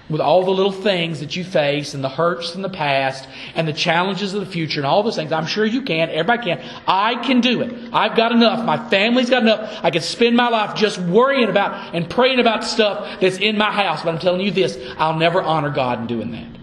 with 0.08 0.20
all 0.20 0.44
the 0.44 0.50
little 0.50 0.72
things 0.72 1.20
that 1.20 1.34
you 1.34 1.42
face 1.42 1.94
and 1.94 2.04
the 2.04 2.08
hurts 2.08 2.50
from 2.50 2.62
the 2.62 2.68
past 2.68 3.28
and 3.54 3.66
the 3.66 3.72
challenges 3.72 4.34
of 4.34 4.40
the 4.40 4.46
future 4.46 4.78
and 4.78 4.86
all 4.86 5.02
those 5.02 5.16
things. 5.16 5.32
I'm 5.32 5.46
sure 5.46 5.64
you 5.64 5.82
can. 5.82 6.10
Everybody 6.10 6.54
can. 6.54 6.80
I 6.86 7.16
can 7.24 7.40
do 7.40 7.62
it. 7.62 7.90
I've 7.92 8.16
got 8.16 8.30
enough. 8.32 8.64
My 8.64 8.88
family's 8.88 9.30
got 9.30 9.42
enough. 9.42 9.80
I 9.82 9.90
can 9.90 10.02
spend 10.02 10.36
my 10.36 10.48
life 10.48 10.76
just 10.76 10.98
worrying 10.98 11.48
about 11.48 11.94
and 11.94 12.08
praying 12.08 12.38
about 12.38 12.62
stuff 12.62 13.20
that's 13.20 13.38
in 13.38 13.58
my 13.58 13.72
house. 13.72 14.02
But 14.02 14.14
I'm 14.14 14.20
telling 14.20 14.42
you 14.42 14.52
this, 14.52 14.78
I'll 14.96 15.18
never 15.18 15.42
honor 15.42 15.70
God 15.70 16.00
in 16.00 16.06
doing 16.06 16.30
that. 16.32 16.60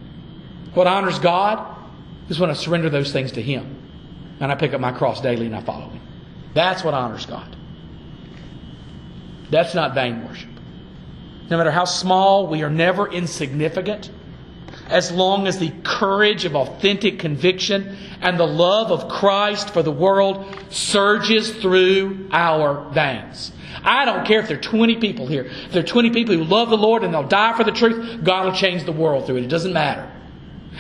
What 0.73 0.87
honors 0.87 1.19
God 1.19 1.77
is 2.29 2.39
when 2.39 2.49
I 2.49 2.53
surrender 2.53 2.89
those 2.89 3.11
things 3.11 3.33
to 3.33 3.41
Him 3.41 3.81
and 4.39 4.51
I 4.51 4.55
pick 4.55 4.73
up 4.73 4.79
my 4.79 4.91
cross 4.91 5.21
daily 5.21 5.45
and 5.47 5.55
I 5.55 5.61
follow 5.61 5.89
Him. 5.89 6.01
That's 6.53 6.83
what 6.83 6.93
honors 6.93 7.25
God. 7.25 7.55
That's 9.49 9.75
not 9.75 9.93
vain 9.93 10.25
worship. 10.27 10.49
No 11.49 11.57
matter 11.57 11.71
how 11.71 11.85
small, 11.85 12.47
we 12.47 12.63
are 12.63 12.69
never 12.69 13.11
insignificant. 13.11 14.09
As 14.87 15.11
long 15.11 15.47
as 15.47 15.59
the 15.59 15.71
courage 15.83 16.45
of 16.45 16.55
authentic 16.55 17.19
conviction 17.19 17.95
and 18.21 18.39
the 18.39 18.47
love 18.47 18.91
of 18.91 19.09
Christ 19.09 19.69
for 19.69 19.83
the 19.83 19.91
world 19.91 20.45
surges 20.69 21.51
through 21.51 22.27
our 22.31 22.89
veins. 22.91 23.51
I 23.83 24.05
don't 24.05 24.25
care 24.25 24.39
if 24.39 24.47
there 24.47 24.57
are 24.57 24.61
20 24.61 24.97
people 24.97 25.27
here. 25.27 25.43
If 25.43 25.71
there 25.71 25.83
are 25.83 25.87
20 25.87 26.11
people 26.11 26.35
who 26.35 26.43
love 26.43 26.69
the 26.69 26.77
Lord 26.77 27.03
and 27.03 27.13
they'll 27.13 27.27
die 27.27 27.55
for 27.57 27.63
the 27.63 27.71
truth, 27.71 28.23
God 28.23 28.45
will 28.45 28.53
change 28.53 28.85
the 28.85 28.91
world 28.91 29.25
through 29.25 29.37
it. 29.37 29.43
It 29.43 29.49
doesn't 29.49 29.73
matter. 29.73 30.09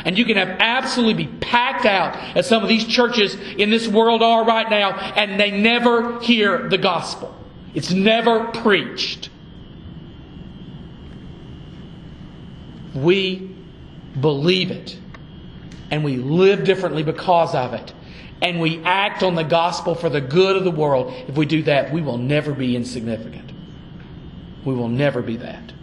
And 0.05 0.17
you 0.17 0.25
can 0.25 0.37
have 0.37 0.57
absolutely 0.59 1.25
be 1.25 1.31
packed 1.39 1.85
out 1.85 2.15
as 2.35 2.47
some 2.47 2.63
of 2.63 2.69
these 2.69 2.85
churches 2.85 3.35
in 3.35 3.69
this 3.69 3.87
world 3.87 4.23
are 4.23 4.43
right 4.43 4.69
now, 4.69 4.91
and 4.91 5.39
they 5.39 5.51
never 5.51 6.19
hear 6.21 6.67
the 6.69 6.77
gospel. 6.77 7.33
It's 7.73 7.91
never 7.91 8.45
preached. 8.45 9.29
We 12.95 13.55
believe 14.19 14.71
it. 14.71 14.97
And 15.91 16.03
we 16.03 16.17
live 16.17 16.63
differently 16.63 17.03
because 17.03 17.53
of 17.55 17.73
it. 17.73 17.93
And 18.41 18.59
we 18.59 18.83
act 18.83 19.23
on 19.23 19.35
the 19.35 19.43
gospel 19.43 19.95
for 19.95 20.09
the 20.09 20.21
good 20.21 20.55
of 20.55 20.63
the 20.63 20.71
world. 20.71 21.13
If 21.27 21.37
we 21.37 21.45
do 21.45 21.63
that, 21.63 21.93
we 21.93 22.01
will 22.01 22.17
never 22.17 22.53
be 22.53 22.75
insignificant. 22.75 23.51
We 24.65 24.73
will 24.73 24.89
never 24.89 25.21
be 25.21 25.37
that. 25.37 25.73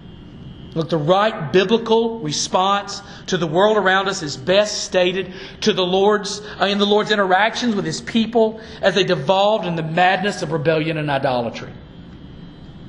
Look, 0.74 0.88
the 0.88 0.98
right 0.98 1.52
biblical 1.52 2.20
response 2.20 3.02
to 3.26 3.36
the 3.36 3.46
world 3.46 3.76
around 3.76 4.08
us 4.08 4.22
is 4.22 4.36
best 4.36 4.84
stated 4.84 5.32
to 5.62 5.72
the 5.72 5.84
Lord's 5.84 6.40
uh, 6.61 6.66
in 6.66 6.78
the 6.78 6.86
Lord's 6.86 7.11
interactions 7.11 7.74
with 7.74 7.84
His 7.84 8.00
people 8.00 8.61
as 8.80 8.94
they 8.94 9.02
devolved 9.02 9.66
in 9.66 9.74
the 9.74 9.82
madness 9.82 10.42
of 10.42 10.52
rebellion 10.52 10.96
and 10.96 11.11
idolatry. 11.11 11.72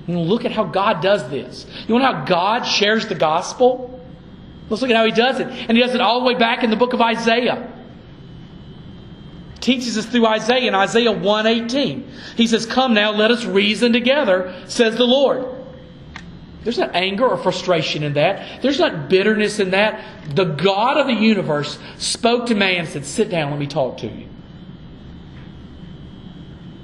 Know, 0.06 0.22
look 0.22 0.46
at 0.46 0.52
how 0.52 0.66
God 0.66 1.02
does 1.02 1.28
this. 1.30 1.66
You 1.88 1.98
know 1.98 2.06
how 2.06 2.26
God 2.26 2.64
shares 2.64 3.08
the 3.08 3.16
gospel? 3.16 4.01
Let's 4.72 4.82
look 4.82 4.90
at 4.90 4.96
how 4.96 5.04
he 5.04 5.12
does 5.12 5.42
it. 5.42 5.48
And 5.48 5.78
he 5.78 5.84
does 5.84 5.94
it 5.94 6.00
all 6.00 6.22
the 6.22 6.26
way 6.26 6.34
back 6.34 6.64
in 6.64 6.70
the 6.70 6.78
book 6.78 6.94
of 6.94 7.02
Isaiah. 7.02 7.70
Teaches 9.60 9.98
us 9.98 10.06
through 10.06 10.26
Isaiah 10.26 10.66
in 10.66 10.74
Isaiah 10.74 11.12
118. 11.12 12.10
He 12.38 12.48
says, 12.48 12.66
Come 12.66 12.94
now, 12.94 13.12
let 13.12 13.32
us 13.32 13.44
reason 13.44 13.92
together, 13.92 14.56
says 14.68 14.96
the 14.96 15.04
Lord. 15.04 15.46
There's 16.64 16.78
not 16.78 16.96
anger 16.96 17.28
or 17.28 17.36
frustration 17.36 18.02
in 18.02 18.14
that. 18.14 18.62
There's 18.62 18.80
not 18.80 19.10
bitterness 19.10 19.60
in 19.60 19.72
that. 19.72 20.06
The 20.36 20.46
God 20.46 20.98
of 20.98 21.08
the 21.08 21.14
universe 21.14 21.78
spoke 21.98 22.46
to 22.46 22.56
man 22.56 22.80
and 22.80 22.88
said, 22.88 23.06
Sit 23.06 23.30
down, 23.30 23.52
let 23.52 23.60
me 23.60 23.68
talk 23.68 23.98
to 23.98 24.08
you. 24.08 24.30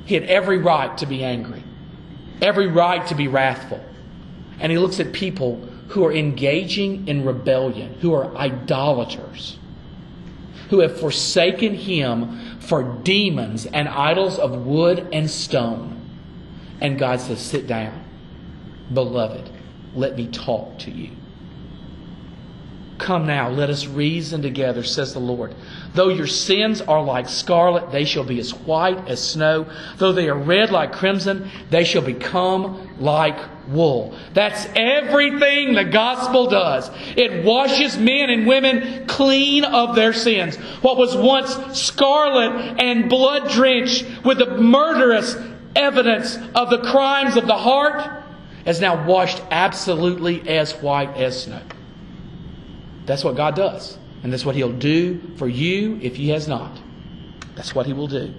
He 0.03 0.13
had 0.13 0.25
every 0.25 0.57
right 0.57 0.97
to 0.97 1.05
be 1.05 1.23
angry, 1.23 1.63
every 2.41 2.67
right 2.67 3.07
to 3.07 3.15
be 3.15 3.29
wrathful. 3.29 3.81
And 4.59 4.73
he 4.73 4.77
looks 4.77 4.99
at 4.99 5.13
people 5.13 5.66
who 5.89 6.05
are 6.05 6.13
engaging 6.13 7.07
in 7.07 7.25
rebellion, 7.25 7.95
who 8.01 8.13
are 8.13 8.35
idolaters, 8.35 9.57
who 10.69 10.79
have 10.79 10.99
forsaken 10.99 11.73
him 11.73 12.59
for 12.59 12.83
demons 13.03 13.65
and 13.65 13.87
idols 13.87 14.37
of 14.37 14.65
wood 14.65 15.07
and 15.13 15.29
stone. 15.29 15.93
And 16.81 16.99
God 16.99 17.21
says, 17.21 17.39
Sit 17.39 17.67
down, 17.67 18.03
beloved, 18.93 19.49
let 19.95 20.17
me 20.17 20.27
talk 20.27 20.77
to 20.79 20.91
you. 20.91 21.11
Come 22.97 23.27
now, 23.27 23.49
let 23.49 23.69
us 23.69 23.85
reason 23.85 24.41
together, 24.41 24.83
says 24.83 25.13
the 25.13 25.19
Lord. 25.19 25.53
Though 25.93 26.09
your 26.09 26.27
sins 26.27 26.81
are 26.81 27.03
like 27.03 27.29
scarlet, 27.29 27.91
they 27.91 28.05
shall 28.05 28.23
be 28.23 28.39
as 28.39 28.51
white 28.51 29.07
as 29.07 29.21
snow. 29.21 29.67
Though 29.97 30.13
they 30.13 30.29
are 30.29 30.37
red 30.37 30.71
like 30.71 30.93
crimson, 30.93 31.49
they 31.69 31.83
shall 31.83 32.01
become 32.01 32.97
like 32.99 33.37
wool. 33.67 34.15
That's 34.33 34.67
everything 34.75 35.73
the 35.73 35.83
gospel 35.83 36.49
does. 36.49 36.89
It 37.15 37.43
washes 37.43 37.97
men 37.97 38.31
and 38.31 38.47
women 38.47 39.05
clean 39.07 39.63
of 39.63 39.95
their 39.95 40.13
sins. 40.13 40.55
What 40.81 40.97
was 40.97 41.15
once 41.15 41.79
scarlet 41.79 42.81
and 42.81 43.09
blood 43.09 43.51
drenched 43.51 44.05
with 44.25 44.39
the 44.39 44.57
murderous 44.57 45.35
evidence 45.75 46.37
of 46.55 46.71
the 46.71 46.79
crimes 46.79 47.37
of 47.37 47.45
the 47.45 47.57
heart 47.57 48.23
is 48.65 48.81
now 48.81 49.05
washed 49.05 49.41
absolutely 49.51 50.47
as 50.49 50.73
white 50.73 51.15
as 51.15 51.43
snow. 51.43 51.61
That's 53.07 53.23
what 53.23 53.35
God 53.35 53.55
does. 53.55 53.97
And 54.21 54.31
that's 54.31 54.45
what 54.45 54.55
He'll 54.55 54.71
do 54.71 55.19
for 55.37 55.47
you 55.47 55.97
if 56.01 56.15
He 56.15 56.29
has 56.29 56.47
not. 56.47 56.77
That's 57.55 57.73
what 57.73 57.87
He 57.87 57.93
will 57.93 58.07
do. 58.07 58.33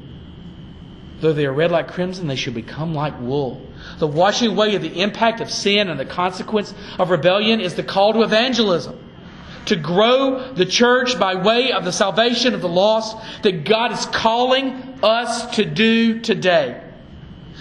Though 1.21 1.33
they 1.33 1.47
are 1.47 1.53
red 1.53 1.73
like 1.73 1.89
crimson, 1.89 2.29
they 2.29 2.37
shall 2.37 2.53
become 2.53 2.95
like 2.95 3.19
wool. 3.21 3.67
The 3.99 4.07
washing 4.07 4.53
away 4.53 4.77
of 4.77 4.83
the 4.83 5.01
impact 5.01 5.41
of 5.41 5.51
sin 5.51 5.89
and 5.89 5.99
the 5.99 6.05
consequence 6.05 6.73
of 6.99 7.11
rebellion 7.11 7.61
is 7.61 7.75
the 7.75 7.83
call 7.83 8.13
to 8.13 8.23
evangelism. 8.23 8.97
To 9.67 9.77
grow 9.77 10.53
the 10.53 10.65
church 10.65 11.19
by 11.19 11.35
way 11.35 11.73
of 11.73 11.85
the 11.85 11.93
salvation 11.93 12.55
of 12.55 12.61
the 12.61 12.69
lost 12.69 13.17
that 13.43 13.65
God 13.65 13.93
is 13.93 14.07
calling 14.07 15.01
us 15.03 15.57
to 15.57 15.65
do 15.65 16.21
today. 16.21 16.88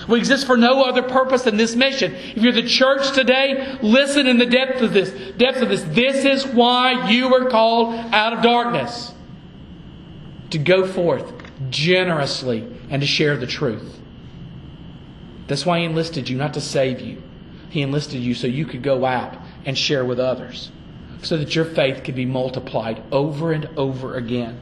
We 0.07 0.19
exist 0.19 0.47
for 0.47 0.55
no 0.55 0.83
other 0.83 1.03
purpose 1.03 1.43
than 1.43 1.57
this 1.57 1.75
mission. 1.75 2.13
If 2.13 2.37
you're 2.37 2.53
the 2.53 2.67
church 2.67 3.13
today, 3.13 3.77
listen 3.81 4.25
in 4.27 4.37
the 4.37 4.45
depth 4.45 4.81
of 4.81 4.93
this. 4.93 5.11
Depth 5.37 5.61
of 5.61 5.69
this. 5.69 5.83
This 5.83 6.23
is 6.23 6.47
why 6.47 7.09
you 7.09 7.29
were 7.29 7.49
called 7.49 7.93
out 8.13 8.33
of 8.33 8.41
darkness. 8.41 9.13
To 10.51 10.57
go 10.57 10.87
forth 10.87 11.33
generously 11.69 12.65
and 12.89 13.01
to 13.01 13.07
share 13.07 13.35
the 13.35 13.47
truth. 13.47 13.99
That's 15.47 15.65
why 15.65 15.79
he 15.79 15.85
enlisted 15.85 16.29
you, 16.29 16.37
not 16.37 16.53
to 16.53 16.61
save 16.61 17.01
you. 17.01 17.21
He 17.69 17.81
enlisted 17.81 18.21
you 18.21 18.33
so 18.33 18.47
you 18.47 18.65
could 18.65 18.83
go 18.83 19.05
out 19.05 19.37
and 19.65 19.77
share 19.77 20.05
with 20.05 20.19
others. 20.19 20.71
So 21.21 21.37
that 21.37 21.55
your 21.55 21.65
faith 21.65 22.03
could 22.03 22.15
be 22.15 22.25
multiplied 22.25 23.03
over 23.11 23.51
and 23.51 23.65
over 23.77 24.15
again. 24.15 24.61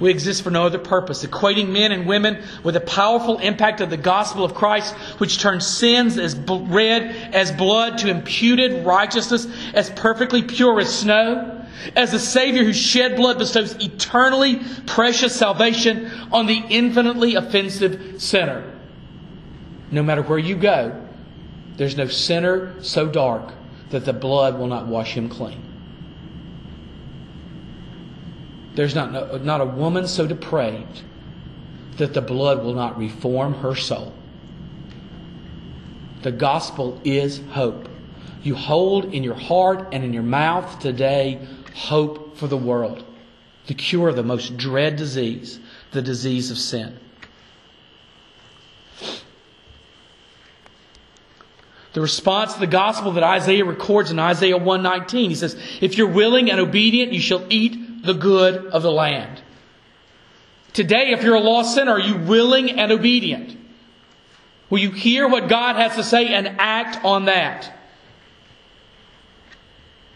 We 0.00 0.10
exist 0.10 0.42
for 0.42 0.50
no 0.50 0.66
other 0.66 0.78
purpose, 0.78 1.24
equating 1.24 1.70
men 1.70 1.90
and 1.90 2.06
women 2.06 2.42
with 2.62 2.74
the 2.74 2.80
powerful 2.80 3.38
impact 3.38 3.80
of 3.80 3.90
the 3.90 3.96
gospel 3.96 4.44
of 4.44 4.54
Christ, 4.54 4.94
which 5.18 5.38
turns 5.38 5.66
sins 5.66 6.18
as 6.18 6.36
red 6.36 7.34
as 7.34 7.50
blood 7.50 7.98
to 7.98 8.08
imputed 8.08 8.86
righteousness 8.86 9.48
as 9.74 9.90
perfectly 9.90 10.42
pure 10.42 10.80
as 10.80 10.96
snow, 10.96 11.66
as 11.96 12.12
the 12.12 12.18
Savior 12.18 12.62
who 12.62 12.72
shed 12.72 13.16
blood 13.16 13.38
bestows 13.38 13.74
eternally 13.74 14.60
precious 14.86 15.34
salvation 15.34 16.10
on 16.32 16.46
the 16.46 16.62
infinitely 16.68 17.34
offensive 17.34 18.22
sinner. 18.22 18.72
No 19.90 20.02
matter 20.02 20.22
where 20.22 20.38
you 20.38 20.54
go, 20.54 21.04
there's 21.76 21.96
no 21.96 22.06
sinner 22.06 22.74
so 22.82 23.08
dark 23.08 23.52
that 23.90 24.04
the 24.04 24.12
blood 24.12 24.58
will 24.58 24.66
not 24.66 24.86
wash 24.86 25.14
him 25.14 25.28
clean. 25.28 25.67
There's 28.78 28.94
not, 28.94 29.42
not 29.42 29.60
a 29.60 29.64
woman 29.64 30.06
so 30.06 30.24
depraved 30.24 31.02
that 31.96 32.14
the 32.14 32.22
blood 32.22 32.62
will 32.62 32.74
not 32.74 32.96
reform 32.96 33.54
her 33.54 33.74
soul. 33.74 34.14
The 36.22 36.30
gospel 36.30 37.00
is 37.02 37.40
hope. 37.50 37.88
You 38.44 38.54
hold 38.54 39.12
in 39.12 39.24
your 39.24 39.34
heart 39.34 39.88
and 39.90 40.04
in 40.04 40.12
your 40.12 40.22
mouth 40.22 40.78
today 40.78 41.44
hope 41.74 42.36
for 42.36 42.46
the 42.46 42.56
world, 42.56 43.04
the 43.66 43.74
cure 43.74 44.10
of 44.10 44.14
the 44.14 44.22
most 44.22 44.56
dread 44.56 44.94
disease, 44.94 45.58
the 45.90 46.00
disease 46.00 46.52
of 46.52 46.56
sin. 46.56 47.00
The 51.94 52.00
response 52.00 52.54
to 52.54 52.60
the 52.60 52.68
gospel 52.68 53.10
that 53.10 53.24
Isaiah 53.24 53.64
records 53.64 54.12
in 54.12 54.20
Isaiah 54.20 54.56
119. 54.56 55.30
He 55.30 55.34
says, 55.34 55.60
If 55.80 55.98
you're 55.98 56.06
willing 56.06 56.48
and 56.48 56.60
obedient, 56.60 57.12
you 57.12 57.18
shall 57.18 57.44
eat 57.50 57.87
the 58.02 58.14
good 58.14 58.66
of 58.66 58.82
the 58.82 58.92
land. 58.92 59.42
Today, 60.72 61.10
if 61.10 61.22
you're 61.22 61.34
a 61.34 61.40
lost 61.40 61.74
sinner, 61.74 61.92
are 61.92 62.00
you 62.00 62.16
willing 62.16 62.70
and 62.70 62.92
obedient? 62.92 63.56
Will 64.70 64.78
you 64.78 64.90
hear 64.90 65.26
what 65.26 65.48
God 65.48 65.76
has 65.76 65.96
to 65.96 66.04
say 66.04 66.28
and 66.28 66.56
act 66.58 67.04
on 67.04 67.24
that? 67.24 67.72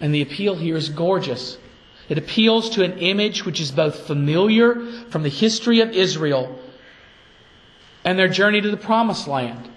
And 0.01 0.14
the 0.14 0.22
appeal 0.22 0.55
here 0.55 0.76
is 0.76 0.89
gorgeous. 0.89 1.59
It 2.09 2.18
appeals 2.18 2.70
to 2.70 2.85
an 2.85 2.99
image 2.99 3.45
which 3.47 3.61
is 3.61 3.70
both 3.70 4.07
familiar 4.07 4.74
from 5.09 5.22
the 5.22 5.28
history 5.28 5.80
of 5.80 5.91
Israel 5.91 6.59
and 8.05 8.18
their 8.18 8.28
journey 8.28 8.61
to 8.61 8.70
the 8.70 8.76
promised 8.76 9.26
land. 9.26 9.68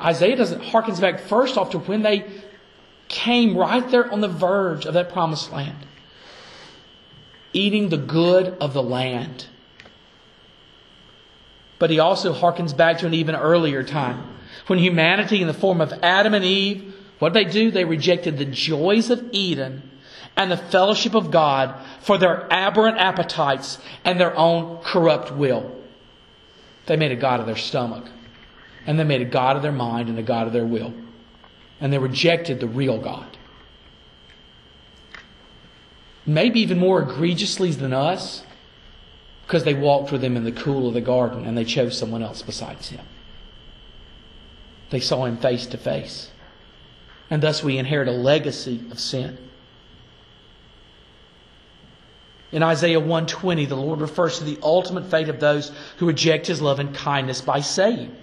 Isaiah 0.00 0.36
doesn't 0.36 0.62
harkens 0.62 1.00
back 1.00 1.20
first 1.20 1.56
off 1.56 1.70
to 1.70 1.78
when 1.78 2.02
they 2.02 2.30
came 3.08 3.56
right 3.56 3.88
there 3.90 4.12
on 4.12 4.20
the 4.20 4.28
verge 4.28 4.86
of 4.86 4.94
that 4.94 5.12
promised 5.12 5.50
land 5.50 5.87
eating 7.52 7.88
the 7.88 7.96
good 7.96 8.56
of 8.60 8.74
the 8.74 8.82
land. 8.82 9.46
But 11.78 11.90
he 11.90 11.98
also 11.98 12.34
harkens 12.34 12.76
back 12.76 12.98
to 12.98 13.06
an 13.06 13.14
even 13.14 13.34
earlier 13.34 13.82
time 13.82 14.38
when 14.66 14.78
humanity, 14.78 15.40
in 15.40 15.46
the 15.46 15.54
form 15.54 15.80
of 15.80 15.92
Adam 16.02 16.34
and 16.34 16.44
Eve, 16.44 16.94
what 17.18 17.32
did 17.32 17.46
they 17.46 17.50
do? 17.50 17.70
They 17.70 17.84
rejected 17.84 18.38
the 18.38 18.44
joys 18.44 19.10
of 19.10 19.28
Eden 19.32 19.90
and 20.36 20.50
the 20.50 20.56
fellowship 20.56 21.14
of 21.14 21.30
God 21.30 21.74
for 22.00 22.18
their 22.18 22.46
aberrant 22.52 22.98
appetites 22.98 23.78
and 24.04 24.20
their 24.20 24.36
own 24.36 24.78
corrupt 24.82 25.32
will. 25.32 25.74
They 26.86 26.96
made 26.96 27.12
a 27.12 27.16
God 27.16 27.40
of 27.40 27.46
their 27.46 27.56
stomach, 27.56 28.06
and 28.86 28.98
they 28.98 29.04
made 29.04 29.20
a 29.20 29.26
God 29.26 29.56
of 29.56 29.62
their 29.62 29.72
mind 29.72 30.08
and 30.08 30.18
a 30.18 30.22
God 30.22 30.46
of 30.46 30.52
their 30.52 30.66
will. 30.66 30.94
And 31.80 31.92
they 31.92 31.98
rejected 31.98 32.60
the 32.60 32.68
real 32.68 32.98
God 32.98 33.36
maybe 36.28 36.60
even 36.60 36.78
more 36.78 37.02
egregiously 37.02 37.70
than 37.72 37.92
us, 37.92 38.44
because 39.46 39.64
they 39.64 39.74
walked 39.74 40.12
with 40.12 40.22
him 40.22 40.36
in 40.36 40.44
the 40.44 40.52
cool 40.52 40.86
of 40.86 40.94
the 40.94 41.00
garden 41.00 41.46
and 41.46 41.56
they 41.56 41.64
chose 41.64 41.96
someone 41.96 42.22
else 42.22 42.42
besides 42.42 42.90
him. 42.90 43.04
They 44.90 45.00
saw 45.00 45.24
him 45.24 45.38
face 45.38 45.66
to 45.68 45.78
face. 45.78 46.30
And 47.30 47.42
thus 47.42 47.64
we 47.64 47.78
inherit 47.78 48.08
a 48.08 48.12
legacy 48.12 48.84
of 48.90 49.00
sin. 49.00 49.38
In 52.52 52.62
Isaiah 52.62 53.00
120, 53.00 53.66
the 53.66 53.76
Lord 53.76 54.00
refers 54.00 54.38
to 54.38 54.44
the 54.44 54.58
ultimate 54.62 55.10
fate 55.10 55.28
of 55.30 55.40
those 55.40 55.72
who 55.96 56.06
reject 56.06 56.46
his 56.46 56.60
love 56.60 56.78
and 56.78 56.94
kindness 56.94 57.40
by 57.40 57.60
saying, 57.60 58.14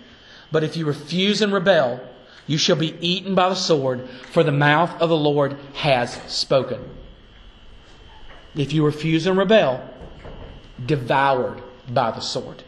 But 0.52 0.64
if 0.64 0.78
you 0.78 0.86
refuse 0.86 1.42
and 1.42 1.54
rebel, 1.54 2.00
you 2.48 2.58
shall 2.60 2.76
be 2.76 2.96
eaten 3.02 3.34
by 3.34 3.50
the 3.50 3.56
sword, 3.56 4.08
for 4.32 4.44
the 4.44 4.52
mouth 4.52 5.00
of 5.02 5.10
the 5.10 5.18
Lord 5.18 5.58
has 5.74 6.14
spoken 6.28 6.82
if 8.56 8.74
you 8.74 8.86
refuse 8.86 9.28
and 9.28 9.38
rebel, 9.38 9.88
devoured 10.86 11.62
by 11.90 12.12
the 12.12 12.22
sword. 12.22 12.64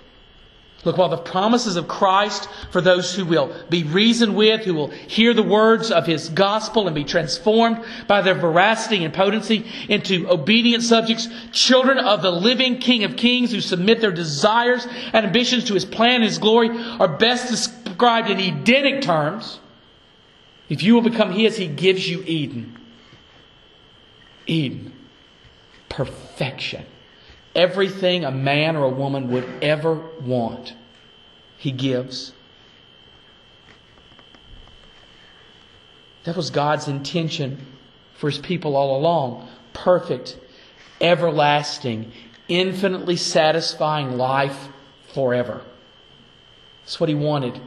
Look, 0.84 0.98
while 0.98 1.10
the 1.10 1.18
promises 1.18 1.76
of 1.76 1.88
Christ 1.88 2.48
for 2.72 2.82
those 2.82 3.14
who 3.14 3.26
will 3.26 3.54
be 3.70 3.84
reasoned 3.84 4.36
with, 4.36 4.62
who 4.62 4.74
will 4.74 4.90
hear 4.90 5.34
the 5.34 5.44
words 5.44 5.92
of 5.92 6.06
His 6.06 6.30
gospel 6.30 6.88
and 6.88 6.96
be 6.96 7.04
transformed 7.04 7.84
by 8.08 8.22
their 8.22 8.36
veracity 8.36 9.04
and 9.04 9.14
potency 9.14 9.66
into 9.90 10.30
obedient 10.30 10.84
subjects, 10.84 11.28
children 11.52 11.98
of 11.98 12.22
the 12.22 12.32
living 12.32 12.78
King 12.78 13.04
of 13.04 13.18
Kings 13.18 13.52
who 13.52 13.60
submit 13.60 14.00
their 14.00 14.12
desires 14.12 14.88
and 15.14 15.26
ambitions 15.26 15.66
to 15.66 15.74
His 15.74 15.84
plan 15.84 16.16
and 16.16 16.26
His 16.26 16.38
glory, 16.38 16.70
are 16.70 17.18
best 17.18 17.50
described 17.50 18.30
in 18.30 18.40
Edenic 18.40 19.02
terms. 19.02 19.60
If 20.70 20.84
you 20.84 20.94
will 20.94 21.02
become 21.02 21.32
His, 21.32 21.58
He 21.58 21.68
gives 21.68 22.08
you 22.08 22.24
Eden. 22.26 22.78
Eden 24.46 24.94
perfection. 25.90 26.86
Everything 27.56 28.24
a 28.24 28.32
man 28.32 28.76
or 28.76 28.86
a 28.86 28.90
woman 28.90 29.32
would 29.32 29.48
ever 29.62 29.96
want, 30.22 30.74
He 31.58 31.72
gives. 31.72 32.34
That 36.24 36.36
was 36.36 36.50
God's 36.50 36.88
intention 36.88 37.66
for 38.18 38.30
His 38.30 38.40
people 38.40 38.76
all 38.76 38.98
along. 38.98 39.48
Perfect, 39.74 40.38
everlasting, 41.00 42.12
infinitely 42.48 43.16
satisfying 43.16 44.18
life 44.18 44.68
forever. 45.14 45.62
That's 46.82 47.00
what 47.00 47.10
he 47.10 47.16
wanted. 47.16 47.60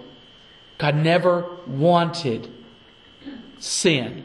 God 0.78 0.96
never 0.96 1.44
wanted 1.66 2.50
sin. 3.58 4.24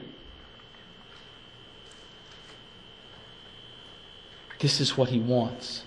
This 4.59 4.79
is 4.79 4.97
what 4.97 5.09
he 5.09 5.19
wants. 5.19 5.83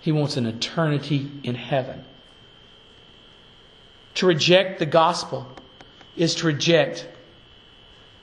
He 0.00 0.12
wants 0.12 0.36
an 0.36 0.46
eternity 0.46 1.30
in 1.42 1.54
heaven. 1.54 2.04
To 4.14 4.26
reject 4.26 4.78
the 4.78 4.86
gospel 4.86 5.46
is 6.16 6.34
to 6.36 6.46
reject 6.46 7.06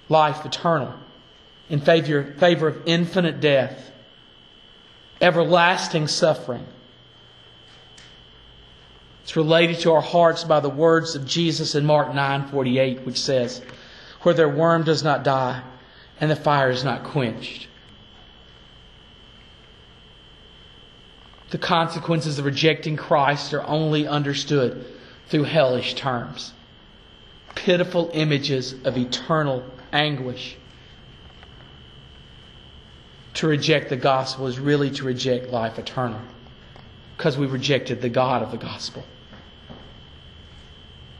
life 0.09 0.45
eternal 0.45 0.93
in 1.69 1.79
favor, 1.79 2.23
favor 2.37 2.67
of 2.67 2.81
infinite 2.85 3.39
death, 3.39 3.91
everlasting 5.21 6.07
suffering. 6.07 6.65
It's 9.23 9.35
related 9.35 9.79
to 9.81 9.93
our 9.93 10.01
hearts 10.01 10.43
by 10.43 10.59
the 10.59 10.69
words 10.69 11.15
of 11.15 11.25
Jesus 11.25 11.75
in 11.75 11.85
Mark 11.85 12.13
9:48 12.13 13.05
which 13.05 13.19
says, 13.19 13.61
"Where 14.23 14.33
their 14.33 14.49
worm 14.49 14.83
does 14.83 15.03
not 15.03 15.23
die 15.23 15.61
and 16.19 16.31
the 16.31 16.35
fire 16.35 16.71
is 16.71 16.83
not 16.83 17.03
quenched." 17.03 17.67
The 21.51 21.57
consequences 21.57 22.37
of 22.37 22.45
rejecting 22.45 22.95
Christ 22.95 23.53
are 23.53 23.65
only 23.65 24.07
understood 24.07 24.85
through 25.27 25.45
hellish 25.45 25.95
terms. 25.95 26.53
Pitiful 27.55 28.11
images 28.13 28.75
of 28.83 28.97
eternal 28.97 29.63
anguish. 29.91 30.57
To 33.35 33.47
reject 33.47 33.89
the 33.89 33.95
gospel 33.95 34.47
is 34.47 34.59
really 34.59 34.91
to 34.91 35.05
reject 35.05 35.49
life 35.49 35.79
eternal 35.79 36.21
because 37.17 37.37
we 37.37 37.47
rejected 37.47 38.01
the 38.01 38.09
God 38.09 38.43
of 38.43 38.51
the 38.51 38.57
gospel. 38.57 39.03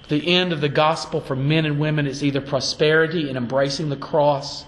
The 0.09 0.27
end 0.27 0.53
of 0.53 0.61
the 0.61 0.69
gospel 0.69 1.21
for 1.21 1.35
men 1.35 1.65
and 1.65 1.79
women 1.79 2.07
is 2.07 2.23
either 2.23 2.41
prosperity 2.41 3.29
and 3.29 3.37
embracing 3.37 3.89
the 3.89 3.95
cross 3.95 4.65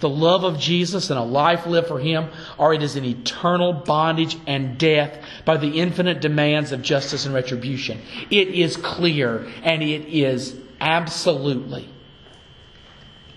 the 0.00 0.08
love 0.08 0.44
of 0.44 0.58
Jesus 0.58 1.10
and 1.10 1.18
a 1.18 1.22
life 1.22 1.66
lived 1.66 1.88
for 1.88 1.98
Him, 1.98 2.28
or 2.58 2.74
it 2.74 2.82
is 2.82 2.96
an 2.96 3.04
eternal 3.04 3.72
bondage 3.72 4.36
and 4.46 4.78
death 4.78 5.22
by 5.44 5.56
the 5.56 5.80
infinite 5.80 6.20
demands 6.20 6.72
of 6.72 6.82
justice 6.82 7.26
and 7.26 7.34
retribution. 7.34 8.00
It 8.30 8.48
is 8.48 8.76
clear 8.76 9.46
and 9.62 9.82
it 9.82 10.08
is 10.08 10.56
absolutely, 10.80 11.88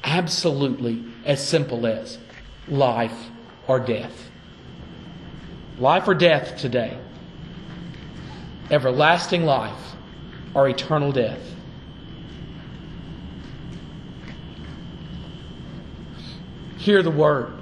absolutely 0.03 1.03
as 1.25 1.45
simple 1.45 1.85
as 1.85 2.17
life 2.67 3.29
or 3.67 3.79
death. 3.79 4.31
Life 5.77 6.07
or 6.07 6.13
death 6.13 6.57
today. 6.57 6.97
Everlasting 8.71 9.43
life 9.43 9.95
or 10.53 10.69
eternal 10.69 11.11
death. 11.11 11.52
Hear 16.83 17.01
the 17.01 17.11
word 17.11 17.53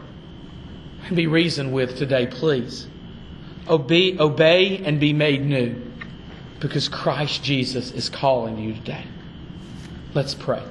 and 1.05 1.15
be 1.15 1.28
reasoned 1.28 1.72
with 1.72 1.95
today, 1.95 2.26
please. 2.26 2.88
Obey, 3.69 4.17
obey 4.17 4.80
and 4.80 4.99
be 4.99 5.13
made 5.13 5.45
new 5.45 5.80
because 6.59 6.89
Christ 6.89 7.43
Jesus 7.43 7.91
is 7.91 8.09
calling 8.09 8.57
you 8.57 8.74
today. 8.74 9.05
Let's 10.15 10.34
pray. 10.34 10.63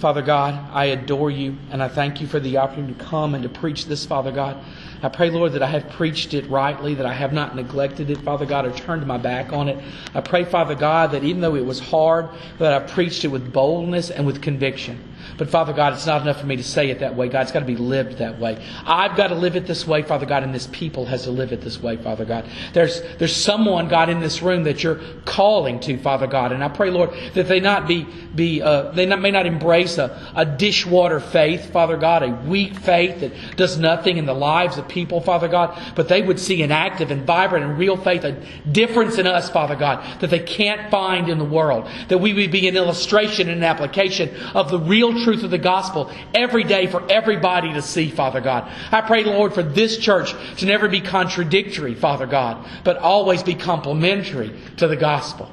Father 0.00 0.20
God, 0.20 0.68
I 0.70 0.84
adore 0.86 1.30
you 1.30 1.56
and 1.70 1.82
I 1.82 1.88
thank 1.88 2.20
you 2.20 2.26
for 2.26 2.38
the 2.38 2.58
opportunity 2.58 2.92
to 2.92 3.04
come 3.06 3.34
and 3.34 3.42
to 3.42 3.48
preach 3.48 3.86
this, 3.86 4.04
Father 4.04 4.32
God. 4.32 4.62
I 5.02 5.08
pray, 5.08 5.30
Lord, 5.30 5.52
that 5.52 5.62
I 5.62 5.68
have 5.68 5.88
preached 5.88 6.34
it 6.34 6.46
rightly, 6.50 6.94
that 6.96 7.06
I 7.06 7.14
have 7.14 7.32
not 7.32 7.56
neglected 7.56 8.10
it, 8.10 8.18
Father 8.18 8.44
God, 8.44 8.66
or 8.66 8.72
turned 8.72 9.06
my 9.06 9.16
back 9.16 9.54
on 9.54 9.70
it. 9.70 9.82
I 10.14 10.20
pray, 10.20 10.44
Father 10.44 10.74
God, 10.74 11.12
that 11.12 11.24
even 11.24 11.40
though 11.40 11.56
it 11.56 11.64
was 11.64 11.80
hard, 11.80 12.28
that 12.58 12.74
I 12.74 12.86
preached 12.86 13.24
it 13.24 13.28
with 13.28 13.50
boldness 13.50 14.10
and 14.10 14.26
with 14.26 14.42
conviction. 14.42 15.14
But 15.38 15.50
Father 15.50 15.72
God, 15.72 15.92
it's 15.92 16.06
not 16.06 16.22
enough 16.22 16.40
for 16.40 16.46
me 16.46 16.56
to 16.56 16.64
say 16.64 16.90
it 16.90 17.00
that 17.00 17.16
way. 17.16 17.28
God, 17.28 17.42
it's 17.42 17.52
got 17.52 17.60
to 17.60 17.66
be 17.66 17.76
lived 17.76 18.18
that 18.18 18.38
way. 18.38 18.62
I've 18.84 19.16
got 19.16 19.28
to 19.28 19.34
live 19.34 19.56
it 19.56 19.66
this 19.66 19.86
way, 19.86 20.02
Father 20.02 20.26
God, 20.26 20.42
and 20.42 20.54
this 20.54 20.68
people 20.72 21.06
has 21.06 21.24
to 21.24 21.30
live 21.30 21.52
it 21.52 21.60
this 21.60 21.82
way, 21.82 21.96
Father 21.96 22.24
God. 22.24 22.48
There's, 22.72 23.02
there's 23.18 23.34
someone, 23.34 23.88
God, 23.88 24.08
in 24.08 24.20
this 24.20 24.42
room 24.42 24.64
that 24.64 24.82
you're 24.82 25.00
calling 25.24 25.80
to, 25.80 25.98
Father 25.98 26.26
God. 26.26 26.52
And 26.52 26.62
I 26.62 26.68
pray, 26.68 26.90
Lord, 26.90 27.10
that 27.34 27.48
they 27.48 27.60
not 27.60 27.86
be, 27.86 28.06
be 28.34 28.62
uh, 28.62 28.90
they 28.92 29.06
not, 29.06 29.20
may 29.20 29.30
not 29.30 29.46
embrace 29.46 29.98
a, 29.98 30.32
a 30.34 30.44
dishwater 30.44 31.20
faith, 31.20 31.70
Father 31.72 31.96
God, 31.96 32.22
a 32.22 32.28
weak 32.28 32.74
faith 32.74 33.20
that 33.20 33.32
does 33.56 33.78
nothing 33.78 34.16
in 34.16 34.26
the 34.26 34.34
lives 34.34 34.78
of 34.78 34.88
people, 34.88 35.20
Father 35.20 35.48
God, 35.48 35.78
but 35.94 36.08
they 36.08 36.22
would 36.22 36.38
see 36.38 36.62
an 36.62 36.72
active 36.72 37.10
and 37.10 37.26
vibrant 37.26 37.64
and 37.64 37.78
real 37.78 37.96
faith, 37.96 38.24
a 38.24 38.32
difference 38.70 39.18
in 39.18 39.26
us, 39.26 39.50
Father 39.50 39.76
God, 39.76 40.20
that 40.20 40.30
they 40.30 40.40
can't 40.40 40.90
find 40.90 41.28
in 41.28 41.38
the 41.38 41.44
world. 41.44 41.88
That 42.08 42.18
we 42.18 42.32
would 42.32 42.50
be 42.50 42.68
an 42.68 42.76
illustration 42.76 43.48
and 43.48 43.58
an 43.58 43.64
application 43.64 44.34
of 44.54 44.70
the 44.70 44.78
truth 45.22 45.42
of 45.42 45.50
the 45.50 45.58
gospel 45.58 46.10
every 46.34 46.64
day 46.64 46.86
for 46.86 47.04
everybody 47.10 47.72
to 47.72 47.82
see, 47.82 48.10
Father 48.10 48.40
God. 48.40 48.70
I 48.90 49.00
pray, 49.00 49.24
Lord, 49.24 49.54
for 49.54 49.62
this 49.62 49.98
church 49.98 50.34
to 50.58 50.66
never 50.66 50.88
be 50.88 51.00
contradictory, 51.00 51.94
Father 51.94 52.26
God, 52.26 52.66
but 52.84 52.98
always 52.98 53.42
be 53.42 53.54
complementary 53.54 54.52
to 54.78 54.88
the 54.88 54.96
gospel. 54.96 55.50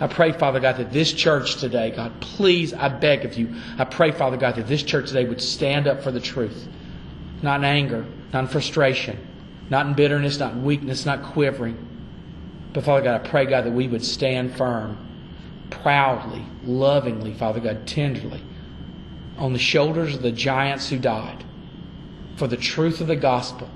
I 0.00 0.06
pray, 0.06 0.32
Father 0.32 0.60
God, 0.60 0.76
that 0.76 0.92
this 0.92 1.12
church 1.12 1.56
today, 1.56 1.90
God, 1.90 2.20
please, 2.20 2.72
I 2.72 2.88
beg 2.88 3.24
of 3.24 3.36
you, 3.36 3.54
I 3.78 3.84
pray, 3.84 4.12
Father 4.12 4.36
God, 4.36 4.54
that 4.56 4.68
this 4.68 4.82
church 4.82 5.08
today 5.08 5.24
would 5.24 5.40
stand 5.40 5.88
up 5.88 6.02
for 6.02 6.12
the 6.12 6.20
truth, 6.20 6.68
not 7.42 7.60
in 7.60 7.64
anger, 7.64 8.06
not 8.32 8.40
in 8.40 8.46
frustration, 8.46 9.18
not 9.70 9.86
in 9.86 9.94
bitterness, 9.94 10.38
not 10.38 10.52
in 10.52 10.64
weakness, 10.64 11.04
not 11.04 11.22
quivering. 11.22 11.84
But 12.72 12.84
Father 12.84 13.02
God, 13.02 13.20
I 13.20 13.28
pray, 13.28 13.46
God, 13.46 13.64
that 13.64 13.72
we 13.72 13.88
would 13.88 14.04
stand 14.04 14.56
firm, 14.56 15.04
proudly, 15.70 16.44
lovingly, 16.64 17.34
Father 17.34 17.60
God, 17.60 17.86
tenderly, 17.86 18.42
on 19.38 19.52
the 19.52 19.58
shoulders 19.58 20.14
of 20.14 20.22
the 20.22 20.32
giants 20.32 20.90
who 20.90 20.98
died 20.98 21.44
for 22.36 22.46
the 22.46 22.56
truth 22.56 23.00
of 23.00 23.06
the 23.06 23.16
gospel 23.16 23.70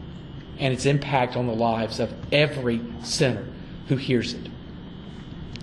and 0.58 0.72
its 0.72 0.86
impact 0.86 1.36
on 1.36 1.46
the 1.46 1.54
lives 1.54 1.98
of 1.98 2.12
every 2.30 2.80
sinner 3.02 3.46
who 3.88 3.96
hears 3.96 4.34
it. 4.34 4.48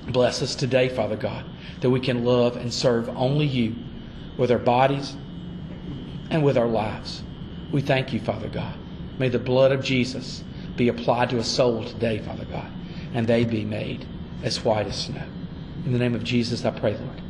Bless 0.07 0.41
us 0.41 0.55
today, 0.55 0.89
Father 0.89 1.15
God, 1.15 1.45
that 1.81 1.89
we 1.89 1.99
can 1.99 2.25
love 2.25 2.57
and 2.57 2.73
serve 2.73 3.09
only 3.09 3.45
you 3.45 3.75
with 4.37 4.51
our 4.51 4.57
bodies 4.57 5.15
and 6.29 6.43
with 6.43 6.57
our 6.57 6.67
lives. 6.67 7.21
We 7.71 7.81
thank 7.81 8.11
you, 8.13 8.19
Father 8.19 8.49
God. 8.49 8.73
May 9.17 9.29
the 9.29 9.39
blood 9.39 9.71
of 9.71 9.83
Jesus 9.83 10.43
be 10.75 10.87
applied 10.87 11.29
to 11.29 11.37
a 11.37 11.43
soul 11.43 11.83
today, 11.83 12.19
Father 12.19 12.45
God, 12.45 12.71
and 13.13 13.27
they 13.27 13.43
be 13.43 13.65
made 13.65 14.05
as 14.43 14.63
white 14.63 14.87
as 14.87 15.05
snow. 15.05 15.25
In 15.85 15.91
the 15.91 15.99
name 15.99 16.15
of 16.15 16.23
Jesus, 16.23 16.65
I 16.65 16.71
pray, 16.71 16.97
Lord. 16.97 17.21